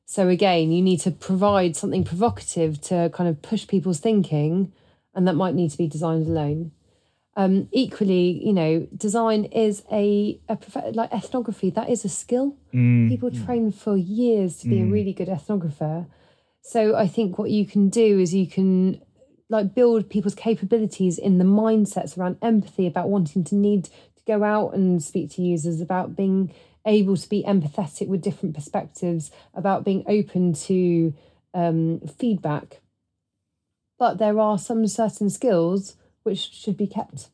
So 0.06 0.28
again 0.28 0.70
you 0.72 0.82
need 0.82 1.00
to 1.00 1.10
provide 1.10 1.76
something 1.76 2.04
provocative 2.04 2.80
to 2.82 3.10
kind 3.12 3.28
of 3.28 3.42
push 3.42 3.66
people's 3.66 4.00
thinking 4.00 4.72
and 5.14 5.26
that 5.26 5.34
might 5.34 5.54
need 5.54 5.70
to 5.70 5.78
be 5.78 5.86
designed 5.86 6.26
alone 6.26 6.72
um, 7.36 7.68
equally, 7.72 8.44
you 8.44 8.52
know, 8.52 8.86
design 8.94 9.44
is 9.44 9.82
a, 9.90 10.38
a 10.48 10.56
prof- 10.56 10.94
like 10.94 11.12
ethnography. 11.12 11.70
That 11.70 11.88
is 11.88 12.04
a 12.04 12.08
skill. 12.08 12.56
People 13.08 13.30
train 13.30 13.72
for 13.72 13.96
years 13.96 14.58
to 14.58 14.68
be 14.68 14.80
a 14.80 14.84
really 14.84 15.12
good 15.12 15.28
ethnographer. 15.28 16.06
So 16.60 16.94
I 16.94 17.08
think 17.08 17.38
what 17.38 17.50
you 17.50 17.66
can 17.66 17.88
do 17.88 18.18
is 18.18 18.34
you 18.34 18.46
can 18.46 19.00
like 19.48 19.74
build 19.74 20.10
people's 20.10 20.34
capabilities 20.34 21.18
in 21.18 21.38
the 21.38 21.44
mindsets 21.44 22.18
around 22.18 22.36
empathy, 22.42 22.86
about 22.86 23.08
wanting 23.08 23.44
to 23.44 23.54
need 23.54 23.84
to 23.84 23.90
go 24.26 24.44
out 24.44 24.74
and 24.74 25.02
speak 25.02 25.30
to 25.32 25.42
users, 25.42 25.80
about 25.80 26.14
being 26.14 26.52
able 26.86 27.16
to 27.16 27.28
be 27.28 27.42
empathetic 27.44 28.08
with 28.08 28.22
different 28.22 28.54
perspectives, 28.54 29.30
about 29.54 29.84
being 29.84 30.04
open 30.06 30.52
to 30.52 31.14
um, 31.54 32.00
feedback. 32.18 32.81
But 34.02 34.18
there 34.18 34.40
are 34.40 34.58
some 34.58 34.84
certain 34.88 35.30
skills 35.30 35.94
which 36.24 36.40
should 36.60 36.76
be 36.76 36.88
kept 36.88 37.28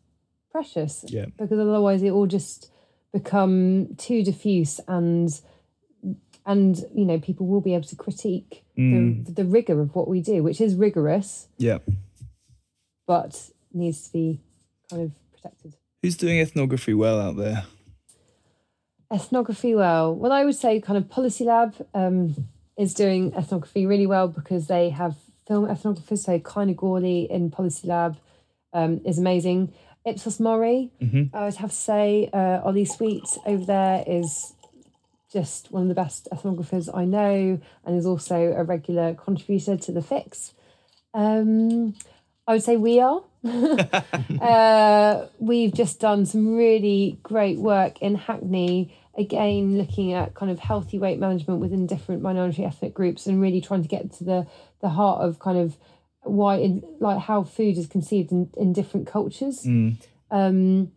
precious 0.52 1.02
Yeah. 1.08 1.24
because 1.38 1.58
otherwise 1.58 2.02
it 2.02 2.10
will 2.10 2.26
just 2.26 2.70
become 3.10 3.94
too 3.96 4.22
diffuse 4.22 4.78
and 4.86 5.28
and 6.44 6.76
you 6.94 7.06
know 7.06 7.18
people 7.18 7.46
will 7.46 7.62
be 7.62 7.72
able 7.72 7.86
to 7.88 7.96
critique 7.96 8.64
the, 8.76 9.24
the 9.38 9.46
rigor 9.46 9.80
of 9.80 9.94
what 9.94 10.08
we 10.08 10.20
do 10.20 10.42
which 10.42 10.60
is 10.60 10.74
rigorous 10.74 11.48
Yeah. 11.56 11.78
but 13.06 13.48
needs 13.72 14.02
to 14.06 14.12
be 14.12 14.40
kind 14.90 15.02
of 15.04 15.12
protected 15.32 15.74
Who's 16.02 16.18
doing 16.18 16.38
ethnography 16.38 16.92
well 16.92 17.18
out 17.18 17.36
there? 17.38 17.64
ethnography 19.10 19.74
well 19.74 20.14
well 20.14 20.32
i 20.32 20.44
would 20.44 20.54
say 20.54 20.80
kind 20.82 20.98
of 20.98 21.08
policy 21.08 21.44
lab 21.44 21.74
um, 21.94 22.34
is 22.76 22.92
doing 22.92 23.32
ethnography 23.34 23.86
really 23.86 24.06
well 24.06 24.28
because 24.28 24.66
they 24.66 24.90
have 24.90 25.16
film 25.48 25.66
ethnographers. 25.66 26.18
So 26.18 26.38
Kaina 26.38 26.76
Gawley 26.76 27.30
in 27.30 27.50
Policy 27.50 27.88
Lab 27.88 28.18
um, 28.72 29.00
is 29.04 29.18
amazing. 29.18 29.72
Ipsos 30.04 30.38
Mori, 30.38 30.90
I 31.34 31.44
would 31.46 31.56
have 31.56 31.70
to 31.70 31.76
say, 31.76 32.30
uh, 32.32 32.60
Ollie 32.62 32.84
Sweet 32.84 33.24
over 33.44 33.64
there 33.64 34.04
is 34.06 34.54
just 35.32 35.70
one 35.70 35.82
of 35.82 35.88
the 35.88 35.94
best 35.94 36.28
ethnographers 36.32 36.88
I 36.94 37.04
know 37.04 37.60
and 37.84 37.98
is 37.98 38.06
also 38.06 38.52
a 38.52 38.64
regular 38.64 39.14
contributor 39.14 39.76
to 39.76 39.92
the 39.92 40.02
fix. 40.02 40.54
Um, 41.12 41.94
I 42.46 42.52
would 42.54 42.62
say 42.62 42.76
we 42.76 43.00
are. 43.00 43.22
uh, 44.40 45.26
we've 45.38 45.74
just 45.74 46.00
done 46.00 46.24
some 46.24 46.56
really 46.56 47.18
great 47.22 47.58
work 47.58 48.00
in 48.00 48.14
Hackney, 48.14 48.96
again, 49.16 49.76
looking 49.76 50.12
at 50.12 50.34
kind 50.34 50.50
of 50.50 50.58
healthy 50.58 50.98
weight 50.98 51.18
management 51.18 51.60
within 51.60 51.86
different 51.86 52.22
minority 52.22 52.64
ethnic 52.64 52.94
groups 52.94 53.26
and 53.26 53.40
really 53.40 53.60
trying 53.60 53.82
to 53.82 53.88
get 53.88 54.12
to 54.14 54.24
the, 54.24 54.46
the 54.80 54.90
heart 54.90 55.22
of 55.22 55.38
kind 55.38 55.58
of 55.58 55.76
why, 56.22 56.56
in, 56.56 56.82
like, 57.00 57.18
how 57.18 57.42
food 57.42 57.78
is 57.78 57.86
conceived 57.86 58.32
in, 58.32 58.50
in 58.56 58.72
different 58.72 59.06
cultures. 59.06 59.66
Um, 60.30 60.92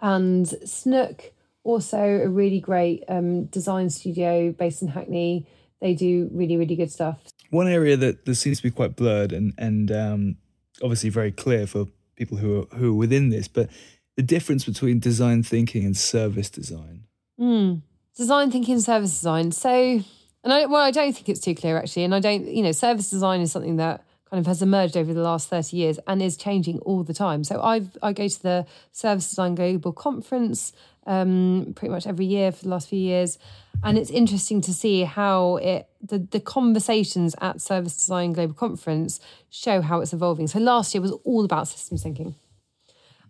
and 0.00 0.46
Snook, 0.68 1.32
also 1.62 1.98
a 1.98 2.28
really 2.28 2.60
great 2.60 3.04
um, 3.08 3.46
design 3.46 3.90
studio 3.90 4.52
based 4.52 4.82
in 4.82 4.88
Hackney. 4.88 5.46
They 5.80 5.94
do 5.94 6.28
really, 6.32 6.56
really 6.56 6.76
good 6.76 6.90
stuff. 6.90 7.20
One 7.50 7.68
area 7.68 7.96
that, 7.96 8.24
that 8.26 8.34
seems 8.34 8.58
to 8.58 8.62
be 8.62 8.70
quite 8.70 8.96
blurred 8.96 9.32
and 9.32 9.54
and 9.58 9.90
um, 9.92 10.36
obviously 10.82 11.10
very 11.10 11.30
clear 11.30 11.66
for 11.66 11.86
people 12.16 12.38
who 12.38 12.62
are 12.62 12.76
who 12.76 12.90
are 12.90 12.96
within 12.96 13.30
this, 13.30 13.48
but 13.48 13.70
the 14.16 14.22
difference 14.22 14.64
between 14.64 14.98
design 14.98 15.42
thinking 15.42 15.84
and 15.84 15.96
service 15.96 16.50
design. 16.50 17.04
Mm. 17.38 17.82
Design 18.16 18.50
thinking, 18.50 18.78
service 18.80 19.10
design. 19.10 19.50
So, 19.52 20.00
and 20.44 20.52
I, 20.52 20.66
well, 20.66 20.82
I 20.82 20.90
don't 20.90 21.12
think 21.12 21.28
it's 21.28 21.40
too 21.40 21.54
clear 21.54 21.78
actually. 21.78 22.04
And 22.04 22.14
I 22.14 22.20
don't, 22.20 22.46
you 22.46 22.62
know, 22.62 22.72
service 22.72 23.10
design 23.10 23.40
is 23.40 23.50
something 23.50 23.76
that 23.76 24.04
kind 24.30 24.38
of 24.40 24.46
has 24.46 24.62
emerged 24.62 24.96
over 24.96 25.14
the 25.14 25.22
last 25.22 25.48
30 25.48 25.76
years 25.76 25.98
and 26.06 26.22
is 26.22 26.36
changing 26.36 26.78
all 26.80 27.02
the 27.02 27.14
time. 27.14 27.44
So 27.44 27.60
I 27.60 27.82
I 28.02 28.12
go 28.12 28.28
to 28.28 28.42
the 28.42 28.66
Service 28.92 29.30
Design 29.30 29.54
Global 29.54 29.92
Conference 29.92 30.72
um, 31.06 31.72
pretty 31.74 31.92
much 31.92 32.06
every 32.06 32.26
year 32.26 32.52
for 32.52 32.64
the 32.64 32.68
last 32.70 32.88
few 32.88 32.98
years. 32.98 33.38
And 33.82 33.98
it's 33.98 34.10
interesting 34.10 34.60
to 34.62 34.72
see 34.72 35.04
how 35.04 35.56
it 35.56 35.88
the, 36.02 36.18
the 36.18 36.40
conversations 36.40 37.34
at 37.40 37.60
Service 37.60 37.96
Design 37.96 38.32
Global 38.32 38.54
Conference 38.54 39.20
show 39.50 39.80
how 39.80 40.00
it's 40.00 40.12
evolving. 40.12 40.46
So 40.46 40.58
last 40.58 40.94
year 40.94 41.00
was 41.00 41.12
all 41.24 41.44
about 41.44 41.68
systems 41.68 42.02
thinking. 42.02 42.34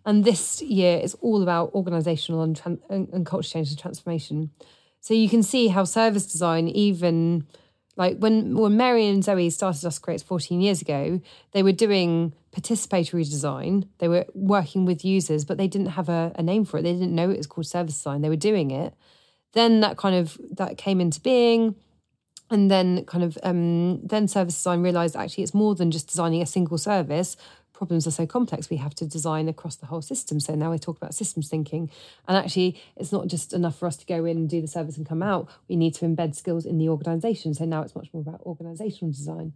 And 0.05 0.23
this 0.23 0.61
year 0.61 0.99
is 0.99 1.15
all 1.15 1.41
about 1.41 1.73
organizational 1.73 2.43
and, 2.43 2.55
tran- 2.55 2.81
and, 2.89 3.09
and 3.09 3.25
culture 3.25 3.49
change 3.49 3.69
and 3.69 3.79
transformation. 3.79 4.51
So 5.05 5.13
you 5.13 5.29
can 5.29 5.43
see 5.43 5.67
how 5.67 5.83
service 5.83 6.25
design, 6.25 6.67
even 6.67 7.45
like 7.95 8.17
when 8.17 8.55
when 8.55 8.75
Mary 8.75 9.07
and 9.07 9.23
Zoe 9.23 9.51
started 9.51 9.85
Us 9.85 9.99
Creates 9.99 10.23
14 10.23 10.59
years 10.59 10.81
ago, 10.81 11.21
they 11.51 11.61
were 11.61 11.73
doing 11.73 12.33
participatory 12.51 13.23
design. 13.23 13.87
They 13.99 14.07
were 14.07 14.25
working 14.33 14.83
with 14.83 15.05
users, 15.05 15.45
but 15.45 15.59
they 15.59 15.67
didn't 15.67 15.89
have 15.89 16.09
a, 16.09 16.31
a 16.33 16.41
name 16.41 16.65
for 16.65 16.79
it. 16.79 16.81
They 16.81 16.93
didn't 16.93 17.13
know 17.13 17.29
it 17.29 17.37
was 17.37 17.45
called 17.45 17.67
service 17.67 17.93
design. 17.93 18.23
They 18.23 18.29
were 18.29 18.35
doing 18.35 18.71
it. 18.71 18.95
Then 19.53 19.81
that 19.81 19.95
kind 19.95 20.15
of 20.15 20.39
that 20.49 20.79
came 20.79 20.99
into 20.99 21.21
being 21.21 21.75
and 22.49 22.71
then 22.71 23.05
kind 23.05 23.23
of 23.23 23.37
um, 23.43 24.01
then 24.07 24.27
service 24.27 24.55
design 24.55 24.81
realized 24.81 25.15
actually 25.15 25.43
it's 25.43 25.53
more 25.53 25.75
than 25.75 25.91
just 25.91 26.07
designing 26.07 26.41
a 26.41 26.47
single 26.47 26.79
service 26.79 27.37
problems 27.75 28.07
are 28.07 28.11
so 28.11 28.25
complex 28.25 28.69
we 28.69 28.77
have 28.77 28.95
to 28.95 29.05
design 29.05 29.47
across 29.47 29.75
the 29.75 29.85
whole 29.87 30.01
system. 30.01 30.39
So 30.39 30.55
now 30.55 30.71
we 30.71 30.79
talk 30.79 30.97
about 30.97 31.13
systems 31.13 31.49
thinking 31.49 31.91
and 32.27 32.37
actually 32.37 32.81
it's 32.95 33.11
not 33.11 33.27
just 33.27 33.53
enough 33.53 33.77
for 33.77 33.87
us 33.87 33.97
to 33.97 34.05
go 34.05 34.25
in 34.25 34.37
and 34.37 34.49
do 34.49 34.61
the 34.61 34.67
service 34.67 34.97
and 34.97 35.07
come 35.07 35.21
out. 35.21 35.49
We 35.67 35.75
need 35.75 35.93
to 35.95 36.05
embed 36.05 36.35
skills 36.35 36.65
in 36.65 36.77
the 36.77 36.89
organization. 36.89 37.53
So 37.53 37.65
now 37.65 37.81
it's 37.81 37.95
much 37.95 38.09
more 38.13 38.21
about 38.21 38.41
organizational 38.41 39.11
design. 39.11 39.53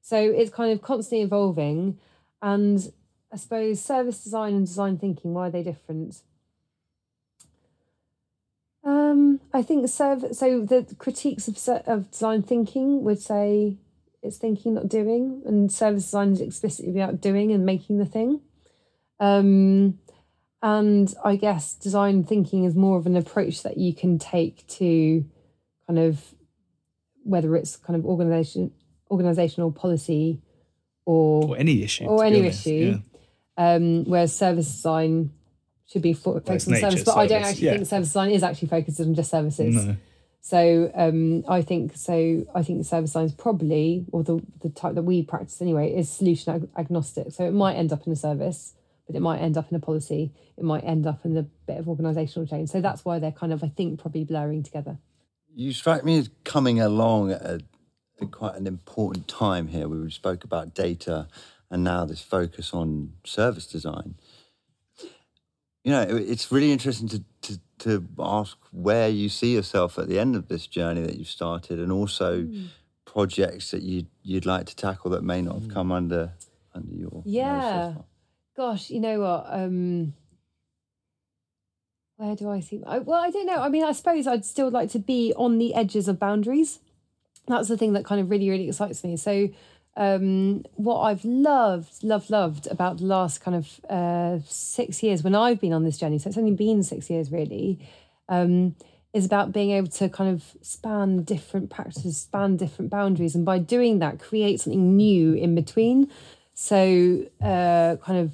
So 0.00 0.16
it's 0.16 0.50
kind 0.50 0.72
of 0.72 0.82
constantly 0.82 1.22
evolving 1.24 1.98
and 2.40 2.92
i 3.32 3.36
suppose 3.36 3.82
service 3.82 4.22
design 4.22 4.54
and 4.54 4.66
design 4.66 4.96
thinking 4.96 5.34
why 5.34 5.48
are 5.48 5.50
they 5.50 5.62
different? 5.62 6.22
Um, 8.84 9.40
I 9.52 9.62
think 9.62 9.88
so. 9.88 10.30
So 10.32 10.64
the 10.64 10.94
critiques 10.98 11.46
of 11.48 11.58
of 11.86 12.10
design 12.10 12.42
thinking 12.42 13.02
would 13.04 13.20
say 13.20 13.76
it's 14.22 14.36
thinking, 14.38 14.74
not 14.74 14.88
doing, 14.88 15.42
and 15.46 15.70
service 15.70 16.04
design 16.04 16.32
is 16.32 16.40
explicitly 16.40 17.00
about 17.00 17.20
doing 17.20 17.52
and 17.52 17.64
making 17.64 17.98
the 17.98 18.04
thing. 18.06 18.40
Um, 19.20 19.98
and 20.62 21.14
I 21.24 21.36
guess 21.36 21.74
design 21.74 22.24
thinking 22.24 22.64
is 22.64 22.74
more 22.74 22.98
of 22.98 23.06
an 23.06 23.16
approach 23.16 23.62
that 23.62 23.78
you 23.78 23.94
can 23.94 24.18
take 24.18 24.66
to 24.68 25.24
kind 25.86 25.98
of 25.98 26.34
whether 27.22 27.54
it's 27.56 27.76
kind 27.76 27.96
of 27.96 28.04
organization, 28.04 28.72
organizational 29.10 29.70
policy, 29.70 30.40
or 31.04 31.50
Or 31.50 31.56
any 31.56 31.82
issue. 31.82 32.04
or 32.04 32.24
any 32.24 32.40
issue. 32.40 33.00
Um, 33.56 34.04
whereas 34.04 34.34
service 34.34 34.66
design 34.70 35.30
should 35.86 36.02
be 36.02 36.12
fo- 36.12 36.40
focused 36.40 36.68
on 36.68 36.74
nature, 36.74 36.90
service, 36.90 37.04
but 37.04 37.16
I 37.16 37.26
don't 37.26 37.42
actually 37.42 37.66
yeah. 37.66 37.74
think 37.74 37.86
service 37.86 38.08
design 38.08 38.30
is 38.30 38.42
actually 38.42 38.68
focused 38.68 39.00
on 39.00 39.14
just 39.14 39.30
services. 39.30 39.74
No. 39.86 39.96
So 40.40 40.90
um, 40.94 41.44
I 41.48 41.62
think 41.62 41.96
so. 41.96 42.46
I 42.54 42.62
think 42.62 42.86
service 42.86 43.14
is 43.16 43.32
probably, 43.32 44.06
or 44.12 44.22
the 44.22 44.40
the 44.62 44.70
type 44.70 44.94
that 44.94 45.02
we 45.02 45.22
practice 45.22 45.60
anyway, 45.60 45.92
is 45.92 46.08
solution 46.08 46.54
ag- 46.54 46.68
agnostic. 46.76 47.32
So 47.32 47.44
it 47.44 47.52
might 47.52 47.74
end 47.74 47.92
up 47.92 48.06
in 48.06 48.12
a 48.12 48.16
service, 48.16 48.74
but 49.06 49.16
it 49.16 49.20
might 49.20 49.40
end 49.40 49.56
up 49.56 49.70
in 49.70 49.76
a 49.76 49.80
policy. 49.80 50.32
It 50.56 50.64
might 50.64 50.84
end 50.84 51.06
up 51.06 51.24
in 51.24 51.36
a 51.36 51.42
bit 51.42 51.78
of 51.78 51.86
organisational 51.86 52.48
change. 52.48 52.70
So 52.70 52.80
that's 52.80 53.04
why 53.04 53.18
they're 53.18 53.32
kind 53.32 53.52
of, 53.52 53.62
I 53.62 53.68
think, 53.68 54.00
probably 54.00 54.24
blurring 54.24 54.62
together. 54.62 54.98
You 55.54 55.72
strike 55.72 56.04
me 56.04 56.18
as 56.18 56.30
coming 56.44 56.80
along 56.80 57.32
at, 57.32 57.42
a, 57.42 57.60
at 58.20 58.30
quite 58.30 58.54
an 58.54 58.66
important 58.66 59.28
time 59.28 59.68
here. 59.68 59.88
We 59.88 60.10
spoke 60.10 60.44
about 60.44 60.74
data 60.74 61.28
and 61.70 61.84
now 61.84 62.04
this 62.04 62.22
focus 62.22 62.72
on 62.72 63.14
service 63.24 63.66
design. 63.66 64.14
You 65.84 65.92
know, 65.92 66.02
it's 66.02 66.50
really 66.52 66.72
interesting 66.72 67.08
to, 67.08 67.24
to, 67.42 67.60
to 67.78 68.08
ask 68.18 68.58
where 68.72 69.08
you 69.08 69.28
see 69.28 69.54
yourself 69.54 69.98
at 69.98 70.08
the 70.08 70.18
end 70.18 70.36
of 70.36 70.48
this 70.48 70.66
journey 70.66 71.02
that 71.02 71.16
you've 71.16 71.28
started 71.28 71.78
and 71.78 71.90
also 71.92 72.48
projects 73.04 73.70
that 73.70 73.82
you, 73.82 74.06
you'd 74.22 74.46
like 74.46 74.66
to 74.66 74.76
tackle 74.76 75.10
that 75.12 75.22
may 75.22 75.40
not 75.40 75.54
have 75.54 75.68
come 75.68 75.90
under, 75.90 76.32
under 76.74 76.94
your 76.94 77.10
nose 77.10 77.22
so 77.24 77.30
Yeah. 77.30 77.94
Gosh, 78.56 78.90
you 78.90 79.00
know 79.00 79.20
what? 79.20 79.46
Um, 79.48 80.14
where 82.16 82.34
do 82.34 82.50
I 82.50 82.58
see? 82.58 82.82
I, 82.84 82.98
well, 82.98 83.22
I 83.22 83.30
don't 83.30 83.46
know. 83.46 83.62
I 83.62 83.68
mean, 83.68 83.84
I 83.84 83.92
suppose 83.92 84.26
I'd 84.26 84.44
still 84.44 84.70
like 84.70 84.90
to 84.90 84.98
be 84.98 85.32
on 85.36 85.58
the 85.58 85.72
edges 85.74 86.08
of 86.08 86.18
boundaries. 86.18 86.80
That's 87.46 87.68
the 87.68 87.76
thing 87.76 87.92
that 87.92 88.04
kind 88.04 88.20
of 88.20 88.28
really, 88.28 88.50
really 88.50 88.68
excites 88.68 89.04
me. 89.04 89.16
So, 89.16 89.48
um, 89.98 90.64
what 90.76 91.00
I've 91.00 91.24
loved, 91.24 92.04
loved, 92.04 92.30
loved 92.30 92.68
about 92.68 92.98
the 92.98 93.04
last 93.04 93.40
kind 93.40 93.56
of 93.56 93.80
uh, 93.90 94.38
six 94.46 95.02
years 95.02 95.24
when 95.24 95.34
I've 95.34 95.60
been 95.60 95.72
on 95.72 95.82
this 95.82 95.98
journey, 95.98 96.18
so 96.18 96.28
it's 96.28 96.38
only 96.38 96.52
been 96.52 96.84
six 96.84 97.10
years 97.10 97.32
really, 97.32 97.80
um, 98.28 98.76
is 99.12 99.26
about 99.26 99.52
being 99.52 99.72
able 99.72 99.88
to 99.88 100.08
kind 100.08 100.32
of 100.32 100.44
span 100.62 101.24
different 101.24 101.68
practices, 101.70 102.16
span 102.16 102.56
different 102.56 102.92
boundaries, 102.92 103.34
and 103.34 103.44
by 103.44 103.58
doing 103.58 103.98
that, 103.98 104.20
create 104.20 104.60
something 104.60 104.96
new 104.96 105.34
in 105.34 105.56
between. 105.56 106.08
So, 106.54 107.26
uh, 107.42 107.96
kind 107.96 108.20
of 108.20 108.32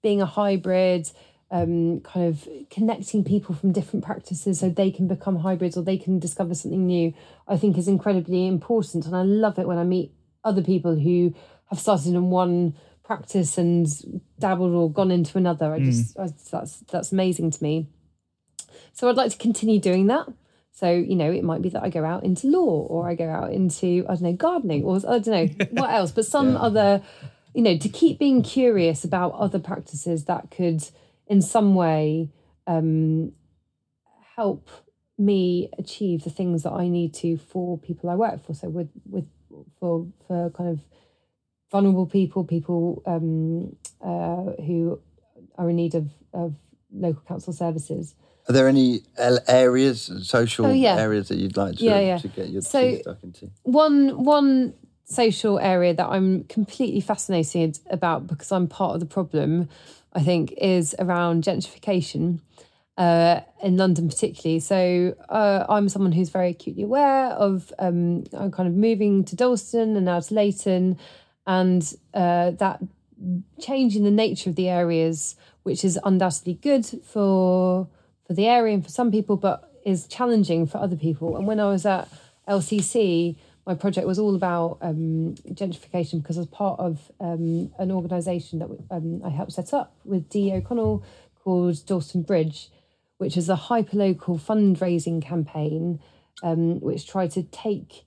being 0.00 0.22
a 0.22 0.26
hybrid, 0.26 1.10
um, 1.50 2.02
kind 2.02 2.28
of 2.28 2.48
connecting 2.70 3.24
people 3.24 3.54
from 3.56 3.72
different 3.72 4.04
practices 4.04 4.60
so 4.60 4.68
they 4.68 4.92
can 4.92 5.08
become 5.08 5.36
hybrids 5.36 5.76
or 5.76 5.82
they 5.82 5.98
can 5.98 6.20
discover 6.20 6.54
something 6.54 6.86
new, 6.86 7.12
I 7.48 7.56
think 7.56 7.76
is 7.78 7.88
incredibly 7.88 8.46
important. 8.46 9.06
And 9.06 9.16
I 9.16 9.22
love 9.22 9.58
it 9.58 9.66
when 9.66 9.78
I 9.78 9.84
meet 9.84 10.12
other 10.44 10.62
people 10.62 10.96
who 10.96 11.34
have 11.70 11.80
started 11.80 12.14
in 12.14 12.30
one 12.30 12.74
practice 13.04 13.58
and 13.58 13.86
dabbled 14.38 14.74
or 14.74 14.90
gone 14.90 15.10
into 15.10 15.38
another. 15.38 15.72
I 15.72 15.80
just 15.80 16.18
I, 16.18 16.28
that's 16.50 16.80
that's 16.90 17.12
amazing 17.12 17.50
to 17.52 17.62
me. 17.62 17.88
So 18.92 19.08
I'd 19.08 19.16
like 19.16 19.32
to 19.32 19.38
continue 19.38 19.80
doing 19.80 20.06
that. 20.06 20.26
So, 20.72 20.90
you 20.90 21.14
know, 21.14 21.30
it 21.30 21.44
might 21.44 21.62
be 21.62 21.68
that 21.68 21.84
I 21.84 21.88
go 21.88 22.04
out 22.04 22.24
into 22.24 22.48
law 22.48 22.86
or 22.88 23.08
I 23.08 23.14
go 23.14 23.28
out 23.28 23.52
into, 23.52 24.04
I 24.08 24.14
don't 24.14 24.22
know, 24.22 24.32
gardening 24.32 24.82
or 24.82 24.96
I 24.96 25.20
don't 25.20 25.26
know 25.28 25.66
what 25.70 25.90
else, 25.90 26.10
but 26.10 26.26
some 26.26 26.56
other, 26.56 27.00
you 27.54 27.62
know, 27.62 27.78
to 27.78 27.88
keep 27.88 28.18
being 28.18 28.42
curious 28.42 29.04
about 29.04 29.34
other 29.34 29.60
practices 29.60 30.24
that 30.24 30.50
could 30.50 30.82
in 31.28 31.40
some 31.40 31.76
way 31.76 32.30
um, 32.66 33.32
help 34.34 34.68
me 35.16 35.70
achieve 35.78 36.24
the 36.24 36.30
things 36.30 36.64
that 36.64 36.72
I 36.72 36.88
need 36.88 37.14
to 37.14 37.36
for 37.36 37.78
people 37.78 38.10
I 38.10 38.16
work 38.16 38.44
for. 38.44 38.52
So 38.52 38.68
with 38.68 38.90
with 39.08 39.26
for 39.80 40.06
for 40.26 40.50
kind 40.50 40.70
of 40.70 40.80
vulnerable 41.70 42.06
people, 42.06 42.44
people 42.44 43.02
um, 43.06 43.74
uh, 44.00 44.52
who 44.64 45.00
are 45.58 45.68
in 45.70 45.76
need 45.76 45.94
of, 45.94 46.08
of 46.32 46.54
local 46.92 47.22
council 47.26 47.52
services. 47.52 48.14
Are 48.48 48.52
there 48.52 48.68
any 48.68 49.00
areas, 49.48 50.10
social 50.22 50.66
Oh, 50.66 50.70
yeah. 50.72 50.96
areas 50.96 51.28
that 51.28 51.38
you'd 51.38 51.56
like 51.56 51.76
to, 51.78 51.84
Yeah, 51.84 51.98
yeah. 52.00 52.18
to 52.18 52.28
get 52.28 52.50
your 52.50 52.62
So- 52.62 52.90
teeth 52.90 53.00
stuck 53.00 53.22
into? 53.24 53.50
one 53.62 54.22
one 54.24 54.74
social 55.06 55.58
area 55.58 55.92
that 55.94 56.06
I'm 56.08 56.44
completely 56.44 57.00
fascinated 57.00 57.78
about 57.90 58.26
because 58.26 58.50
I'm 58.52 58.66
part 58.68 58.94
of 58.94 59.00
the 59.00 59.06
problem, 59.06 59.68
I 60.12 60.22
think, 60.22 60.52
is 60.58 60.94
around 60.98 61.44
gentrification. 61.44 62.40
Uh, 62.96 63.40
in 63.60 63.76
London, 63.76 64.08
particularly. 64.08 64.60
So 64.60 65.16
uh, 65.28 65.66
I'm 65.68 65.88
someone 65.88 66.12
who's 66.12 66.28
very 66.28 66.50
acutely 66.50 66.84
aware 66.84 67.30
of 67.30 67.72
um, 67.80 68.22
I'm 68.32 68.52
kind 68.52 68.68
of 68.68 68.74
moving 68.76 69.24
to 69.24 69.34
Dalston 69.34 69.96
and 69.96 70.04
now 70.04 70.20
to 70.20 70.32
Leyton, 70.32 70.96
and 71.44 71.82
uh, 72.14 72.52
that 72.52 72.80
in 73.18 74.04
the 74.04 74.12
nature 74.12 74.48
of 74.48 74.54
the 74.54 74.68
areas, 74.68 75.34
which 75.64 75.84
is 75.84 75.98
undoubtedly 76.04 76.54
good 76.54 76.86
for 77.04 77.88
for 78.26 78.32
the 78.32 78.46
area 78.46 78.74
and 78.74 78.84
for 78.84 78.90
some 78.90 79.10
people, 79.10 79.36
but 79.36 79.72
is 79.84 80.06
challenging 80.06 80.66
for 80.66 80.78
other 80.78 80.96
people. 80.96 81.36
And 81.36 81.46
when 81.46 81.60
I 81.60 81.66
was 81.66 81.84
at 81.84 82.08
LCC, 82.48 83.36
my 83.66 83.74
project 83.74 84.06
was 84.06 84.18
all 84.18 84.34
about 84.34 84.78
um, 84.82 85.34
gentrification 85.50 86.22
because 86.22 86.36
I 86.36 86.40
was 86.40 86.48
part 86.48 86.78
of 86.80 87.10
um, 87.20 87.72
an 87.78 87.90
organisation 87.90 88.58
that 88.58 88.68
um, 88.90 89.22
I 89.24 89.30
helped 89.30 89.52
set 89.52 89.72
up 89.72 89.94
with 90.04 90.28
Dee 90.28 90.52
O'Connell 90.52 91.02
called 91.42 91.84
Dalston 91.86 92.22
Bridge, 92.22 92.70
which 93.18 93.36
is 93.36 93.48
a 93.48 93.56
hyperlocal 93.56 94.40
fundraising 94.40 95.22
campaign 95.22 96.00
um, 96.42 96.80
which 96.80 97.06
tried 97.06 97.30
to 97.32 97.42
take 97.42 98.04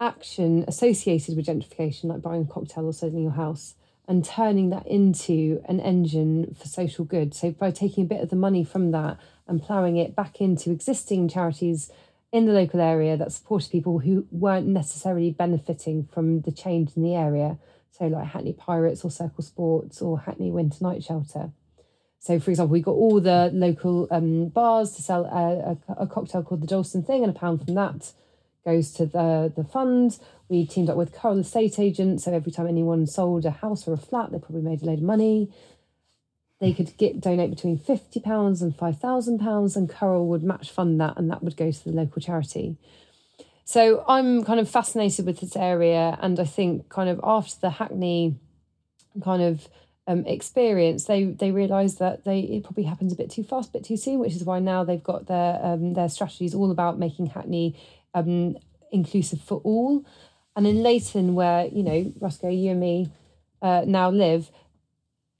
action 0.00 0.64
associated 0.66 1.36
with 1.36 1.46
gentrification, 1.46 2.04
like 2.04 2.22
buying 2.22 2.42
a 2.42 2.52
cocktail 2.52 2.86
or 2.86 2.92
selling 2.92 3.22
your 3.22 3.32
house, 3.32 3.74
and 4.06 4.24
turning 4.24 4.70
that 4.70 4.86
into 4.86 5.62
an 5.66 5.80
engine 5.80 6.54
for 6.58 6.66
social 6.66 7.04
good. 7.04 7.34
So 7.34 7.52
by 7.52 7.70
taking 7.70 8.04
a 8.04 8.08
bit 8.08 8.20
of 8.20 8.30
the 8.30 8.36
money 8.36 8.64
from 8.64 8.90
that 8.90 9.18
and 9.46 9.62
ploughing 9.62 9.96
it 9.96 10.14
back 10.14 10.40
into 10.40 10.70
existing 10.70 11.28
charities 11.28 11.90
in 12.32 12.46
the 12.46 12.52
local 12.52 12.80
area 12.80 13.16
that 13.16 13.32
supported 13.32 13.70
people 13.70 14.00
who 14.00 14.26
weren't 14.30 14.66
necessarily 14.66 15.30
benefiting 15.30 16.08
from 16.12 16.40
the 16.42 16.52
change 16.52 16.90
in 16.96 17.02
the 17.02 17.14
area. 17.14 17.58
So, 17.92 18.06
like 18.08 18.26
Hackney 18.26 18.52
Pirates 18.52 19.04
or 19.04 19.10
Circle 19.10 19.44
Sports 19.44 20.02
or 20.02 20.20
Hackney 20.20 20.50
Winter 20.50 20.78
Night 20.82 21.04
Shelter. 21.04 21.52
So, 22.24 22.40
for 22.40 22.50
example, 22.50 22.72
we 22.72 22.80
got 22.80 22.92
all 22.92 23.20
the 23.20 23.50
local 23.52 24.08
um, 24.10 24.48
bars 24.48 24.92
to 24.92 25.02
sell 25.02 25.26
a, 25.26 25.92
a, 25.92 26.04
a, 26.04 26.06
cocktail 26.06 26.42
called 26.42 26.62
the 26.62 26.66
Dalston 26.66 27.02
Thing, 27.02 27.22
and 27.22 27.36
a 27.36 27.38
pound 27.38 27.62
from 27.62 27.74
that 27.74 28.12
goes 28.64 28.92
to 28.92 29.04
the, 29.04 29.52
the 29.54 29.62
fund. 29.62 30.18
We 30.48 30.64
teamed 30.64 30.88
up 30.88 30.96
with 30.96 31.14
Currell 31.14 31.40
Estate 31.40 31.78
Agents, 31.78 32.24
so 32.24 32.32
every 32.32 32.50
time 32.50 32.66
anyone 32.66 33.06
sold 33.06 33.44
a 33.44 33.50
house 33.50 33.86
or 33.86 33.92
a 33.92 33.98
flat, 33.98 34.32
they 34.32 34.38
probably 34.38 34.62
made 34.62 34.80
a 34.80 34.86
load 34.86 35.00
of 35.00 35.04
money 35.04 35.50
they 36.64 36.72
could 36.72 36.96
get 36.96 37.20
donate 37.20 37.50
between 37.50 37.78
fifty 37.78 38.20
pounds 38.20 38.62
and 38.62 38.74
five 38.74 38.98
thousand 38.98 39.38
pounds, 39.38 39.76
and 39.76 39.88
Currell 39.88 40.24
would 40.26 40.42
match 40.42 40.70
fund 40.70 40.98
that, 41.00 41.18
and 41.18 41.30
that 41.30 41.42
would 41.42 41.56
go 41.56 41.70
to 41.70 41.84
the 41.84 41.92
local 41.92 42.22
charity. 42.22 42.76
So 43.66 44.04
I'm 44.08 44.44
kind 44.44 44.60
of 44.60 44.68
fascinated 44.68 45.26
with 45.26 45.40
this 45.40 45.56
area, 45.56 46.18
and 46.22 46.40
I 46.40 46.44
think 46.44 46.88
kind 46.88 47.10
of 47.10 47.20
after 47.22 47.60
the 47.60 47.70
Hackney 47.70 48.36
kind 49.22 49.42
of 49.42 49.68
um, 50.06 50.24
experience, 50.26 51.04
they 51.04 51.24
they 51.24 51.50
realised 51.50 51.98
that 51.98 52.24
they 52.24 52.40
it 52.40 52.64
probably 52.64 52.84
happens 52.84 53.12
a 53.12 53.16
bit 53.16 53.30
too 53.30 53.42
fast, 53.42 53.70
a 53.70 53.72
bit 53.72 53.84
too 53.84 53.96
soon, 53.96 54.18
which 54.18 54.34
is 54.34 54.44
why 54.44 54.58
now 54.58 54.84
they've 54.84 55.02
got 55.02 55.26
their 55.26 55.58
um, 55.62 55.94
their 55.94 56.08
strategies 56.08 56.54
all 56.54 56.70
about 56.70 56.98
making 56.98 57.26
Hackney 57.26 57.76
um, 58.12 58.56
inclusive 58.92 59.40
for 59.40 59.60
all. 59.64 60.04
And 60.56 60.66
in 60.66 60.82
Leyton, 60.82 61.34
where 61.34 61.66
you 61.66 61.82
know 61.82 62.12
Roscoe, 62.20 62.50
you 62.50 62.72
and 62.72 62.80
me 62.80 63.10
uh, 63.62 63.84
now 63.86 64.10
live, 64.10 64.50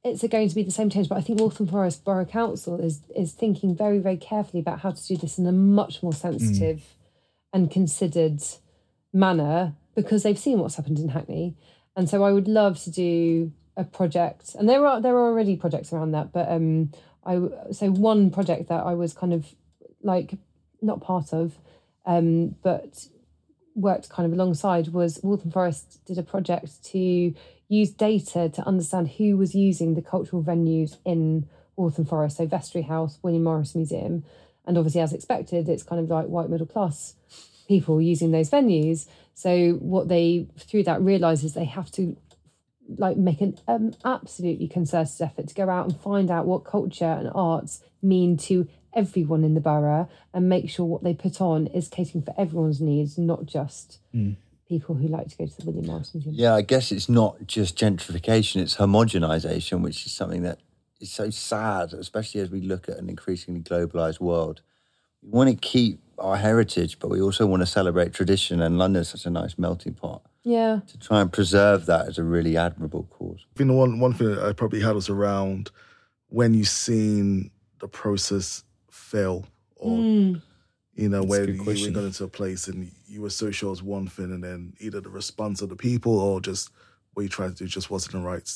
it's 0.03 0.27
going 0.27 0.49
to 0.49 0.55
be 0.55 0.63
the 0.63 0.71
same 0.71 0.91
change, 0.91 1.09
but 1.09 1.17
I 1.17 1.21
think 1.21 1.41
Waltham 1.41 1.67
Forest 1.67 2.05
Borough 2.05 2.25
Council 2.25 2.81
is 2.81 3.01
is 3.15 3.33
thinking 3.33 3.77
very, 3.77 3.99
very 3.99 4.17
carefully 4.17 4.61
about 4.61 4.81
how 4.81 4.93
to 4.93 5.07
do 5.07 5.17
this 5.17 5.39
in 5.39 5.47
a 5.47 5.53
much 5.53 6.03
more 6.03 6.13
sensitive 6.13 6.79
mm. 6.79 6.83
and 7.53 7.71
considered 7.71 8.43
manner 9.13 9.75
because 9.95 10.23
they've 10.23 10.39
seen 10.39 10.59
what's 10.59 10.77
happened 10.77 10.99
in 10.99 11.09
Hackney. 11.09 11.55
And 11.97 12.09
so 12.09 12.25
I 12.25 12.33
would 12.33 12.49
love 12.49 12.83
to 12.83 12.91
do 12.91 13.53
a 13.77 13.85
project, 13.85 14.55
and 14.59 14.69
there 14.69 14.87
are 14.87 15.01
there 15.01 15.15
are 15.15 15.29
already 15.29 15.57
projects 15.57 15.93
around 15.93 16.13
that, 16.13 16.33
but 16.33 16.51
um, 16.51 16.93
I 17.25 17.41
so 17.73 17.91
one 17.91 18.31
project 18.31 18.69
that 18.69 18.85
I 18.85 18.95
was 18.95 19.15
kind 19.15 19.33
of 19.33 19.47
like 20.03 20.35
not 20.81 21.01
part 21.01 21.33
of, 21.33 21.59
um, 22.07 22.57
but 22.63 23.07
worked 23.75 24.09
kind 24.09 24.27
of 24.27 24.33
alongside 24.33 24.89
was 24.89 25.19
Waltham 25.23 25.51
Forest 25.51 26.01
did 26.07 26.19
a 26.19 26.23
project 26.23 26.85
to 26.85 27.35
use 27.69 27.91
data 27.91 28.49
to 28.49 28.63
understand 28.63 29.09
who 29.09 29.37
was 29.37 29.55
using 29.55 29.95
the 29.95 30.03
cultural 30.03 30.43
venues 30.43 30.97
in 31.05 31.49
Waltham 31.77 32.05
Forest, 32.05 32.37
so 32.37 32.47
Vestry 32.47 32.83
House, 32.83 33.19
William 33.23 33.43
Morris 33.43 33.75
Museum, 33.75 34.25
and 34.67 34.79
obviously, 34.79 35.01
as 35.01 35.13
expected, 35.13 35.69
it's 35.69 35.83
kind 35.83 36.01
of 36.01 36.09
like 36.09 36.27
white 36.27 36.49
middle 36.49 36.67
class 36.67 37.15
people 37.67 38.01
using 38.01 38.31
those 38.31 38.51
venues. 38.51 39.07
So 39.35 39.73
what 39.73 40.09
they 40.09 40.47
through 40.59 40.85
that 40.85 41.01
realise 41.01 41.43
is 41.43 41.55
they 41.55 41.65
have 41.65 41.91
to 41.93 42.17
like 42.99 43.17
make 43.17 43.41
an 43.41 43.59
um, 43.67 43.95
absolutely 44.05 44.69
concerted 44.69 45.21
effort 45.21 45.49
to 45.49 45.55
go 45.55 45.69
out 45.69 45.87
and 45.87 46.01
find 46.01 46.31
out 46.31 46.47
what 46.47 46.65
culture 46.65 47.05
and 47.05 47.31
arts 47.35 47.81
mean 48.03 48.37
to 48.37 48.69
everyone 48.95 49.43
in 49.43 49.55
the 49.55 49.61
borough 49.61 50.09
and 50.33 50.49
make 50.49 50.69
sure 50.69 50.87
what 50.87 51.03
they 51.03 51.15
put 51.15 51.41
on 51.41 51.67
is 51.69 51.89
catering 51.89 52.23
for 52.23 52.35
everyone's 52.39 52.81
needs, 52.81 53.19
not 53.19 53.47
just 53.47 53.99
mm 54.15 54.37
people 54.69 54.95
who 54.95 55.09
like 55.09 55.29
to 55.29 55.37
go 55.37 55.47
to 55.47 55.57
the 55.57 55.67
William 55.67 55.87
Morris 55.87 56.15
Museum. 56.15 56.35
Yeah, 56.37 56.55
I 56.55 56.63
guess 56.63 56.91
it's 56.91 57.09
not 57.09 57.47
just 57.47 57.77
gentrification, 57.77 58.63
it's 58.63 58.77
homogenization, 58.77 59.83
which 59.83 60.07
is 60.07 60.13
something 60.13 60.43
that 60.43 60.59
is 61.01 61.13
so 61.13 61.31
sad, 61.31 61.93
especially 61.93 62.41
as 62.41 62.51
we 62.51 62.61
look 62.61 62.89
at 62.89 62.99
an 62.99 63.09
increasingly 63.09 63.61
globalized 63.61 64.21
world. 64.21 64.63
We 65.23 65.31
want 65.31 65.51
to 65.51 65.57
keep 65.57 66.01
our 66.19 66.37
heritage, 66.37 66.99
but 66.99 67.11
we 67.11 67.21
also 67.21 67.47
want 67.47 67.63
to 67.63 67.67
celebrate 67.67 68.13
tradition, 68.13 68.61
and 68.61 68.79
London's 68.79 69.11
such 69.11 69.27
a 69.27 69.31
nice 69.31 69.59
melting 69.59 69.95
pot. 69.95 70.23
Yeah. 70.45 70.81
To 70.87 70.99
try 70.99 71.21
and 71.21 71.33
preserve 71.33 71.87
that 71.87 72.09
is 72.09 72.19
a 72.19 72.25
really 72.25 72.57
admirable 72.57 73.09
cause. 73.11 73.45
I 73.55 73.59
think 73.59 73.69
the 73.69 73.75
one, 73.75 73.99
one 73.99 74.13
thing 74.13 74.39
I 74.39 74.53
probably 74.53 74.81
had 74.81 74.95
was 74.95 75.09
around 75.09 75.71
when 76.29 76.55
you've 76.55 76.69
seen 76.69 77.51
the 77.81 77.89
process 77.89 78.63
fail 78.91 79.47
or 79.77 79.97
mm 79.99 80.43
you 80.97 81.09
know, 81.09 81.21
That's 81.21 81.29
where 81.29 81.51
you 81.51 81.59
were 81.59 81.91
going 81.91 82.07
into 82.07 82.25
a 82.25 82.29
place 82.29 82.69
and 82.69 82.91
you 83.09 83.21
were 83.21 83.31
so 83.31 83.51
sure 83.51 83.69
it 83.69 83.71
was 83.71 83.83
one 83.83 84.07
thing, 84.07 84.27
and 84.27 84.43
then 84.43 84.75
either 84.79 85.01
the 85.01 85.11
response 85.11 85.61
of 85.61 85.69
the 85.69 85.77
people 85.77 86.19
or 86.19 86.41
just 86.41 86.71
what 87.15 87.25
you 87.25 87.29
tried 87.29 87.49
to 87.49 87.55
do 87.55 87.67
just 87.67 87.91
wasn't 87.91 88.13
the 88.13 88.21
right. 88.21 88.49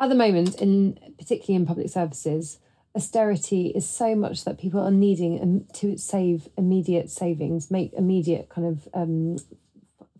At 0.00 0.08
the 0.08 0.14
moment, 0.14 0.60
in 0.60 0.98
particularly 1.18 1.56
in 1.56 1.66
public 1.66 1.88
services, 1.88 2.58
austerity 2.96 3.68
is 3.68 3.88
so 3.88 4.16
much 4.16 4.44
that 4.44 4.58
people 4.58 4.80
are 4.80 4.90
needing 4.90 5.66
to 5.74 5.96
save 5.96 6.48
immediate 6.56 7.10
savings, 7.10 7.70
make 7.70 7.92
immediate 7.92 8.48
kind 8.48 8.66
of 8.66 8.88
um, 8.94 9.36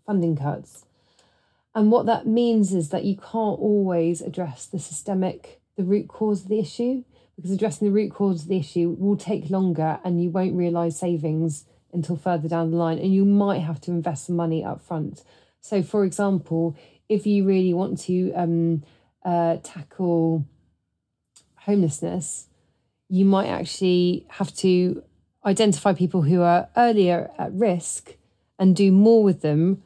funding 0.05 0.37
cuts. 0.37 0.85
And 1.73 1.91
what 1.91 2.05
that 2.05 2.27
means 2.27 2.73
is 2.73 2.89
that 2.89 3.05
you 3.05 3.15
can't 3.15 3.59
always 3.59 4.21
address 4.21 4.65
the 4.65 4.79
systemic, 4.79 5.61
the 5.77 5.83
root 5.83 6.07
cause 6.07 6.43
of 6.43 6.49
the 6.49 6.59
issue 6.59 7.03
because 7.35 7.51
addressing 7.51 7.87
the 7.87 7.93
root 7.93 8.11
cause 8.13 8.43
of 8.43 8.49
the 8.49 8.59
issue 8.59 8.95
will 8.99 9.15
take 9.15 9.49
longer 9.49 9.99
and 10.03 10.21
you 10.21 10.29
won't 10.29 10.55
realise 10.55 10.99
savings 10.99 11.65
until 11.93 12.15
further 12.15 12.47
down 12.47 12.71
the 12.71 12.77
line 12.77 12.99
and 12.99 13.13
you 13.13 13.25
might 13.25 13.59
have 13.59 13.81
to 13.81 13.91
invest 13.91 14.25
some 14.25 14.35
money 14.35 14.63
up 14.63 14.81
front. 14.81 15.23
So, 15.61 15.81
for 15.81 16.03
example, 16.03 16.75
if 17.09 17.25
you 17.25 17.45
really 17.45 17.73
want 17.73 17.99
to 18.01 18.31
um, 18.33 18.83
uh, 19.23 19.57
tackle 19.63 20.45
homelessness, 21.55 22.47
you 23.09 23.25
might 23.25 23.47
actually 23.47 24.25
have 24.29 24.55
to 24.57 25.03
identify 25.45 25.93
people 25.93 26.21
who 26.21 26.41
are 26.41 26.69
earlier 26.77 27.31
at 27.37 27.51
risk 27.53 28.15
and 28.59 28.75
do 28.75 28.91
more 28.91 29.23
with 29.23 29.41
them 29.41 29.83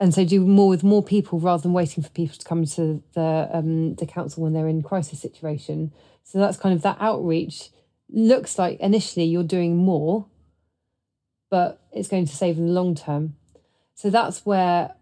and 0.00 0.14
so 0.14 0.24
do 0.24 0.40
more 0.40 0.68
with 0.68 0.82
more 0.82 1.02
people 1.02 1.38
rather 1.38 1.62
than 1.62 1.74
waiting 1.74 2.02
for 2.02 2.10
people 2.10 2.36
to 2.36 2.44
come 2.44 2.64
to 2.64 3.02
the 3.14 3.48
um, 3.52 3.94
the 3.96 4.06
council 4.06 4.42
when 4.42 4.54
they're 4.54 4.68
in 4.68 4.82
crisis 4.82 5.20
situation 5.20 5.92
so 6.30 6.38
that's 6.38 6.56
kind 6.56 6.72
of 6.72 6.82
that 6.82 6.98
outreach. 7.00 7.70
Looks 8.08 8.56
like 8.56 8.78
initially 8.78 9.24
you're 9.24 9.42
doing 9.42 9.76
more, 9.76 10.26
but 11.50 11.82
it's 11.92 12.06
going 12.08 12.26
to 12.26 12.36
save 12.36 12.56
in 12.56 12.66
the 12.66 12.72
long 12.72 12.94
term. 12.94 13.34
So 13.94 14.10
that's 14.10 14.46
where 14.46 14.94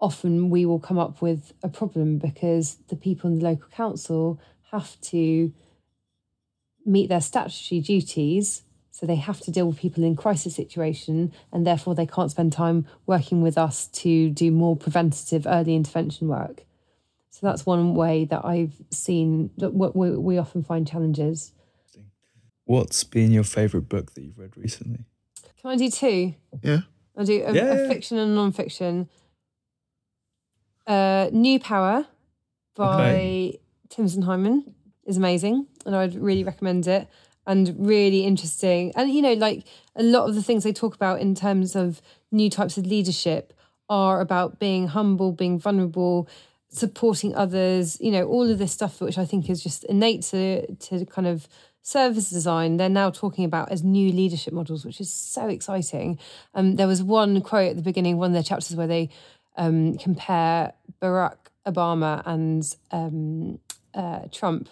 often 0.00 0.50
we 0.50 0.66
will 0.66 0.80
come 0.80 0.98
up 0.98 1.22
with 1.22 1.52
a 1.62 1.68
problem 1.68 2.18
because 2.18 2.78
the 2.88 2.96
people 2.96 3.30
in 3.30 3.38
the 3.38 3.44
local 3.44 3.68
council 3.68 4.40
have 4.72 5.00
to 5.02 5.52
meet 6.84 7.08
their 7.08 7.20
statutory 7.20 7.80
duties. 7.80 8.62
So 9.02 9.06
they 9.06 9.16
have 9.16 9.40
to 9.40 9.50
deal 9.50 9.66
with 9.66 9.80
people 9.80 10.04
in 10.04 10.14
crisis 10.14 10.54
situation, 10.54 11.32
and 11.52 11.66
therefore 11.66 11.96
they 11.96 12.06
can't 12.06 12.30
spend 12.30 12.52
time 12.52 12.86
working 13.04 13.42
with 13.42 13.58
us 13.58 13.88
to 13.88 14.30
do 14.30 14.52
more 14.52 14.76
preventative 14.76 15.44
early 15.44 15.74
intervention 15.74 16.28
work. 16.28 16.62
So 17.30 17.44
that's 17.44 17.66
one 17.66 17.96
way 17.96 18.24
that 18.26 18.44
I've 18.44 18.80
seen 18.90 19.50
that 19.56 19.70
we, 19.70 20.10
we 20.10 20.38
often 20.38 20.62
find 20.62 20.86
challenges. 20.86 21.52
What's 22.64 23.02
been 23.02 23.32
your 23.32 23.42
favourite 23.42 23.88
book 23.88 24.14
that 24.14 24.22
you've 24.22 24.38
read 24.38 24.56
recently? 24.56 25.00
Can 25.60 25.70
I 25.72 25.76
do 25.76 25.90
two? 25.90 26.34
Yeah. 26.62 26.82
I'll 27.16 27.24
do 27.24 27.42
a, 27.44 27.52
yeah, 27.52 27.72
a 27.72 27.88
fiction 27.88 28.18
and 28.18 28.36
non-fiction. 28.36 29.08
Uh, 30.86 31.28
New 31.32 31.58
Power 31.58 32.06
by 32.76 33.10
okay. 33.10 33.60
Timothy 33.88 34.20
Hyman 34.20 34.76
is 35.06 35.16
amazing, 35.16 35.66
and 35.84 35.96
I'd 35.96 36.14
really 36.14 36.44
recommend 36.44 36.86
it. 36.86 37.08
And 37.44 37.74
really 37.76 38.24
interesting, 38.24 38.92
and 38.94 39.12
you 39.12 39.20
know, 39.20 39.32
like 39.32 39.64
a 39.96 40.02
lot 40.02 40.28
of 40.28 40.36
the 40.36 40.42
things 40.42 40.62
they 40.62 40.72
talk 40.72 40.94
about 40.94 41.20
in 41.20 41.34
terms 41.34 41.74
of 41.74 42.00
new 42.30 42.48
types 42.48 42.78
of 42.78 42.86
leadership 42.86 43.52
are 43.88 44.20
about 44.20 44.60
being 44.60 44.86
humble, 44.86 45.32
being 45.32 45.58
vulnerable, 45.58 46.28
supporting 46.68 47.34
others, 47.34 47.98
you 48.00 48.12
know, 48.12 48.24
all 48.26 48.48
of 48.48 48.58
this 48.58 48.70
stuff, 48.70 49.00
which 49.00 49.18
I 49.18 49.24
think 49.24 49.50
is 49.50 49.60
just 49.60 49.82
innate 49.84 50.22
to 50.22 50.72
to 50.72 51.04
kind 51.04 51.26
of 51.26 51.48
service 51.82 52.30
design, 52.30 52.76
they're 52.76 52.88
now 52.88 53.10
talking 53.10 53.44
about 53.44 53.70
as 53.70 53.82
new 53.82 54.12
leadership 54.12 54.54
models, 54.54 54.84
which 54.84 55.00
is 55.00 55.12
so 55.12 55.48
exciting. 55.48 56.18
Um, 56.54 56.76
there 56.76 56.86
was 56.86 57.02
one 57.02 57.40
quote 57.42 57.70
at 57.70 57.76
the 57.76 57.82
beginning, 57.82 58.16
one 58.16 58.30
of 58.30 58.34
their 58.34 58.42
chapters, 58.42 58.76
where 58.76 58.86
they 58.86 59.10
um, 59.56 59.98
compare 59.98 60.72
Barack 61.00 61.36
Obama 61.66 62.22
and 62.24 62.64
um, 62.92 63.58
uh, 63.94 64.26
Trump. 64.30 64.68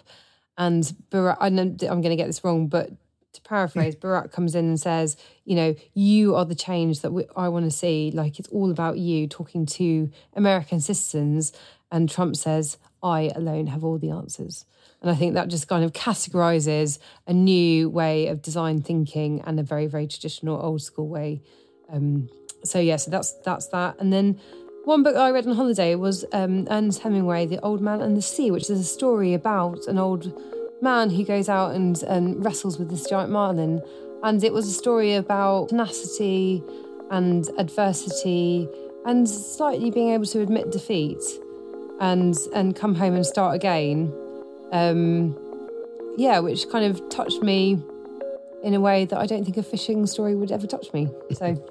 And 0.57 0.83
Barack, 1.09 1.37
I 1.39 1.49
know, 1.49 1.63
I'm 1.63 2.01
going 2.01 2.09
to 2.09 2.15
get 2.15 2.27
this 2.27 2.43
wrong, 2.43 2.67
but 2.67 2.91
to 3.33 3.41
paraphrase, 3.41 3.95
Barack 4.01 4.31
comes 4.31 4.55
in 4.55 4.65
and 4.65 4.79
says, 4.79 5.17
you 5.45 5.55
know, 5.55 5.75
you 5.93 6.35
are 6.35 6.45
the 6.45 6.55
change 6.55 7.01
that 7.01 7.11
we, 7.11 7.25
I 7.35 7.49
want 7.49 7.65
to 7.65 7.71
see. 7.71 8.11
Like 8.13 8.39
it's 8.39 8.49
all 8.49 8.71
about 8.71 8.97
you 8.97 9.27
talking 9.27 9.65
to 9.67 10.11
American 10.33 10.79
citizens. 10.79 11.53
And 11.91 12.09
Trump 12.09 12.35
says, 12.35 12.77
I 13.03 13.31
alone 13.35 13.67
have 13.67 13.83
all 13.83 13.97
the 13.97 14.11
answers. 14.11 14.65
And 15.01 15.09
I 15.09 15.15
think 15.15 15.33
that 15.33 15.47
just 15.47 15.67
kind 15.67 15.83
of 15.83 15.93
categorizes 15.93 16.99
a 17.25 17.33
new 17.33 17.89
way 17.89 18.27
of 18.27 18.41
design 18.41 18.81
thinking 18.81 19.41
and 19.41 19.59
a 19.59 19.63
very, 19.63 19.87
very 19.87 20.07
traditional 20.07 20.61
old 20.61 20.81
school 20.81 21.07
way. 21.07 21.41
Um, 21.89 22.29
so 22.63 22.79
yeah, 22.79 22.97
so 22.97 23.09
that's 23.09 23.33
that's 23.43 23.67
that. 23.67 23.95
And 23.99 24.13
then 24.13 24.39
one 24.85 25.03
book 25.03 25.15
I 25.15 25.29
read 25.31 25.47
on 25.47 25.55
holiday 25.55 25.95
was 25.95 26.25
um, 26.31 26.67
Ernest 26.69 26.99
Hemingway, 26.99 27.45
The 27.45 27.59
Old 27.59 27.81
Man 27.81 28.01
and 28.01 28.17
the 28.17 28.21
Sea, 28.21 28.51
which 28.51 28.69
is 28.69 28.79
a 28.79 28.83
story 28.83 29.33
about 29.33 29.87
an 29.87 29.97
old 29.97 30.33
man 30.81 31.09
who 31.09 31.23
goes 31.23 31.47
out 31.49 31.75
and, 31.75 32.01
and 32.03 32.43
wrestles 32.43 32.79
with 32.79 32.89
this 32.89 33.07
giant 33.07 33.31
marlin. 33.31 33.81
And 34.23 34.43
it 34.43 34.53
was 34.53 34.67
a 34.67 34.71
story 34.71 35.13
about 35.13 35.69
tenacity 35.69 36.63
and 37.11 37.47
adversity 37.57 38.67
and 39.05 39.29
slightly 39.29 39.91
being 39.91 40.09
able 40.09 40.25
to 40.25 40.41
admit 40.41 40.71
defeat 40.71 41.21
and 41.99 42.35
and 42.53 42.75
come 42.75 42.95
home 42.95 43.15
and 43.15 43.25
start 43.25 43.55
again. 43.55 44.13
Um, 44.71 45.37
yeah, 46.17 46.39
which 46.39 46.69
kind 46.69 46.85
of 46.85 47.07
touched 47.09 47.41
me 47.41 47.81
in 48.63 48.73
a 48.73 48.79
way 48.79 49.05
that 49.05 49.17
I 49.17 49.25
don't 49.25 49.43
think 49.43 49.57
a 49.57 49.63
fishing 49.63 50.05
story 50.05 50.35
would 50.35 50.51
ever 50.51 50.67
touch 50.67 50.93
me. 50.93 51.09
So 51.33 51.55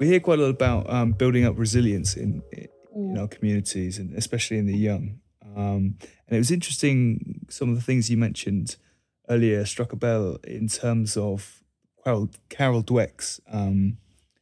we 0.00 0.06
hear 0.06 0.18
quite 0.18 0.38
a 0.38 0.42
lot 0.42 0.48
about 0.48 0.90
um, 0.90 1.12
building 1.12 1.44
up 1.44 1.56
resilience 1.58 2.16
in 2.16 2.42
in 2.92 3.16
our 3.18 3.28
communities 3.28 3.98
and 3.98 4.16
especially 4.16 4.58
in 4.58 4.66
the 4.66 4.76
young. 4.76 5.20
Um, 5.56 5.98
and 6.26 6.36
it 6.36 6.38
was 6.38 6.50
interesting 6.50 7.46
some 7.48 7.68
of 7.68 7.76
the 7.76 7.82
things 7.82 8.10
you 8.10 8.16
mentioned 8.16 8.76
earlier 9.28 9.64
struck 9.64 9.92
a 9.92 9.96
bell 9.96 10.38
in 10.44 10.68
terms 10.68 11.16
of 11.16 11.62
Carol, 12.02 12.30
Carol 12.48 12.82
Dweck's 12.82 13.40
um, 13.50 13.98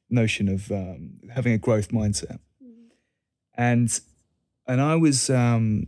notion 0.08 0.48
of 0.48 0.70
um, 0.70 1.18
having 1.34 1.52
a 1.52 1.58
growth 1.58 1.88
mindset. 1.88 2.38
Mm-hmm. 2.62 2.88
And 3.56 4.00
and 4.66 4.80
I 4.80 4.94
was 4.94 5.28
um, 5.28 5.86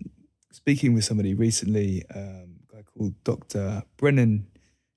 speaking 0.50 0.94
with 0.94 1.04
somebody 1.04 1.32
recently, 1.32 2.04
um, 2.14 2.56
a 2.70 2.76
guy 2.76 2.82
called 2.82 3.14
Dr. 3.24 3.84
Brennan 3.96 4.46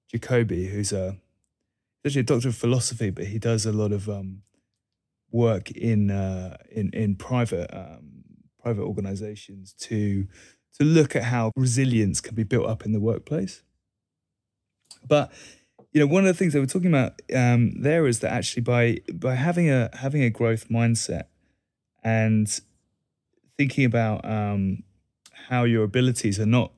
Jacoby, 0.10 0.68
who's 0.68 0.92
a 0.92 1.18
actually 2.06 2.22
a 2.22 2.24
doctor 2.24 2.50
of 2.50 2.56
philosophy, 2.56 3.12
but 3.12 3.26
he 3.26 3.40
does 3.40 3.66
a 3.66 3.72
lot 3.72 3.92
of 3.92 4.10
um, 4.10 4.42
work 5.34 5.72
in 5.72 6.12
uh, 6.12 6.56
in 6.72 6.92
in 6.94 7.16
private 7.16 7.70
um, 7.76 8.24
private 8.62 8.84
organisations 8.84 9.74
to 9.74 10.28
to 10.80 10.86
look 10.86 11.16
at 11.16 11.24
how 11.24 11.52
resilience 11.56 12.22
can 12.22 12.36
be 12.36 12.44
built 12.44 12.68
up 12.68 12.86
in 12.86 12.94
the 12.94 13.00
workplace. 13.00 13.64
But 15.08 15.34
you 15.92 16.00
know, 16.00 16.08
one 16.08 16.24
of 16.24 16.28
the 16.28 16.34
things 16.34 16.54
that 16.54 16.60
we're 16.60 16.66
talking 16.66 16.88
about 16.88 17.22
um, 17.36 17.82
there 17.82 18.08
is 18.08 18.20
that 18.20 18.32
actually 18.32 18.62
by 18.62 19.00
by 19.14 19.36
having 19.36 19.70
a 19.70 19.90
having 19.94 20.24
a 20.24 20.30
growth 20.30 20.70
mindset 20.70 21.24
and 22.04 22.48
thinking 23.58 23.86
about 23.86 24.24
um, 24.26 24.84
how 25.50 25.64
your 25.64 25.84
abilities 25.84 26.40
are 26.40 26.46
not 26.46 26.72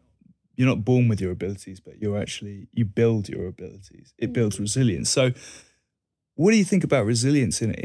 you're 0.55 0.67
not 0.67 0.85
born 0.85 1.09
with 1.09 1.19
your 1.19 1.31
abilities, 1.31 1.81
but 1.81 2.01
you're 2.01 2.17
actually 2.17 2.67
you 2.71 2.85
build 2.85 3.27
your 3.27 3.47
abilities. 3.47 4.13
It 4.17 4.33
builds 4.33 4.57
mm. 4.57 4.61
resilience. 4.61 5.09
So, 5.09 5.31
what 6.35 6.51
do 6.51 6.57
you 6.57 6.65
think 6.65 6.83
about 6.83 7.05
resilience 7.05 7.61
in 7.61 7.75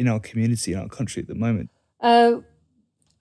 in 0.00 0.08
our 0.08 0.18
community 0.18 0.72
in 0.72 0.78
our 0.78 0.88
country 0.88 1.20
at 1.22 1.28
the 1.28 1.34
moment? 1.34 1.68
Uh, 2.00 2.36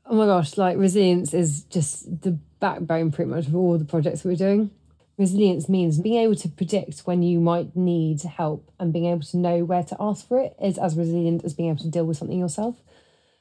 oh 0.05 0.15
my 0.15 0.25
gosh, 0.25 0.57
like 0.57 0.77
resilience 0.77 1.33
is 1.33 1.63
just 1.63 2.21
the 2.21 2.31
backbone 2.61 3.11
pretty 3.11 3.29
much 3.29 3.47
of 3.47 3.55
all 3.55 3.77
the 3.77 3.85
projects 3.85 4.23
we're 4.23 4.35
doing. 4.35 4.71
Resilience 5.17 5.67
means 5.67 5.99
being 5.99 6.21
able 6.21 6.35
to 6.35 6.47
predict 6.47 7.01
when 7.01 7.21
you 7.21 7.41
might 7.41 7.75
need 7.75 8.21
help 8.21 8.71
and 8.79 8.93
being 8.93 9.05
able 9.05 9.23
to 9.23 9.37
know 9.37 9.65
where 9.65 9.83
to 9.83 9.97
ask 9.99 10.25
for 10.25 10.39
it 10.39 10.55
is 10.63 10.77
as 10.77 10.95
resilient 10.95 11.43
as 11.43 11.53
being 11.53 11.69
able 11.69 11.81
to 11.81 11.89
deal 11.89 12.05
with 12.05 12.15
something 12.15 12.39
yourself. 12.39 12.77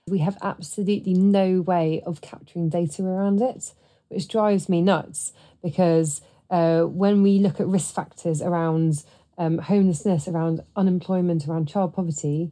We 0.09 0.18
have 0.18 0.36
absolutely 0.43 1.14
no 1.14 1.61
way 1.61 2.03
of 2.05 2.20
capturing 2.20 2.70
data 2.70 3.05
around 3.05 3.41
it, 3.41 3.72
which 4.09 4.26
drives 4.26 4.68
me 4.68 4.82
nuts 4.82 5.32
because 5.62 6.20
uh, 6.51 6.82
when 6.82 7.22
we 7.22 7.39
look 7.39 7.61
at 7.61 7.68
risk 7.68 7.95
factors 7.95 8.43
around 8.43 9.05
um, 9.36 9.59
homelessness, 9.59 10.26
around 10.26 10.62
unemployment, 10.74 11.47
around 11.47 11.68
child 11.68 11.95
poverty, 11.95 12.51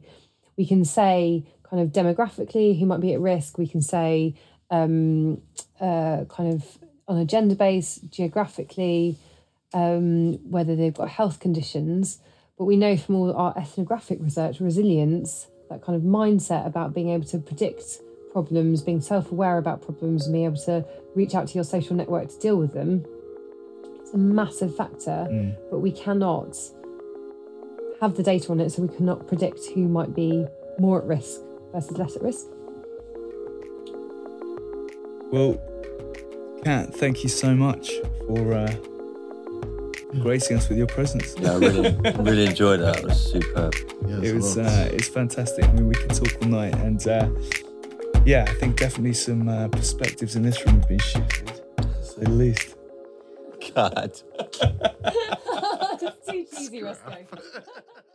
we 0.57 0.65
can 0.65 0.83
say 0.83 1.45
kind 1.69 1.81
of 1.81 1.89
demographically 1.89 2.77
who 2.79 2.85
might 2.85 3.01
be 3.01 3.13
at 3.13 3.19
risk. 3.19 3.57
We 3.57 3.67
can 3.67 3.81
say 3.81 4.35
um, 4.69 5.41
uh, 5.79 6.25
kind 6.29 6.53
of 6.53 6.77
on 7.07 7.17
a 7.17 7.25
gender 7.25 7.55
base, 7.55 7.97
geographically, 8.09 9.17
um, 9.73 10.33
whether 10.49 10.75
they've 10.75 10.93
got 10.93 11.09
health 11.09 11.39
conditions. 11.39 12.19
But 12.57 12.65
we 12.65 12.75
know 12.75 12.97
from 12.97 13.15
all 13.15 13.33
our 13.35 13.57
ethnographic 13.57 14.19
research, 14.21 14.59
resilience 14.59 15.47
that 15.69 15.83
kind 15.83 15.95
of 15.95 16.01
mindset 16.01 16.65
about 16.65 16.93
being 16.93 17.09
able 17.09 17.25
to 17.25 17.37
predict 17.37 17.83
problems, 18.31 18.81
being 18.81 19.01
self 19.01 19.31
aware 19.31 19.57
about 19.57 19.81
problems, 19.81 20.25
and 20.25 20.33
being 20.33 20.45
able 20.45 20.57
to 20.57 20.85
reach 21.15 21.35
out 21.35 21.47
to 21.49 21.55
your 21.55 21.63
social 21.63 21.95
network 21.95 22.29
to 22.29 22.39
deal 22.39 22.57
with 22.57 22.73
them. 22.73 23.05
It's 24.01 24.13
a 24.13 24.17
massive 24.17 24.75
factor, 24.75 25.27
mm. 25.29 25.55
but 25.69 25.79
we 25.79 25.91
cannot 25.91 26.57
have 28.01 28.15
the 28.15 28.23
data 28.23 28.51
on 28.51 28.59
it, 28.59 28.71
so 28.71 28.83
we 28.83 28.95
cannot 28.95 29.27
predict 29.27 29.65
who 29.73 29.87
might 29.87 30.13
be 30.15 30.45
more 30.79 31.01
at 31.01 31.07
risk 31.07 31.41
versus 31.73 31.97
less 31.97 32.15
at 32.15 32.21
risk. 32.21 32.47
Well, 35.31 35.61
Cat, 36.63 36.93
thank 36.95 37.23
you 37.23 37.29
so 37.29 37.55
much 37.55 37.91
for 38.27 38.53
uh, 38.53 38.73
gracing 40.21 40.57
us 40.57 40.69
with 40.69 40.77
your 40.77 40.87
presence. 40.87 41.35
Yeah, 41.37 41.53
I 41.53 41.57
really, 41.57 41.95
really 42.19 42.45
enjoyed 42.45 42.79
that. 42.81 42.97
It 42.97 43.03
was 43.05 43.31
superb. 43.31 43.73
Yeah, 44.07 44.21
it 44.21 44.35
was 44.35 44.57
uh, 44.57 44.89
it's 44.91 45.07
fantastic. 45.07 45.65
I 45.65 45.71
mean, 45.73 45.87
we 45.87 45.95
can 45.95 46.09
talk 46.09 46.29
all 46.41 46.49
night, 46.49 46.75
and 46.75 47.05
uh, 47.07 47.29
yeah, 48.25 48.45
I 48.47 48.53
think 48.55 48.77
definitely 48.77 49.13
some 49.13 49.49
uh, 49.49 49.67
perspectives 49.69 50.35
in 50.35 50.43
this 50.43 50.65
room 50.65 50.79
have 50.79 50.87
been 50.87 50.99
shifted, 50.99 51.61
at 52.21 52.27
least. 52.29 52.75
God. 53.75 54.21
too 56.27 56.45
cheesy, 56.55 56.83
Roscoe. 56.83 57.25